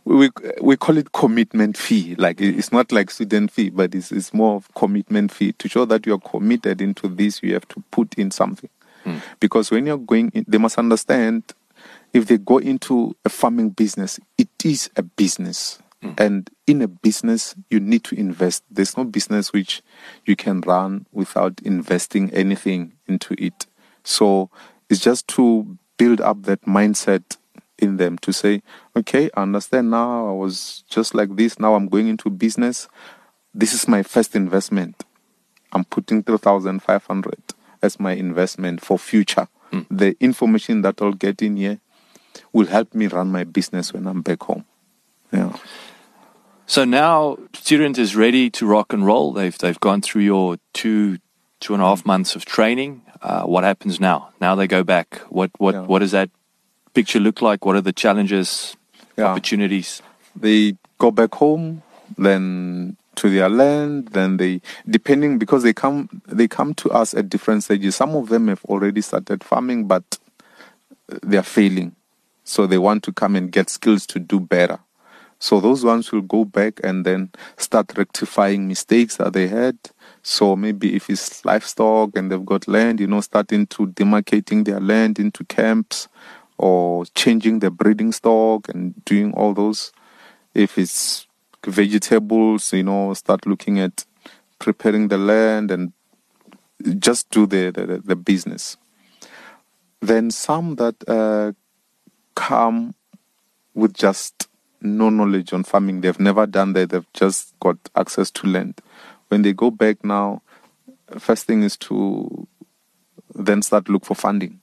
we 0.06 0.30
we 0.62 0.78
call 0.78 0.98
it 0.98 1.12
commitment 1.12 1.78
fee. 1.78 2.16
Like 2.16 2.40
it's 2.40 2.72
not 2.72 2.92
like 2.92 3.10
student 3.10 3.52
fee, 3.52 3.72
but 3.72 3.94
it's 3.96 4.12
it's 4.12 4.34
more 4.34 4.56
of 4.56 4.74
commitment 4.76 5.32
fee 5.32 5.52
to 5.54 5.68
show 5.68 5.86
that 5.86 6.06
you 6.06 6.14
are 6.14 6.20
committed 6.20 6.80
into 6.82 7.08
this. 7.08 7.42
You 7.42 7.54
have 7.56 7.68
to 7.70 7.84
put 7.92 8.14
in 8.14 8.32
something 8.32 8.70
hmm. 9.04 9.18
because 9.40 9.72
when 9.72 9.88
you're 9.88 9.98
going, 9.98 10.32
in, 10.34 10.46
they 10.48 10.60
must 10.60 10.78
understand 10.78 11.44
if 12.14 12.28
they 12.28 12.38
go 12.38 12.60
into 12.60 13.16
a 13.26 13.30
farming 13.30 13.72
business, 13.72 14.20
it 14.38 14.50
is 14.64 14.90
a 14.96 15.02
business. 15.02 15.80
Hmm. 16.02 16.12
And 16.20 16.50
in 16.68 16.84
a 16.84 16.88
business, 16.88 17.56
you 17.72 17.80
need 17.80 18.04
to 18.06 18.16
invest. 18.16 18.64
There's 18.70 18.96
no 18.96 19.06
business 19.06 19.52
which 19.54 19.82
you 20.26 20.36
can 20.36 20.62
run 20.62 21.08
without 21.12 21.60
investing 21.64 22.32
anything 22.32 22.94
into 23.08 23.36
it. 23.40 23.66
So 24.04 24.52
it's 24.88 25.02
just 25.02 25.28
to 25.30 25.78
build 25.98 26.22
up 26.22 26.44
that 26.44 26.62
mindset 26.62 27.38
in 27.80 27.98
them 27.98 28.18
to 28.20 28.32
say, 28.32 28.62
okay, 28.96 29.30
I 29.36 29.42
understand 29.44 29.92
now. 29.92 30.30
I 30.30 30.32
was 30.32 30.84
just 30.90 31.14
like 31.14 31.36
this. 31.36 31.60
Now 31.60 31.76
I'm 31.76 31.88
going 31.88 32.08
into 32.08 32.30
business. 32.30 32.88
This 33.54 33.74
is 33.74 33.88
my 33.88 34.04
first 34.04 34.36
investment. 34.36 35.04
I'm 35.72 35.84
putting 35.86 36.24
3,500 36.24 37.36
as 37.82 38.00
my 38.00 38.14
investment 38.14 38.82
for 38.82 38.98
future. 38.98 39.48
The 39.92 40.16
information 40.22 40.84
that 40.84 41.02
I'll 41.02 41.12
get 41.12 41.42
in 41.42 41.58
here 41.58 41.80
will 42.54 42.68
help 42.68 42.94
me 42.96 43.08
run 43.08 43.30
my 43.30 43.44
business 43.44 43.92
when 43.94 44.08
I'm 44.08 44.22
back 44.22 44.44
home. 44.44 44.64
Yeah. 45.34 45.58
So 46.66 46.86
now 46.86 47.38
student 47.54 47.98
is 47.98 48.16
ready 48.16 48.50
to 48.52 48.66
rock 48.66 48.94
and 48.94 49.06
roll. 49.06 49.34
They've 49.34 49.58
they've 49.58 49.80
gone 49.82 50.02
through 50.02 50.22
your 50.22 50.58
two 50.74 51.18
two 51.60 51.74
and 51.74 51.84
a 51.84 51.86
half 51.86 52.06
months 52.06 52.38
of 52.38 52.46
training. 52.46 53.02
Uh, 53.22 53.44
what 53.44 53.66
happens 53.66 54.00
now? 54.00 54.30
Now 54.40 54.56
they 54.56 54.66
go 54.68 54.82
back. 54.84 55.20
What 55.30 55.52
what 55.58 55.74
Yeah. 55.76 55.82
what 55.82 56.00
does 56.00 56.12
that 56.12 56.30
picture 56.96 57.20
look 57.20 57.42
like? 57.42 57.66
What 57.66 57.76
are 57.76 57.82
the 57.82 57.94
challenges, 57.94 58.76
Yeah. 59.18 59.26
opportunities? 59.28 60.02
they 60.36 60.76
go 60.98 61.12
back 61.12 61.34
home 61.36 61.82
then 62.18 62.98
to 63.16 63.30
their 63.30 63.48
land 63.48 64.10
then 64.10 64.36
they 64.38 64.60
depending 64.90 65.38
because 65.40 65.64
they 65.64 65.72
come 65.74 66.10
they 66.28 66.48
come 66.48 66.74
to 66.74 66.90
us 66.92 67.14
at 67.14 67.30
different 67.30 67.64
stages 67.64 67.96
some 67.96 68.14
of 68.16 68.28
them 68.28 68.50
have 68.50 68.64
already 68.66 69.00
started 69.02 69.42
farming 69.44 69.88
but 69.88 70.04
they 71.24 71.38
are 71.38 71.44
failing 71.44 71.96
so 72.44 72.68
they 72.68 72.78
want 72.78 73.02
to 73.04 73.14
come 73.14 73.38
and 73.38 73.52
get 73.54 73.70
skills 73.70 74.06
to 74.06 74.20
do 74.20 74.40
better 74.42 74.78
so 75.40 75.60
those 75.62 75.86
ones 75.86 76.12
will 76.12 76.22
go 76.22 76.44
back 76.44 76.80
and 76.84 77.06
then 77.06 77.30
start 77.58 77.98
rectifying 77.98 78.68
mistakes 78.68 79.16
that 79.16 79.32
they 79.32 79.48
had 79.48 79.78
so 80.22 80.56
maybe 80.58 80.96
if 80.96 81.10
it's 81.10 81.46
livestock 81.46 82.10
and 82.18 82.30
they've 82.30 82.46
got 82.46 82.68
land 82.68 83.00
you 83.00 83.08
know 83.08 83.22
starting 83.22 83.66
to 83.68 83.88
demarcating 83.88 84.66
their 84.66 84.82
land 84.82 85.18
into 85.20 85.46
camps 85.46 86.10
or 86.58 87.06
changing 87.16 87.60
the 87.60 87.70
breeding 87.70 88.12
stock 88.12 88.70
and 88.70 89.04
doing 89.06 89.34
all 89.34 89.54
those 89.54 89.92
if 90.54 90.78
it's 90.78 91.28
vegetables, 91.66 92.72
you 92.74 92.84
know, 92.84 93.14
start 93.14 93.46
looking 93.46 93.80
at 93.80 94.06
preparing 94.60 95.10
the 95.10 95.18
land 95.18 95.70
and 95.70 95.92
just 97.00 97.30
do 97.30 97.46
the, 97.46 97.72
the, 97.72 98.02
the 98.04 98.16
business. 98.16 98.78
Then 100.02 100.32
some 100.32 100.76
that 100.76 100.96
uh, 101.08 101.54
come 102.36 102.96
with 103.74 103.94
just 103.94 104.48
no 104.82 105.10
knowledge 105.10 105.52
on 105.52 105.64
farming, 105.64 106.02
they've 106.02 106.20
never 106.20 106.46
done 106.46 106.74
that, 106.74 106.92
they've 106.92 107.14
just 107.14 107.58
got 107.60 107.78
access 107.96 108.30
to 108.32 108.48
land. 108.48 108.80
When 109.30 109.42
they 109.42 109.54
go 109.54 109.72
back 109.72 110.04
now, 110.04 110.42
first 111.18 111.46
thing 111.46 111.64
is 111.64 111.76
to 111.78 112.48
then 113.34 113.62
start 113.62 113.90
look 113.90 114.06
for 114.06 114.16
funding. 114.16 114.62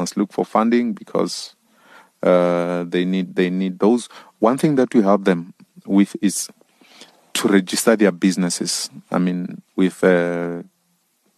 Must 0.00 0.16
look 0.16 0.32
for 0.32 0.46
funding 0.46 0.94
because 0.94 1.54
uh, 2.22 2.84
they 2.84 3.04
need 3.04 3.36
they 3.36 3.50
need 3.50 3.78
those. 3.78 4.08
One 4.38 4.56
thing 4.56 4.76
that 4.76 4.94
we 4.94 5.02
help 5.02 5.24
them 5.24 5.52
with 5.84 6.16
is 6.22 6.48
to 7.34 7.48
register 7.48 7.96
their 7.96 8.10
businesses. 8.10 8.88
I 9.10 9.18
mean, 9.18 9.60
with 9.76 10.02
uh, 10.02 10.62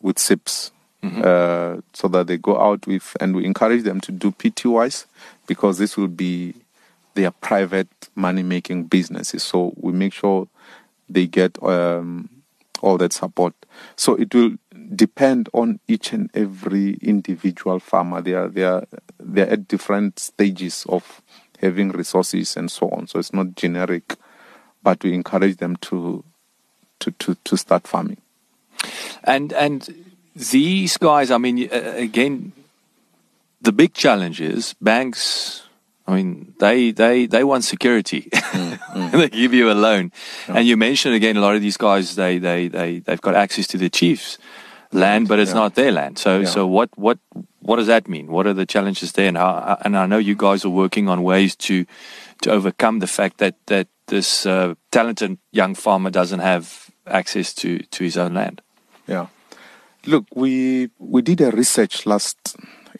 with 0.01 0.21
SIPs, 0.21 0.71
uh, 1.03 1.79
so 1.93 2.07
that 2.07 2.29
they 2.29 2.37
go 2.37 2.61
out 2.61 2.87
with, 2.87 3.17
and 3.21 3.35
we 3.35 3.45
encourage 3.45 3.83
them 3.83 4.01
to 4.03 4.13
do 4.13 4.31
PTYs 4.31 5.07
because 5.49 5.79
this 5.79 5.97
will 5.97 6.07
be 6.07 6.55
their 7.15 7.33
private 7.33 7.89
money 8.15 8.45
making 8.45 8.85
businesses. 8.85 9.43
So 9.43 9.73
we 9.77 9.93
make 9.93 10.13
sure 10.13 10.47
they 11.09 11.27
get 11.27 11.61
um, 11.65 12.31
all 12.83 12.99
that 12.99 13.13
support. 13.13 13.55
So 13.97 14.15
it 14.15 14.35
will 14.35 14.57
depend 14.95 15.49
on 15.55 15.81
each 15.89 16.13
and 16.13 16.31
every 16.35 16.95
individual 16.95 17.79
farmer. 17.79 18.21
They 18.21 18.35
are 18.35 18.49
they 18.49 18.65
are 18.65 18.85
they 19.19 19.43
are 19.43 19.47
at 19.47 19.69
different 19.69 20.19
stages 20.19 20.85
of 20.89 21.23
having 21.61 21.91
resources 21.91 22.57
and 22.57 22.71
so 22.71 22.91
on. 22.91 23.07
So 23.07 23.19
it's 23.19 23.33
not 23.33 23.55
generic, 23.55 24.17
but 24.83 25.03
we 25.03 25.15
encourage 25.15 25.57
them 25.57 25.77
to 25.77 26.25
to 27.01 27.11
to, 27.13 27.37
to 27.45 27.57
start 27.57 27.87
farming. 27.87 28.19
And 29.25 29.53
and 29.53 30.05
these 30.35 30.97
guys, 30.97 31.31
I 31.31 31.39
mean, 31.39 31.69
uh, 31.73 31.95
again, 31.97 32.53
the 33.61 33.73
big 33.73 33.95
challenge 33.95 34.41
is 34.41 34.75
banks. 34.81 35.63
I 36.07 36.17
mean, 36.17 36.55
they 36.59 36.91
they 36.93 37.27
they 37.27 37.45
want 37.45 37.65
security. 37.65 38.29
Mm, 38.53 38.79
mm. 38.95 39.11
they 39.13 39.29
give 39.31 39.55
you 39.55 39.71
a 39.71 39.73
loan, 39.73 40.13
and 40.47 40.67
you 40.69 40.77
mentioned 40.77 41.15
again 41.15 41.39
a 41.39 41.41
lot 41.41 41.55
of 41.57 41.63
these 41.63 41.79
guys. 41.79 42.17
They 42.17 42.37
they 42.39 42.69
they 42.69 42.99
they've 43.01 43.21
got 43.21 43.35
access 43.35 43.67
to 43.69 43.79
the 43.79 43.89
chiefs' 43.89 44.37
land, 44.93 45.27
but 45.27 45.39
it's 45.41 45.53
Yeah. 45.53 45.61
not 45.63 45.75
their 45.75 45.91
land. 45.91 46.19
So 46.19 46.41
Yeah. 46.41 46.49
so 46.49 46.67
what 46.67 46.91
what 46.97 47.19
what 47.61 47.77
does 47.77 47.87
that 47.87 48.09
mean? 48.09 48.27
What 48.27 48.47
are 48.47 48.53
the 48.53 48.67
challenges 48.67 49.13
there? 49.13 49.29
And 49.29 49.39
how? 49.39 49.49
Uh, 49.49 49.77
and 49.85 49.97
I 49.97 50.05
know 50.07 50.19
you 50.19 50.35
guys 50.37 50.65
are 50.67 50.75
working 50.75 51.09
on 51.09 51.23
ways 51.23 51.57
to 51.57 51.87
to 52.43 52.51
overcome 52.53 52.99
the 53.01 53.07
fact 53.07 53.39
that 53.39 53.55
that 53.67 53.89
this 54.09 54.45
uh, 54.45 54.75
talented 54.91 55.39
young 55.51 55.75
farmer 55.75 56.11
doesn't 56.11 56.41
have 56.41 56.91
access 57.07 57.55
to 57.55 57.79
to 57.91 58.05
his 58.05 58.17
own 58.19 58.35
land. 58.35 58.61
Yeah. 59.09 59.27
Look, 60.05 60.27
we 60.35 60.91
we 60.99 61.23
did 61.23 61.41
a 61.41 61.51
research 61.51 62.05
last 62.07 62.37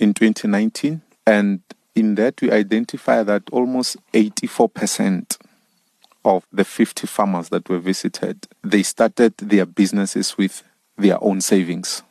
in 0.01 0.15
2019, 0.15 1.03
and 1.27 1.61
in 1.95 2.15
that 2.17 2.41
we 2.41 2.51
identify 2.51 3.23
that 3.23 3.43
almost 3.51 3.97
84% 4.13 5.39
of 6.25 6.47
the 6.53 6.65
50 6.65 7.07
farmers 7.07 7.49
that 7.51 7.69
were 7.69 7.79
visited, 7.79 8.47
they 8.63 8.83
started 8.83 9.37
their 9.39 9.67
businesses 9.67 10.37
with 10.39 10.63
their 10.97 11.23
own 11.23 11.41
savings, 11.41 12.03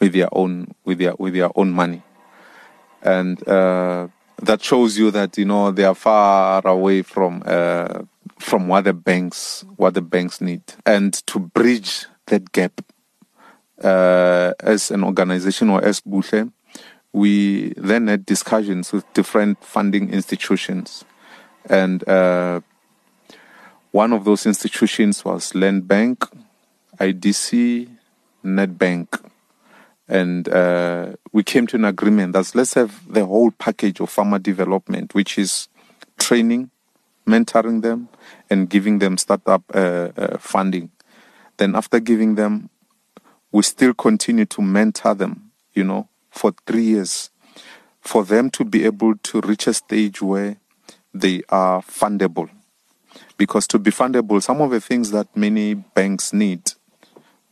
with 0.00 0.12
their 0.12 0.28
own 0.32 0.74
with 0.84 0.98
their 0.98 1.14
with 1.18 1.34
their 1.34 1.50
own 1.56 1.70
money, 1.70 2.02
and 3.02 3.46
uh, 3.46 4.08
that 4.42 4.62
shows 4.62 4.98
you 4.98 5.10
that 5.10 5.36
you 5.38 5.44
know 5.44 5.70
they 5.70 5.84
are 5.84 5.94
far 5.94 6.66
away 6.66 7.02
from 7.02 7.42
uh, 7.46 8.02
from 8.38 8.68
what 8.68 8.84
the 8.84 8.92
banks 8.92 9.64
what 9.76 9.94
the 9.94 10.02
banks 10.02 10.40
need, 10.40 10.62
and 10.84 11.14
to 11.26 11.38
bridge 11.38 12.06
that 12.26 12.50
gap 12.52 12.80
uh, 13.82 14.52
as 14.60 14.90
an 14.90 15.04
organization 15.04 15.70
or 15.70 15.84
as 15.84 16.00
Buhle, 16.00 16.50
we 17.12 17.72
then 17.76 18.08
had 18.08 18.24
discussions 18.24 18.92
with 18.92 19.10
different 19.14 19.62
funding 19.64 20.10
institutions. 20.10 21.04
And 21.68 22.06
uh, 22.08 22.60
one 23.90 24.12
of 24.12 24.24
those 24.24 24.46
institutions 24.46 25.24
was 25.24 25.54
Land 25.54 25.88
Bank, 25.88 26.24
IDC, 26.98 27.88
Nedbank. 28.44 29.22
And 30.08 30.48
uh, 30.48 31.12
we 31.32 31.42
came 31.42 31.66
to 31.68 31.76
an 31.76 31.84
agreement 31.84 32.32
that 32.32 32.54
let's 32.54 32.74
have 32.74 33.12
the 33.12 33.24
whole 33.24 33.50
package 33.52 34.00
of 34.00 34.10
farmer 34.10 34.38
development, 34.38 35.14
which 35.14 35.38
is 35.38 35.68
training, 36.18 36.70
mentoring 37.26 37.82
them, 37.82 38.08
and 38.48 38.68
giving 38.68 38.98
them 38.98 39.18
startup 39.18 39.62
uh, 39.72 40.10
uh, 40.16 40.38
funding. 40.38 40.90
Then, 41.58 41.76
after 41.76 42.00
giving 42.00 42.36
them 42.36 42.70
we 43.52 43.62
still 43.62 43.94
continue 43.94 44.44
to 44.46 44.62
mentor 44.62 45.14
them, 45.14 45.50
you 45.74 45.84
know, 45.84 46.08
for 46.30 46.52
three 46.66 46.84
years, 46.84 47.30
for 48.00 48.24
them 48.24 48.50
to 48.50 48.64
be 48.64 48.84
able 48.84 49.16
to 49.16 49.40
reach 49.42 49.66
a 49.66 49.74
stage 49.74 50.22
where 50.22 50.56
they 51.12 51.42
are 51.48 51.82
fundable. 51.82 52.48
Because 53.36 53.66
to 53.68 53.78
be 53.78 53.90
fundable, 53.90 54.42
some 54.42 54.60
of 54.60 54.70
the 54.70 54.80
things 54.80 55.10
that 55.10 55.34
many 55.36 55.74
banks 55.74 56.32
need, 56.32 56.72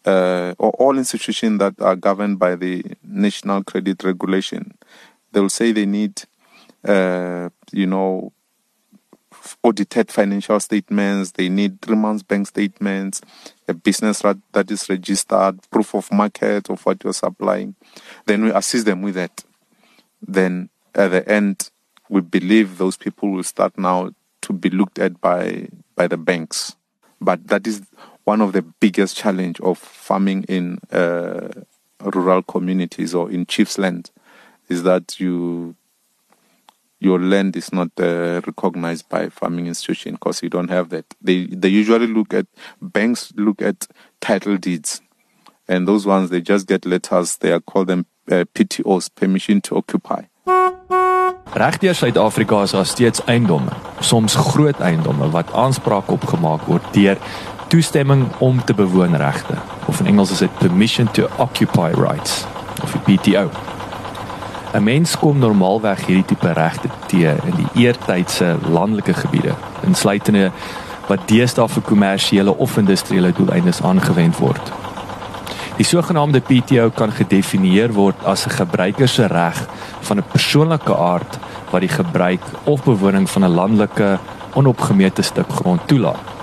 uh, 0.06 0.54
or 0.58 0.70
all 0.72 0.96
institutions 0.96 1.58
that 1.58 1.80
are 1.80 1.96
governed 1.96 2.38
by 2.38 2.54
the 2.54 2.84
National 3.02 3.64
Credit 3.64 4.02
Regulation, 4.04 4.72
they'll 5.32 5.48
say 5.50 5.72
they 5.72 5.86
need, 5.86 6.22
uh, 6.84 7.48
you 7.72 7.86
know, 7.86 8.32
audited 9.62 10.10
financial 10.10 10.58
statements, 10.60 11.32
they 11.32 11.48
need 11.48 11.80
three 11.80 11.96
months 11.96 12.22
bank 12.22 12.46
statements, 12.46 13.20
a 13.66 13.74
business 13.74 14.22
that 14.52 14.70
is 14.70 14.88
registered, 14.88 15.58
proof 15.70 15.94
of 15.94 16.12
market 16.12 16.70
of 16.70 16.84
what 16.84 17.02
you're 17.04 17.12
supplying. 17.12 17.74
Then 18.26 18.44
we 18.44 18.50
assist 18.50 18.86
them 18.86 19.02
with 19.02 19.14
that. 19.14 19.44
Then 20.20 20.70
at 20.94 21.08
the 21.08 21.28
end, 21.28 21.70
we 22.08 22.20
believe 22.20 22.78
those 22.78 22.96
people 22.96 23.30
will 23.30 23.42
start 23.42 23.78
now 23.78 24.10
to 24.42 24.52
be 24.52 24.70
looked 24.70 24.98
at 24.98 25.20
by 25.20 25.68
by 25.94 26.06
the 26.06 26.16
banks. 26.16 26.76
But 27.20 27.48
that 27.48 27.66
is 27.66 27.82
one 28.24 28.40
of 28.40 28.52
the 28.52 28.62
biggest 28.62 29.16
challenge 29.16 29.60
of 29.60 29.78
farming 29.78 30.44
in 30.44 30.78
uh, 30.92 31.48
rural 32.00 32.42
communities 32.42 33.14
or 33.14 33.30
in 33.30 33.46
chiefs 33.46 33.78
land 33.78 34.10
is 34.68 34.82
that 34.82 35.18
you 35.18 35.74
your 37.00 37.20
land 37.20 37.56
is 37.56 37.72
not 37.72 37.88
uh, 38.00 38.40
recognized 38.46 39.08
by 39.08 39.28
farming 39.28 39.66
institution 39.66 40.12
because 40.12 40.42
you 40.42 40.48
don't 40.48 40.70
have 40.70 40.88
that. 40.90 41.04
They 41.20 41.46
they 41.46 41.68
usually 41.68 42.06
look 42.06 42.34
at 42.34 42.46
banks 42.80 43.32
look 43.36 43.62
at 43.62 43.86
title 44.20 44.56
deeds, 44.56 45.00
and 45.68 45.86
those 45.86 46.06
ones 46.06 46.30
they 46.30 46.40
just 46.40 46.66
get 46.66 46.84
letters. 46.86 47.36
They 47.36 47.52
are 47.52 47.60
called 47.60 47.88
them 47.88 48.06
uh, 48.30 48.44
PTOs, 48.54 49.14
permission 49.14 49.60
to 49.62 49.76
occupy. 49.76 50.22
Regdeur 51.54 51.94
Suid-Afrika 51.94 52.62
is 52.62 52.70
daar 52.70 52.86
steeds 52.86 53.24
eiendomme, 53.24 53.70
soms 54.00 54.34
groot 54.34 54.80
eiendomme 54.80 55.30
wat 55.30 55.52
aanspraak 55.52 56.10
op 56.10 56.24
gemaak 56.24 56.66
word 56.68 56.92
deur 56.92 57.18
toestemming 57.68 58.28
om 58.38 58.64
te 58.64 58.74
bewoon 58.74 59.16
regte, 59.16 59.56
of 59.86 60.00
in 60.00 60.06
Engels 60.06 60.30
is 60.30 60.38
dit 60.38 60.58
permission 60.58 61.10
to 61.10 61.28
occupy 61.38 61.90
rights, 61.90 62.44
of 62.82 62.96
PTO. 63.04 63.67
'n 64.74 64.82
Mens 64.82 65.16
kom 65.16 65.38
normaalweg 65.38 66.06
hierdie 66.06 66.24
tipe 66.24 66.52
regte 66.52 66.88
te 67.06 67.36
in 67.46 67.56
die 67.56 67.84
eertydse 67.84 68.56
landelike 68.70 69.14
gebiede, 69.14 69.54
insluitende 69.86 70.50
wat 71.08 71.28
deesdae 71.28 71.68
vir 71.68 71.82
kommersiële 71.82 72.56
of 72.56 72.76
industriële 72.76 73.32
doeleindes 73.32 73.82
aangewend 73.82 74.36
word. 74.36 74.72
Die 75.76 75.86
sogenaamde 75.86 76.40
PTO 76.40 76.90
kan 76.90 77.12
gedefinieer 77.12 77.92
word 77.92 78.24
as 78.24 78.46
'n 78.46 78.50
gebruiker 78.50 79.08
se 79.08 79.26
reg 79.26 79.68
van 80.00 80.18
'n 80.18 80.30
persoonlike 80.32 80.96
aard 80.96 81.38
wat 81.70 81.80
die 81.80 81.94
gebruik 81.96 82.42
of 82.64 82.84
bewoning 82.84 83.30
van 83.30 83.44
'n 83.44 83.54
landelike 83.54 84.18
onopgemete 84.54 85.22
stuk 85.22 85.48
grond 85.48 85.80
toelaat. 85.86 86.37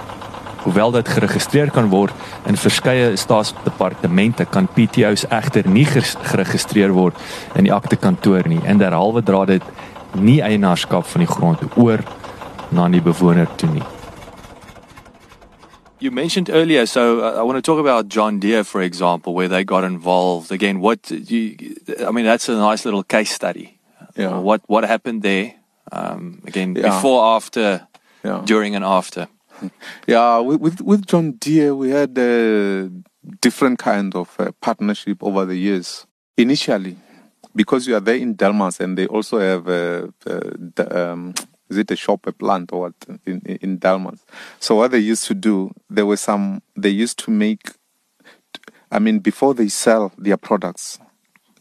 Hoewel 0.65 0.91
dit 0.95 1.09
geregistreer 1.13 1.69
kan 1.69 1.91
word 1.91 2.13
in 2.49 2.57
verskeie 2.57 3.13
staatsdepartemente, 3.21 4.47
kan 4.49 4.65
PTO's 4.65 5.27
egter 5.29 5.67
nie 5.69 5.85
geregistreer 5.85 6.93
word 6.95 7.19
in 7.53 7.67
die 7.67 7.73
aktekantoor 7.73 8.49
nie 8.49 8.63
en 8.65 8.81
derhalwe 8.81 9.21
dra 9.21 9.43
dit 9.45 9.63
nie 10.17 10.39
eienaarskap 10.41 11.05
van 11.11 11.21
die 11.21 11.29
grond 11.29 11.61
oor 11.77 12.01
na 12.73 12.87
die 12.89 13.03
bewoner 13.03 13.49
toe 13.61 13.69
nie. 13.69 13.85
You 15.99 16.11
mentioned 16.11 16.49
earlier, 16.49 16.85
so 16.85 17.21
uh, 17.21 17.39
I 17.39 17.43
want 17.43 17.57
to 17.57 17.61
talk 17.61 17.79
about 17.79 18.09
John 18.09 18.39
Deere, 18.39 18.63
for 18.63 18.81
example, 18.81 19.33
where 19.33 19.47
they 19.47 19.63
got 19.63 19.83
involved. 19.83 20.51
Again, 20.51 20.81
what 20.81 21.09
you, 21.09 21.55
I 22.05 22.11
mean, 22.11 22.25
that's 22.25 22.49
a 22.49 22.55
nice 22.55 22.85
little 22.85 23.03
case 23.03 23.31
study. 23.31 23.77
Yeah. 24.15 24.39
What 24.39 24.61
what 24.67 24.83
happened 24.83 25.21
there? 25.21 25.53
Um, 25.91 26.41
again, 26.45 26.75
yeah. 26.75 26.89
before, 26.89 27.35
after, 27.35 27.87
yeah. 28.23 28.41
during, 28.45 28.75
and 28.75 28.83
after. 28.83 29.27
Yeah, 30.07 30.39
with 30.39 30.81
with 30.81 31.05
John 31.05 31.33
Deere, 31.33 31.75
we 31.75 31.89
had 31.89 32.17
a 32.17 32.89
different 33.41 33.79
kind 33.79 34.15
of 34.15 34.35
uh, 34.39 34.51
partnership 34.61 35.23
over 35.23 35.45
the 35.45 35.55
years. 35.55 36.05
Initially, 36.37 36.97
because 37.55 37.87
you 37.87 37.95
are 37.95 38.01
there 38.01 38.15
in 38.15 38.35
Delmas, 38.35 38.79
and 38.79 38.97
they 38.97 39.07
also 39.07 39.39
have 39.39 39.65
the, 39.65 40.13
um, 40.91 41.33
is 41.69 41.77
it 41.77 41.89
a 41.91 41.95
shop, 41.95 42.27
a 42.27 42.31
plant, 42.33 42.71
or 42.73 42.81
what 42.81 42.93
in, 43.25 43.39
in 43.41 43.79
Delmas? 43.79 44.19
So 44.59 44.75
what 44.75 44.91
they 44.91 44.99
used 44.99 45.25
to 45.25 45.33
do, 45.33 45.71
there 45.89 46.05
were 46.05 46.17
some. 46.17 46.61
They 46.75 46.89
used 46.89 47.19
to 47.19 47.31
make. 47.31 47.71
I 48.91 48.99
mean, 48.99 49.19
before 49.19 49.53
they 49.53 49.69
sell 49.69 50.11
their 50.17 50.37
products, 50.37 50.99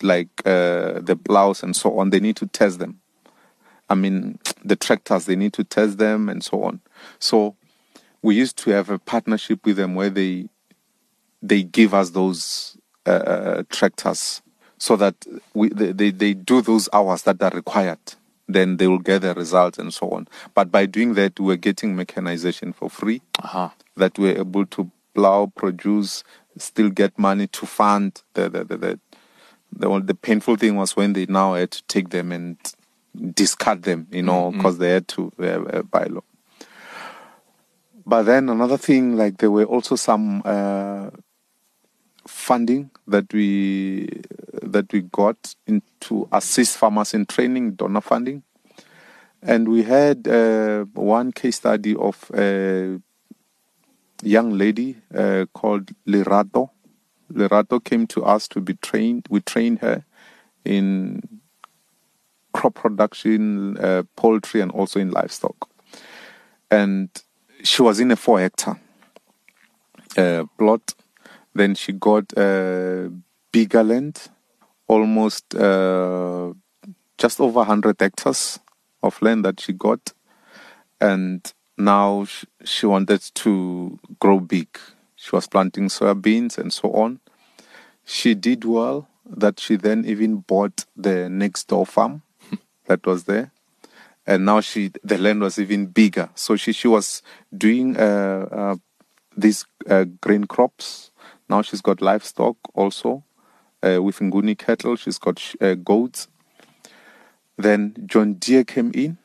like 0.03 0.29
uh, 0.45 1.01
the 1.01 1.19
plows 1.25 1.63
and 1.63 1.75
so 1.75 1.99
on, 1.99 2.11
they 2.11 2.21
need 2.21 2.37
to 2.37 2.47
test 2.47 2.79
them. 2.79 3.01
I 3.89 3.95
mean, 3.95 4.39
the 4.65 4.77
tractors 4.77 5.27
they 5.27 5.37
need 5.37 5.53
to 5.55 5.65
test 5.65 5.99
them 5.99 6.29
and 6.29 6.43
so 6.43 6.65
on. 6.65 6.81
So 7.19 7.57
we 8.25 8.35
used 8.35 8.57
to 8.57 8.71
have 8.71 8.89
a 8.89 8.99
partnership 8.99 9.65
with 9.67 9.77
them 9.77 9.95
where 9.95 10.11
they 10.11 10.49
they 11.43 11.63
give 11.63 11.93
us 11.93 12.11
those 12.11 12.77
uh, 13.07 13.11
uh 13.11 13.63
tractors 13.69 14.41
so 14.79 14.97
that 14.97 15.15
we 15.53 15.69
they, 15.69 16.11
they, 16.11 16.33
do 16.33 16.63
those 16.63 16.89
hours 16.93 17.23
that 17.23 17.43
are 17.43 17.51
required 17.51 17.99
then 18.49 18.79
they 18.79 18.89
will 18.89 18.99
get 18.99 19.23
the 19.23 19.33
results 19.35 19.79
and 19.79 19.93
so 19.93 20.11
on. 20.11 20.29
But 20.55 20.71
by 20.71 20.85
doing 20.85 21.15
that, 21.15 21.41
we're 21.41 21.57
getting 21.57 21.97
mechanization 21.97 22.75
for 22.75 22.91
free. 22.91 23.23
Uh-huh. 23.43 23.71
That 23.97 24.19
we're 24.19 24.37
able 24.39 24.67
to 24.67 24.91
plow, 25.15 25.51
produce, 25.55 26.25
still 26.59 26.91
get 26.91 27.19
money 27.19 27.47
to 27.47 27.65
fund 27.67 28.23
the 28.35 28.51
the 28.51 28.65
the, 28.65 28.77
the, 28.77 29.01
the, 29.73 30.01
the 30.01 30.15
painful 30.15 30.57
thing 30.57 30.77
was 30.77 30.95
when 30.95 31.15
they 31.15 31.27
now 31.27 31.55
had 31.55 31.71
to 31.71 31.83
take 31.85 32.11
them 32.11 32.33
and 32.33 32.59
discard 33.35 33.85
them, 33.85 34.07
you 34.11 34.23
know, 34.23 34.51
because 34.51 34.75
mm-hmm. 34.75 34.83
they 34.83 34.91
had 34.91 35.09
to 35.09 35.33
uh, 35.39 35.79
uh, 35.79 35.83
by 35.83 36.05
law. 36.05 36.23
But 38.07 38.25
then 38.25 38.49
another 38.49 38.77
thing, 38.77 39.17
like 39.17 39.39
there 39.39 39.51
were 39.51 39.65
also 39.65 39.97
some 39.97 40.43
uh, 40.45 41.11
funding 42.27 42.91
that 43.07 43.33
we 43.33 44.09
that 44.63 44.93
we 44.93 45.03
got 45.03 45.55
in 45.67 45.83
to 46.01 46.29
assist 46.33 46.77
farmers 46.77 47.15
in 47.15 47.27
training, 47.27 47.73
donor 47.73 48.01
funding. 48.01 48.43
And 49.43 49.69
we 49.69 49.83
had 49.83 50.27
uh, 50.27 50.85
one 50.95 51.33
case 51.33 51.57
study 51.57 51.95
of 51.97 52.31
a 52.35 53.01
young 54.23 54.57
lady 54.57 54.97
uh, 55.15 55.47
called 55.53 55.91
Lerato. 56.07 56.71
Lerato 57.33 57.83
came 57.83 58.07
to 58.09 58.25
us 58.25 58.49
to 58.49 58.61
be 58.61 58.75
trained. 58.75 59.27
We 59.29 59.41
trained 59.41 59.81
her 59.81 60.05
in 60.65 61.21
crop 62.53 62.75
production, 62.75 63.77
uh, 63.77 64.05
poultry, 64.17 64.61
and 64.61 64.71
also 64.73 65.01
in 65.01 65.11
livestock. 65.11 65.69
And 66.71 67.11
she 67.65 67.83
was 67.83 67.99
in 67.99 68.11
a 68.11 68.17
four 68.17 68.39
hectare 68.39 68.79
uh, 70.17 70.45
plot. 70.59 70.95
Then 71.55 71.75
she 71.75 71.93
got 71.93 72.33
a 72.37 73.11
bigger 73.53 73.83
land 73.83 74.29
almost 74.87 75.55
uh, 75.55 76.53
just 77.17 77.41
over 77.41 77.61
100 77.61 77.97
hectares 77.99 78.61
of 79.03 79.21
land 79.23 79.45
that 79.45 79.61
she 79.61 79.73
got. 79.73 80.13
And 81.01 81.41
now 81.79 82.27
she 82.65 82.87
wanted 82.87 83.23
to 83.35 83.99
grow 84.21 84.41
big. 84.41 84.69
She 85.17 85.31
was 85.35 85.47
planting 85.47 85.89
soybeans 85.89 86.59
and 86.59 86.73
so 86.73 86.93
on. 86.93 87.21
She 88.05 88.35
did 88.35 88.65
well 88.65 89.09
that 89.25 89.59
she 89.59 89.77
then 89.77 90.05
even 90.05 90.37
bought 90.37 90.85
the 90.95 91.31
next 91.31 91.69
door 91.69 91.87
farm 91.87 92.23
that 92.87 93.07
was 93.07 93.25
there. 93.25 93.54
And 94.27 94.45
now 94.47 94.61
she 94.61 94.91
the 95.03 95.19
land 95.19 95.41
was 95.41 95.59
even 95.59 95.87
bigger. 95.87 96.31
So 96.35 96.57
she, 96.57 96.73
she 96.73 96.89
was 96.89 97.23
doing 97.57 97.97
uh, 97.97 98.49
uh, 98.51 98.77
these 99.37 99.67
uh, 99.89 100.05
grain 100.21 100.45
crops. 100.45 101.11
Now 101.49 101.63
she's 101.63 101.83
got 101.83 102.01
livestock 102.01 102.57
also 102.75 103.25
uh, 103.83 104.03
with 104.03 104.19
Nguni 104.21 104.57
cattle. 104.57 104.97
She's 104.97 105.19
got 105.19 105.43
uh, 105.61 105.75
goats. 105.75 106.29
Then 107.57 107.95
John 108.07 108.35
Deere 108.35 108.65
came 108.65 108.91
in 108.95 109.19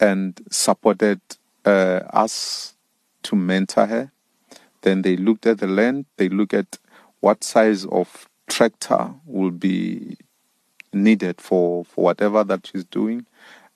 and 0.00 0.40
supported 0.50 1.20
uh, 1.64 2.00
us 2.12 2.74
to 3.24 3.36
mentor 3.36 3.86
her. 3.86 4.12
Then 4.82 5.02
they 5.02 5.16
looked 5.16 5.46
at 5.46 5.58
the 5.58 5.66
land. 5.66 6.06
They 6.16 6.28
looked 6.28 6.54
at 6.54 6.78
what 7.20 7.44
size 7.44 7.84
of 7.86 8.28
tractor 8.48 9.14
will 9.24 9.50
be 9.50 10.16
needed 10.92 11.40
for, 11.40 11.84
for 11.84 12.04
whatever 12.04 12.44
that 12.44 12.66
she's 12.66 12.84
doing. 12.84 13.26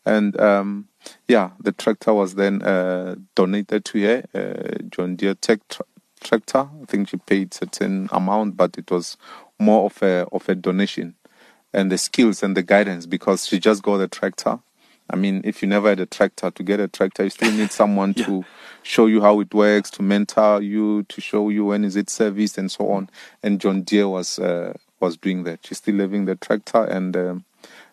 And 0.06 0.38
um, 0.40 0.88
yeah, 1.28 1.50
the 1.60 1.72
tractor 1.72 2.14
was 2.14 2.34
then 2.34 2.62
uh, 2.62 3.16
donated 3.34 3.84
to 3.86 4.02
her, 4.02 4.24
uh, 4.34 4.82
John 4.90 5.16
Deere 5.16 5.34
Tech 5.34 5.60
tra- 5.68 5.84
tractor. 6.20 6.68
I 6.82 6.84
think 6.86 7.08
she 7.08 7.16
paid 7.18 7.54
certain 7.54 8.08
amount, 8.12 8.56
but 8.56 8.78
it 8.78 8.90
was 8.90 9.16
more 9.58 9.86
of 9.86 10.02
a 10.02 10.26
of 10.32 10.48
a 10.48 10.54
donation 10.54 11.14
and 11.72 11.90
the 11.90 11.98
skills 11.98 12.42
and 12.42 12.56
the 12.56 12.62
guidance 12.62 13.06
because 13.06 13.46
she 13.46 13.58
just 13.58 13.82
got 13.82 14.00
a 14.00 14.08
tractor. 14.08 14.58
I 15.08 15.16
mean, 15.16 15.40
if 15.44 15.60
you 15.60 15.68
never 15.68 15.88
had 15.88 16.00
a 16.00 16.06
tractor, 16.06 16.50
to 16.52 16.62
get 16.62 16.78
a 16.78 16.86
tractor, 16.86 17.24
you 17.24 17.30
still 17.30 17.50
need 17.50 17.72
someone 17.72 18.14
yeah. 18.16 18.26
to 18.26 18.44
show 18.82 19.06
you 19.06 19.20
how 19.20 19.40
it 19.40 19.52
works, 19.52 19.90
to 19.92 20.02
mentor 20.02 20.62
you, 20.62 21.02
to 21.04 21.20
show 21.20 21.48
you 21.48 21.66
when 21.66 21.84
is 21.84 21.96
it 21.96 22.08
serviced, 22.08 22.58
and 22.58 22.70
so 22.70 22.90
on. 22.90 23.10
And 23.42 23.60
John 23.60 23.82
Deere 23.82 24.08
was 24.08 24.38
uh, 24.38 24.74
was 25.00 25.16
doing 25.16 25.44
that. 25.44 25.66
She's 25.66 25.78
still 25.78 25.98
having 25.98 26.26
the 26.26 26.36
tractor, 26.36 26.84
and 26.84 27.16
um, 27.16 27.44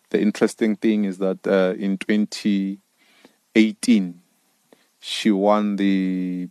the 0.09 0.21
interesting 0.21 0.75
thing 0.75 1.05
is 1.05 1.19
that 1.19 1.47
uh, 1.47 1.73
in 1.77 1.97
2018 1.97 4.21
she 4.99 5.31
won 5.31 5.75
the 5.75 6.49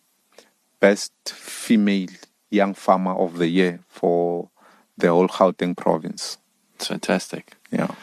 best 0.80 1.12
female 1.26 2.09
young 2.50 2.74
farmer 2.74 3.12
of 3.12 3.38
the 3.38 3.48
year 3.48 3.80
for 3.88 4.50
the 4.96 5.09
whole 5.09 5.28
Gauteng 5.28 5.76
province. 5.76 6.38
It's 6.76 6.86
fantastic. 6.88 7.54
Yeah. 7.70 7.94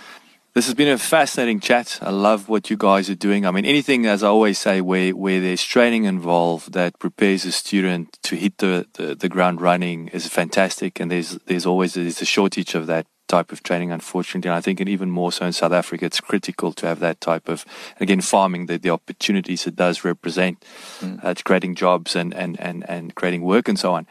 This 0.54 0.68
has 0.68 0.76
been 0.76 0.88
a 0.88 1.00
fascinating 1.00 1.60
chat. 1.60 1.98
I 2.00 2.12
love 2.12 2.48
what 2.48 2.70
you 2.70 2.78
guys 2.78 3.10
are 3.10 3.16
doing. 3.16 3.44
I 3.44 3.50
mean, 3.50 3.66
anything, 3.66 4.06
as 4.06 4.22
I 4.22 4.28
always 4.28 4.60
say, 4.60 4.82
where, 4.82 5.10
where 5.10 5.42
there's 5.42 5.64
training 5.64 6.04
involved 6.04 6.74
that 6.74 7.00
prepares 7.00 7.44
a 7.44 7.52
student 7.52 8.20
to 8.22 8.36
hit 8.36 8.60
the, 8.60 8.86
the, 8.94 9.16
the 9.16 9.30
ground 9.30 9.62
running 9.62 10.10
is 10.10 10.28
fantastic. 10.28 11.00
And 11.00 11.10
there's, 11.10 11.40
there's 11.48 11.66
always 11.66 11.96
there's 11.96 12.22
a 12.22 12.26
shortage 12.26 12.76
of 12.76 12.86
that 12.86 13.08
type 13.28 13.52
of 13.52 13.64
training, 13.64 13.92
unfortunately. 13.92 14.48
And 14.48 14.56
I 14.56 14.62
think, 14.62 14.80
and 14.80 14.88
even 14.88 15.10
more 15.10 15.32
so 15.32 15.44
in 15.48 15.54
South 15.54 15.72
Africa, 15.72 16.06
it's 16.06 16.22
critical 16.22 16.72
to 16.74 16.86
have 16.86 17.00
that 17.00 17.20
type 17.20 17.50
of, 17.50 17.66
again, 18.00 18.22
farming, 18.22 18.68
the, 18.68 18.78
the 18.78 18.92
opportunities 18.92 19.66
it 19.66 19.76
does 19.76 20.06
represent. 20.06 20.64
Mm. 21.00 21.26
Uh, 21.26 21.34
creating 21.44 21.74
jobs 21.74 22.16
and, 22.16 22.32
and, 22.32 22.60
and, 22.60 22.88
and 22.88 23.16
creating 23.16 23.42
work 23.42 23.68
and 23.68 23.80
so 23.80 23.96
on. 23.96 24.06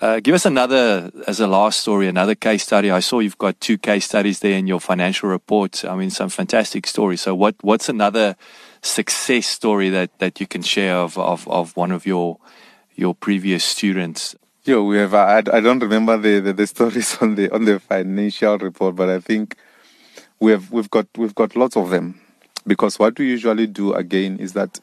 Uh, 0.00 0.20
give 0.20 0.34
us 0.34 0.46
another, 0.46 1.10
as 1.26 1.40
a 1.40 1.46
last 1.46 1.80
story, 1.80 2.06
another 2.06 2.34
case 2.34 2.62
study. 2.62 2.90
I 2.90 3.00
saw 3.00 3.18
you've 3.18 3.38
got 3.38 3.60
two 3.60 3.78
case 3.78 4.04
studies 4.04 4.40
there 4.40 4.56
in 4.56 4.66
your 4.66 4.80
financial 4.80 5.28
report. 5.28 5.84
I 5.84 5.96
mean, 5.96 6.10
some 6.10 6.28
fantastic 6.28 6.86
stories. 6.86 7.22
So, 7.22 7.34
what 7.34 7.56
what's 7.62 7.88
another 7.88 8.36
success 8.80 9.46
story 9.46 9.90
that, 9.90 10.16
that 10.20 10.40
you 10.40 10.46
can 10.46 10.62
share 10.62 10.96
of, 10.96 11.18
of, 11.18 11.48
of 11.48 11.76
one 11.76 11.90
of 11.90 12.06
your 12.06 12.38
your 12.94 13.14
previous 13.14 13.64
students? 13.64 14.36
Yeah, 14.64 14.80
we 14.80 14.98
have. 14.98 15.14
I, 15.14 15.38
I 15.38 15.60
don't 15.60 15.80
remember 15.80 16.16
the, 16.16 16.40
the, 16.40 16.52
the 16.52 16.66
stories 16.74 17.16
on 17.20 17.34
the 17.34 17.50
on 17.52 17.64
the 17.64 17.80
financial 17.80 18.58
report, 18.58 18.94
but 18.94 19.08
I 19.08 19.18
think 19.18 19.56
we 20.38 20.52
have 20.52 20.70
we've 20.70 20.90
got 20.90 21.06
we've 21.16 21.34
got 21.34 21.56
lots 21.56 21.76
of 21.76 21.90
them 21.90 22.20
because 22.66 22.98
what 22.98 23.18
we 23.18 23.26
usually 23.26 23.66
do 23.66 23.94
again 23.94 24.38
is 24.38 24.52
that 24.52 24.78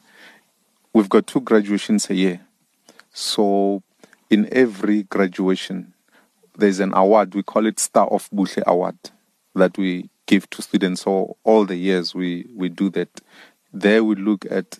we've 0.92 1.08
got 1.08 1.26
two 1.26 1.40
graduations 1.40 2.10
a 2.10 2.14
year. 2.14 2.40
So 3.12 3.82
in 4.30 4.48
every 4.52 5.04
graduation, 5.04 5.94
there's 6.56 6.80
an 6.80 6.94
award. 6.94 7.34
We 7.34 7.42
call 7.42 7.66
it 7.66 7.78
Star 7.78 8.06
of 8.08 8.28
Buhle 8.30 8.62
Award 8.64 8.96
that 9.54 9.76
we 9.78 10.08
give 10.26 10.48
to 10.50 10.62
students. 10.62 11.02
So 11.02 11.36
all 11.44 11.64
the 11.64 11.76
years 11.76 12.14
we, 12.14 12.46
we 12.54 12.68
do 12.68 12.90
that. 12.90 13.20
There 13.72 14.02
we 14.02 14.14
look 14.14 14.46
at 14.50 14.78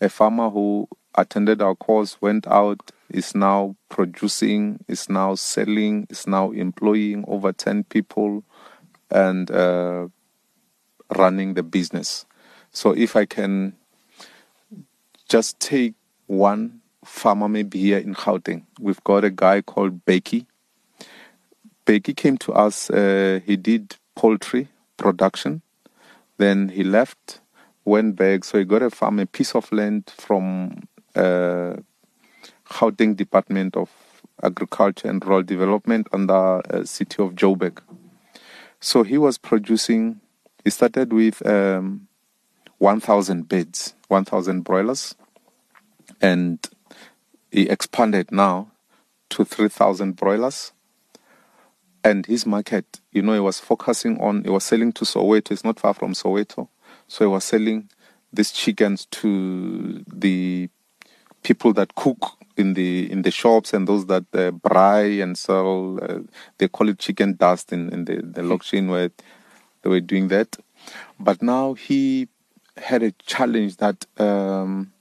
a 0.00 0.08
farmer 0.08 0.50
who 0.50 0.88
attended 1.14 1.62
our 1.62 1.74
course, 1.74 2.20
went 2.20 2.46
out, 2.46 2.90
is 3.08 3.34
now 3.34 3.76
producing, 3.88 4.84
is 4.88 5.08
now 5.08 5.34
selling, 5.34 6.06
is 6.10 6.26
now 6.26 6.50
employing 6.50 7.24
over 7.28 7.52
10 7.52 7.84
people 7.84 8.44
and 9.10 9.50
uh, 9.50 10.08
running 11.16 11.54
the 11.54 11.62
business. 11.62 12.26
So 12.70 12.92
if 12.92 13.14
I 13.16 13.24
can 13.24 13.76
just 15.28 15.58
take 15.60 15.94
one 16.26 16.80
farmer 17.04 17.48
maybe 17.48 17.78
here 17.78 17.98
in 17.98 18.14
Gauteng. 18.14 18.64
We've 18.80 19.02
got 19.04 19.24
a 19.24 19.30
guy 19.30 19.60
called 19.60 20.04
Becky. 20.04 20.46
Becky 21.84 22.14
came 22.14 22.38
to 22.38 22.52
us, 22.52 22.90
uh, 22.90 23.40
he 23.44 23.56
did 23.56 23.96
poultry 24.14 24.68
production. 24.96 25.62
Then 26.38 26.70
he 26.70 26.82
left, 26.82 27.40
went 27.84 28.16
back. 28.16 28.44
So 28.44 28.58
he 28.58 28.64
got 28.64 28.82
a 28.82 28.90
farm, 28.90 29.18
a 29.18 29.26
piece 29.26 29.54
of 29.54 29.70
land 29.70 30.10
from 30.16 30.88
uh, 31.14 31.76
Gauteng 32.68 33.16
Department 33.16 33.76
of 33.76 33.90
Agriculture 34.42 35.08
and 35.08 35.24
Rural 35.24 35.42
Development 35.42 36.08
under 36.12 36.60
uh, 36.72 36.84
city 36.84 37.22
of 37.22 37.34
Joburg. 37.34 37.80
So 38.80 39.02
he 39.02 39.16
was 39.16 39.38
producing, 39.38 40.20
he 40.64 40.70
started 40.70 41.12
with 41.12 41.44
um, 41.46 42.08
1,000 42.78 43.48
beds, 43.48 43.94
1,000 44.08 44.62
broilers. 44.62 45.14
And 46.20 46.58
he 47.54 47.68
expanded 47.68 48.32
now 48.32 48.72
to 49.30 49.44
3,000 49.44 50.16
broilers. 50.16 50.72
And 52.02 52.26
his 52.26 52.44
market, 52.44 53.00
you 53.12 53.22
know, 53.22 53.32
he 53.32 53.40
was 53.40 53.60
focusing 53.60 54.20
on, 54.20 54.42
he 54.42 54.50
was 54.50 54.64
selling 54.64 54.92
to 54.94 55.04
Soweto. 55.04 55.52
It's 55.52 55.62
not 55.62 55.78
far 55.78 55.94
from 55.94 56.14
Soweto. 56.14 56.68
So 57.06 57.24
he 57.24 57.28
was 57.28 57.44
selling 57.44 57.88
these 58.32 58.50
chickens 58.50 59.06
to 59.06 60.04
the 60.12 60.68
people 61.44 61.72
that 61.74 61.94
cook 61.94 62.32
in 62.56 62.74
the 62.74 63.10
in 63.10 63.22
the 63.22 63.30
shops 63.30 63.72
and 63.72 63.86
those 63.86 64.06
that 64.06 64.24
uh, 64.32 64.50
braai 64.50 65.22
and 65.22 65.38
sell. 65.38 65.98
Uh, 66.02 66.20
they 66.58 66.66
call 66.66 66.88
it 66.88 66.98
chicken 66.98 67.34
dust 67.34 67.72
in, 67.72 67.92
in 67.92 68.04
the, 68.04 68.16
the 68.16 68.42
location 68.42 68.88
where 68.88 69.10
they 69.82 69.90
were 69.90 70.00
doing 70.00 70.28
that. 70.28 70.56
But 71.20 71.40
now 71.40 71.74
he 71.74 72.28
had 72.76 73.04
a 73.04 73.12
challenge 73.12 73.76
that, 73.76 74.04
um, 74.18 74.92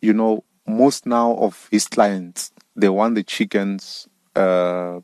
you 0.00 0.12
know, 0.12 0.44
most 0.66 1.06
now 1.06 1.34
of 1.36 1.68
his 1.70 1.88
clients 1.88 2.52
they 2.76 2.88
want 2.88 3.14
the 3.14 3.22
chickens 3.22 4.08
uh, 4.34 5.00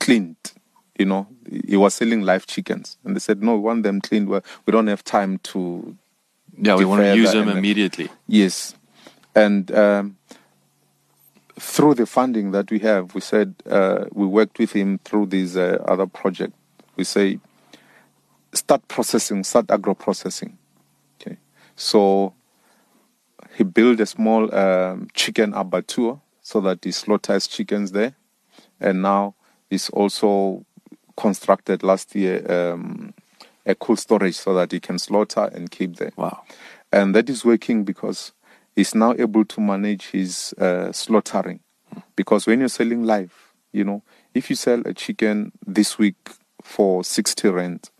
cleaned. 0.00 0.36
You 0.98 1.06
know, 1.06 1.28
he 1.66 1.76
was 1.76 1.94
selling 1.94 2.22
live 2.22 2.46
chickens, 2.46 2.98
and 3.04 3.14
they 3.14 3.20
said, 3.20 3.42
"No, 3.42 3.54
we 3.54 3.60
want 3.60 3.82
them 3.84 4.00
cleaned. 4.00 4.28
We 4.28 4.40
we 4.66 4.72
don't 4.72 4.88
have 4.88 5.04
time 5.04 5.38
to." 5.44 5.96
Yeah, 6.60 6.74
we 6.74 6.84
want 6.84 7.02
to 7.02 7.16
use 7.16 7.32
them 7.32 7.48
immediately. 7.48 8.08
Yes, 8.26 8.74
and 9.34 9.70
um, 9.70 10.16
through 11.58 11.94
the 11.94 12.06
funding 12.06 12.50
that 12.50 12.70
we 12.70 12.80
have, 12.80 13.14
we 13.14 13.20
said 13.20 13.54
uh, 13.70 14.06
we 14.12 14.26
worked 14.26 14.58
with 14.58 14.72
him 14.72 14.98
through 15.04 15.26
this 15.26 15.54
uh, 15.54 15.84
other 15.86 16.06
project. 16.06 16.52
We 16.96 17.04
say 17.04 17.38
start 18.52 18.88
processing, 18.88 19.44
start 19.44 19.70
agro 19.70 19.94
processing. 19.94 20.58
Okay, 21.20 21.36
so 21.76 22.34
he 23.58 23.64
built 23.64 24.00
a 24.00 24.06
small 24.06 24.54
um, 24.54 25.08
chicken 25.14 25.52
abattoir 25.52 26.20
so 26.40 26.60
that 26.62 26.84
he 26.84 26.92
slaughters 26.92 27.46
chickens 27.46 27.92
there, 27.92 28.14
and 28.80 29.02
now 29.02 29.34
he's 29.68 29.90
also 29.90 30.64
constructed 31.16 31.82
last 31.82 32.14
year 32.14 32.40
um, 32.50 33.12
a 33.66 33.74
cold 33.74 33.98
storage 33.98 34.36
so 34.36 34.54
that 34.54 34.70
he 34.72 34.78
can 34.80 34.98
slaughter 34.98 35.50
and 35.52 35.70
keep 35.70 35.96
there 35.96 36.12
Wow. 36.16 36.44
and 36.92 37.14
that 37.14 37.28
is 37.28 37.44
working 37.44 37.82
because 37.84 38.32
he's 38.76 38.94
now 38.94 39.12
able 39.18 39.44
to 39.44 39.60
manage 39.60 40.06
his 40.10 40.54
uh, 40.58 40.92
slaughtering. 40.92 41.58
Because 42.14 42.46
when 42.46 42.60
you're 42.60 42.68
selling 42.68 43.02
live, 43.02 43.34
you 43.72 43.82
know, 43.82 44.02
if 44.34 44.48
you 44.48 44.54
sell 44.56 44.80
a 44.86 44.94
chicken 44.94 45.50
this 45.66 45.98
week 45.98 46.14
for 46.62 47.02
60 47.02 47.48
rand 47.48 47.90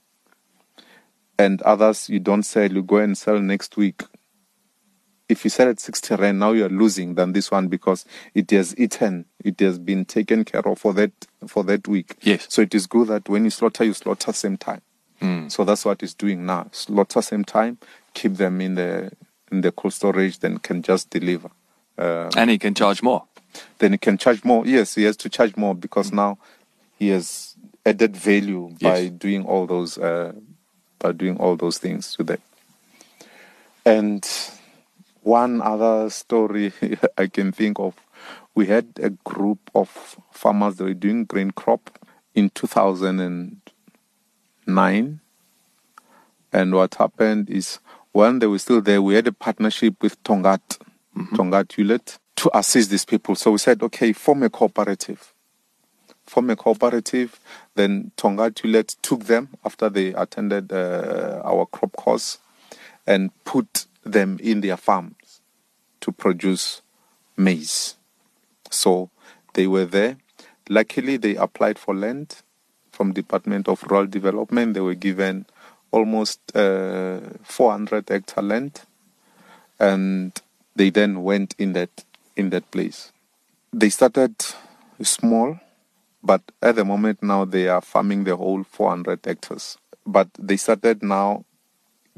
and 1.38 1.60
others 1.62 2.08
you 2.08 2.20
don't 2.20 2.44
sell, 2.44 2.70
you 2.72 2.82
go 2.82 2.98
and 2.98 3.18
sell 3.18 3.40
next 3.40 3.76
week. 3.76 4.04
If 5.28 5.44
you 5.44 5.50
sell 5.50 5.68
at 5.68 5.78
60 5.78 6.14
rand, 6.16 6.38
now 6.38 6.52
you're 6.52 6.70
losing 6.70 7.14
than 7.14 7.32
this 7.32 7.50
one 7.50 7.68
because 7.68 8.04
it 8.34 8.50
has 8.50 8.74
eaten, 8.78 9.26
it 9.44 9.60
has 9.60 9.78
been 9.78 10.04
taken 10.06 10.44
care 10.44 10.66
of 10.66 10.78
for 10.78 10.94
that 10.94 11.12
for 11.46 11.62
that 11.64 11.86
week. 11.86 12.16
Yes. 12.22 12.46
So 12.48 12.62
it 12.62 12.74
is 12.74 12.86
good 12.86 13.08
that 13.08 13.28
when 13.28 13.44
you 13.44 13.50
slaughter, 13.50 13.84
you 13.84 13.92
slaughter 13.92 14.32
same 14.32 14.56
time. 14.56 14.80
Mm. 15.20 15.50
So 15.52 15.64
that's 15.64 15.84
what 15.84 16.02
it's 16.02 16.14
doing 16.14 16.46
now. 16.46 16.68
Slaughter 16.72 17.20
same 17.20 17.44
time, 17.44 17.76
keep 18.14 18.34
them 18.34 18.60
in 18.60 18.74
the 18.76 19.12
in 19.52 19.60
the 19.60 19.72
cold 19.72 19.92
storage, 19.92 20.38
then 20.38 20.58
can 20.58 20.80
just 20.82 21.10
deliver. 21.10 21.50
Uh, 21.98 22.30
And 22.36 22.50
he 22.50 22.58
can 22.58 22.74
charge 22.74 23.02
more. 23.02 23.24
then 23.80 23.92
he 23.92 23.98
can 23.98 24.16
charge 24.18 24.44
more. 24.44 24.64
Yes, 24.66 24.94
he 24.94 25.02
has 25.04 25.16
to 25.18 25.28
charge 25.28 25.56
more 25.56 25.74
because 25.74 26.12
now 26.12 26.38
he 26.98 27.08
has 27.08 27.56
added 27.84 28.16
value 28.16 28.70
by 28.80 28.98
Yes. 29.00 29.10
doing 29.10 29.44
all 29.44 29.66
those 29.66 29.98
uh, 29.98 30.32
by 30.98 31.12
doing 31.12 31.36
all 31.38 31.56
those 31.56 31.78
things 31.78 32.14
to 32.16 32.22
them. 32.24 32.38
And 33.84 34.26
one 35.22 35.62
other 35.62 36.10
story 36.10 36.72
I 37.18 37.26
can 37.26 37.52
think 37.52 37.78
of, 37.78 37.94
we 38.54 38.66
had 38.66 38.86
a 39.02 39.10
group 39.10 39.58
of 39.74 40.16
farmers 40.30 40.76
that 40.76 40.84
were 40.84 40.94
doing 40.94 41.24
grain 41.24 41.50
crop 41.50 41.98
in 42.34 42.50
2009. 42.50 45.20
And 46.52 46.74
what 46.74 46.94
happened 46.94 47.50
is 47.50 47.80
when 48.12 48.38
they 48.38 48.46
were 48.46 48.58
still 48.58 48.80
there, 48.80 49.02
we 49.02 49.14
had 49.14 49.26
a 49.26 49.32
partnership 49.32 50.02
with 50.02 50.22
Tongaat, 50.24 50.78
Tongaat 51.16 51.68
Hulett, 51.68 52.18
to 52.36 52.50
assist 52.56 52.90
these 52.90 53.04
people. 53.04 53.34
So 53.34 53.50
we 53.52 53.58
said, 53.58 53.82
okay, 53.82 54.12
form 54.12 54.44
a 54.44 54.50
cooperative. 54.50 55.34
Form 56.26 56.50
a 56.50 56.56
cooperative. 56.56 57.40
Then 57.74 58.12
Tongaat 58.16 58.54
Hulett 58.54 58.96
took 59.02 59.24
them 59.24 59.48
after 59.64 59.88
they 59.88 60.14
attended 60.14 60.72
uh, 60.72 61.42
our 61.44 61.66
crop 61.66 61.92
course 61.92 62.38
and 63.06 63.30
put 63.44 63.86
them 64.12 64.38
in 64.42 64.60
their 64.60 64.76
farms 64.76 65.40
to 66.00 66.12
produce 66.12 66.82
maize. 67.36 67.96
So 68.70 69.10
they 69.54 69.66
were 69.66 69.84
there. 69.84 70.16
Luckily, 70.68 71.16
they 71.16 71.36
applied 71.36 71.78
for 71.78 71.94
land 71.94 72.42
from 72.90 73.12
Department 73.12 73.68
of 73.68 73.82
Rural 73.84 74.06
Development. 74.06 74.74
They 74.74 74.80
were 74.80 74.94
given 74.94 75.46
almost 75.90 76.40
uh, 76.54 77.20
400 77.42 78.08
hectare 78.08 78.42
land, 78.42 78.80
and 79.78 80.38
they 80.76 80.90
then 80.90 81.22
went 81.22 81.54
in 81.58 81.72
that 81.72 82.04
in 82.36 82.50
that 82.50 82.70
place. 82.70 83.12
They 83.72 83.88
started 83.90 84.34
small, 85.02 85.58
but 86.22 86.42
at 86.62 86.76
the 86.76 86.84
moment 86.84 87.22
now 87.22 87.44
they 87.44 87.68
are 87.68 87.80
farming 87.80 88.24
the 88.24 88.36
whole 88.36 88.64
400 88.64 89.20
hectares. 89.24 89.78
But 90.06 90.28
they 90.38 90.56
started 90.56 91.02
now 91.02 91.44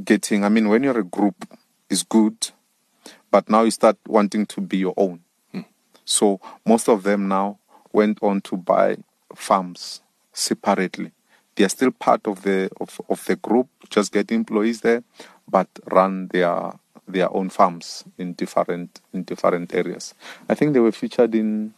getting. 0.03 0.45
I 0.45 0.49
mean, 0.49 0.69
when 0.69 0.83
you're 0.83 0.99
a 0.99 1.05
group, 1.05 1.47
is 1.91 2.03
good, 2.03 2.51
but 3.31 3.49
now 3.51 3.63
you 3.63 3.71
start 3.71 3.97
wanting 4.07 4.47
to 4.47 4.61
be 4.61 4.79
your 4.79 4.95
own. 4.97 5.21
So 6.05 6.41
most 6.67 6.89
of 6.89 7.03
them 7.03 7.29
now 7.29 7.59
went 7.93 8.19
on 8.23 8.41
to 8.43 8.57
buy 8.57 8.97
farms 9.35 10.01
separately. 10.33 11.13
They 11.55 11.65
are 11.65 11.69
still 11.69 11.91
part 11.93 12.27
of 12.27 12.43
the 12.43 12.71
of, 12.81 13.01
of 13.09 13.25
the 13.27 13.37
group, 13.37 13.69
just 13.91 14.13
get 14.13 14.33
employees 14.33 14.81
there, 14.81 15.03
but 15.49 15.69
run 15.91 16.29
their 16.29 16.73
their 17.07 17.33
own 17.35 17.51
farms 17.51 18.05
in 18.19 18.33
different 18.35 19.01
in 19.13 19.25
different 19.25 19.75
areas. 19.75 20.15
I 20.49 20.55
think 20.55 20.73
they 20.75 20.81
were 20.81 20.93
featured 20.93 21.35
in 21.35 21.75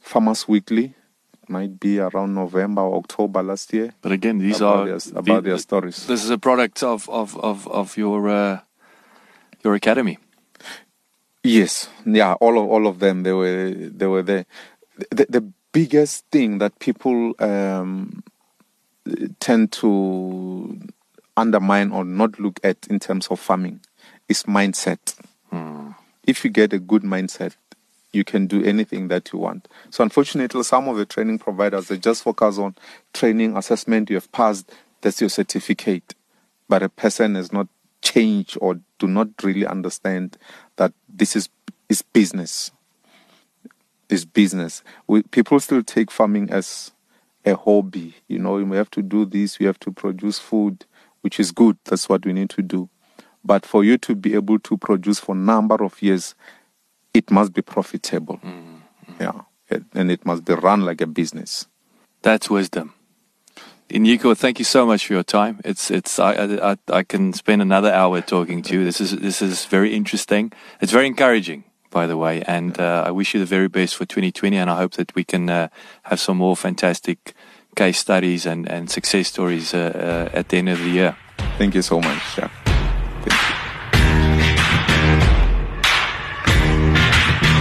Farmers 0.00 0.46
Weekly. 0.48 0.94
Might 1.48 1.80
be 1.80 1.98
around 1.98 2.34
November 2.34 2.82
or 2.82 2.98
October 2.98 3.42
last 3.42 3.72
year. 3.72 3.92
But 4.02 4.12
again, 4.12 4.38
these 4.38 4.60
about 4.60 4.88
are 4.88 4.98
their, 4.98 5.18
about 5.18 5.42
the- 5.42 5.48
their 5.50 5.58
stories. 5.58 6.06
This 6.06 6.22
is 6.22 6.30
a 6.30 6.38
product 6.38 6.82
of 6.84 7.08
of 7.10 7.36
of, 7.38 7.66
of 7.66 7.96
your 7.96 8.28
uh, 8.28 8.60
your 9.62 9.74
academy. 9.74 10.18
Yes, 11.42 11.88
yeah, 12.04 12.34
all 12.34 12.58
of 12.58 12.68
all 12.68 12.86
of 12.86 12.98
them 12.98 13.22
they 13.22 13.32
were 13.32 13.70
they 13.70 14.06
were 14.06 14.22
there. 14.22 14.46
The, 15.10 15.26
the 15.28 15.52
biggest 15.72 16.26
thing 16.30 16.58
that 16.58 16.78
people 16.78 17.34
um, 17.38 18.22
tend 19.38 19.72
to 19.72 20.78
undermine 21.36 21.92
or 21.92 22.04
not 22.04 22.38
look 22.38 22.60
at 22.62 22.86
in 22.88 22.98
terms 22.98 23.28
of 23.28 23.40
farming 23.40 23.80
is 24.28 24.42
mindset. 24.42 25.14
If 26.26 26.44
you 26.44 26.50
get 26.50 26.72
a 26.72 26.78
good 26.78 27.02
mindset, 27.02 27.56
you 28.12 28.24
can 28.24 28.46
do 28.46 28.62
anything 28.62 29.08
that 29.08 29.32
you 29.32 29.38
want. 29.38 29.66
So 29.90 30.04
unfortunately, 30.04 30.62
some 30.62 30.86
of 30.88 30.96
the 30.96 31.06
training 31.06 31.38
providers 31.38 31.88
they 31.88 31.96
just 31.96 32.22
focus 32.22 32.58
on 32.58 32.76
training 33.12 33.56
assessment. 33.56 34.10
You 34.10 34.16
have 34.16 34.30
passed, 34.30 34.70
that's 35.00 35.20
your 35.20 35.30
certificate, 35.30 36.14
but 36.68 36.82
a 36.82 36.88
person 36.88 37.34
has 37.34 37.52
not 37.52 37.68
changed 38.02 38.58
or 38.60 38.80
do 38.98 39.06
not 39.06 39.28
really 39.42 39.66
understand 39.66 40.36
that 40.76 40.92
this 41.08 41.36
is 41.36 41.48
is 41.88 42.02
business. 42.02 42.70
Is 44.08 44.24
business. 44.24 44.82
We, 45.06 45.22
people 45.22 45.60
still 45.60 45.82
take 45.82 46.10
farming 46.10 46.50
as 46.50 46.92
a 47.44 47.54
hobby. 47.54 48.16
You 48.28 48.38
know, 48.38 48.54
we 48.54 48.76
have 48.76 48.90
to 48.92 49.02
do 49.02 49.24
this. 49.24 49.58
We 49.58 49.66
have 49.66 49.78
to 49.80 49.92
produce 49.92 50.38
food, 50.38 50.84
which 51.20 51.38
is 51.38 51.52
good. 51.52 51.78
That's 51.84 52.08
what 52.08 52.26
we 52.26 52.32
need 52.32 52.50
to 52.50 52.62
do. 52.62 52.88
But 53.44 53.64
for 53.64 53.84
you 53.84 53.98
to 53.98 54.14
be 54.14 54.34
able 54.34 54.58
to 54.60 54.76
produce 54.76 55.18
for 55.18 55.34
a 55.34 55.38
number 55.38 55.82
of 55.82 56.02
years, 56.02 56.34
it 57.14 57.30
must 57.30 57.52
be 57.52 57.62
profitable. 57.62 58.38
Mm-hmm. 58.38 58.76
Yeah, 59.20 59.42
and 59.94 60.10
it 60.10 60.24
must 60.26 60.44
be 60.44 60.54
run 60.54 60.82
like 60.82 61.00
a 61.00 61.06
business. 61.06 61.66
That's 62.22 62.50
wisdom. 62.50 62.94
Nyiko, 63.92 64.36
thank 64.36 64.58
you 64.58 64.64
so 64.64 64.86
much 64.86 65.06
for 65.06 65.14
your 65.14 65.22
time. 65.24 65.58
It's 65.64 65.90
it's 65.90 66.18
I, 66.18 66.32
I 66.34 66.76
I- 66.92 67.02
can 67.02 67.32
spend 67.32 67.60
another 67.62 67.92
hour 67.92 68.20
talking 68.20 68.62
to 68.62 68.74
you. 68.74 68.84
This 68.84 69.00
is 69.00 69.10
this 69.16 69.42
is 69.42 69.64
very 69.66 69.94
interesting. 69.94 70.52
It's 70.80 70.92
very 70.92 71.06
encouraging, 71.06 71.64
by 71.90 72.06
the 72.06 72.16
way, 72.16 72.42
and 72.46 72.78
uh, 72.78 73.04
I 73.06 73.10
wish 73.10 73.34
you 73.34 73.40
the 73.40 73.46
very 73.46 73.68
best 73.68 73.96
for 73.96 74.04
2020. 74.06 74.56
And 74.56 74.70
I 74.70 74.76
hope 74.76 74.92
that 74.92 75.14
we 75.14 75.24
can 75.24 75.50
uh, 75.50 75.68
have 76.04 76.20
some 76.20 76.36
more 76.38 76.56
fantastic 76.56 77.34
case 77.74 77.98
studies 77.98 78.46
and 78.46 78.68
and 78.70 78.88
success 78.90 79.28
stories 79.28 79.74
uh, 79.74 80.28
uh, 80.32 80.38
at 80.38 80.48
the 80.48 80.58
end 80.58 80.68
of 80.68 80.78
the 80.78 80.90
year. 80.90 81.16
Thank 81.58 81.74
you 81.74 81.82
so 81.82 82.00
much. 82.00 82.38
Yeah. 82.38 82.48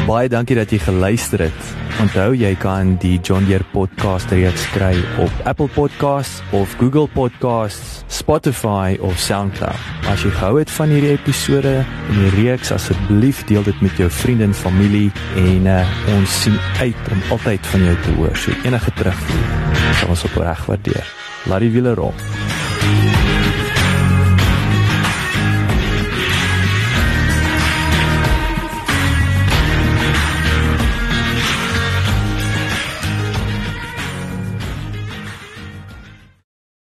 Baie 0.09 0.25
dankie 0.25 0.55
dat 0.57 0.71
jy 0.73 0.79
geluister 0.81 1.43
het. 1.43 1.65
Onthou 2.01 2.31
jy 2.33 2.55
kan 2.57 2.95
die 2.97 3.19
John 3.21 3.45
Deere 3.45 3.67
podcast 3.69 4.31
reeks 4.33 4.63
kry 4.73 4.95
op 5.21 5.43
Apple 5.45 5.67
Podcasts 5.75 6.39
of 6.55 6.73
Google 6.79 7.05
Podcasts, 7.13 7.99
Spotify 8.09 8.97
of 9.05 9.19
SoundCloud. 9.21 9.77
As 10.09 10.25
jy 10.25 10.33
gehou 10.33 10.55
het 10.57 10.73
van 10.79 10.89
hierdie 10.89 11.13
episode 11.13 11.75
en 11.83 12.17
die 12.23 12.33
reeks, 12.39 12.73
asseblief 12.73 13.43
deel 13.51 13.69
dit 13.69 13.85
met 13.85 14.01
jou 14.01 14.09
vriende 14.23 14.49
en 14.49 14.57
familie 14.57 15.11
en 15.37 15.69
uh, 15.69 15.85
ons 16.15 16.41
sien 16.41 16.57
uit 16.81 17.13
om 17.13 17.25
altyd 17.37 17.73
van 17.75 17.89
jou 17.91 17.97
te 18.07 18.17
hoor. 18.17 18.33
So 18.33 18.57
enige 18.65 18.97
terugvoer 18.97 19.95
sal 20.01 20.17
ons 20.17 20.29
opreg 20.31 20.69
waardeer. 20.73 21.17
Laat 21.45 21.67
die 21.67 21.73
wiele 21.77 21.93
rol. 22.01 22.17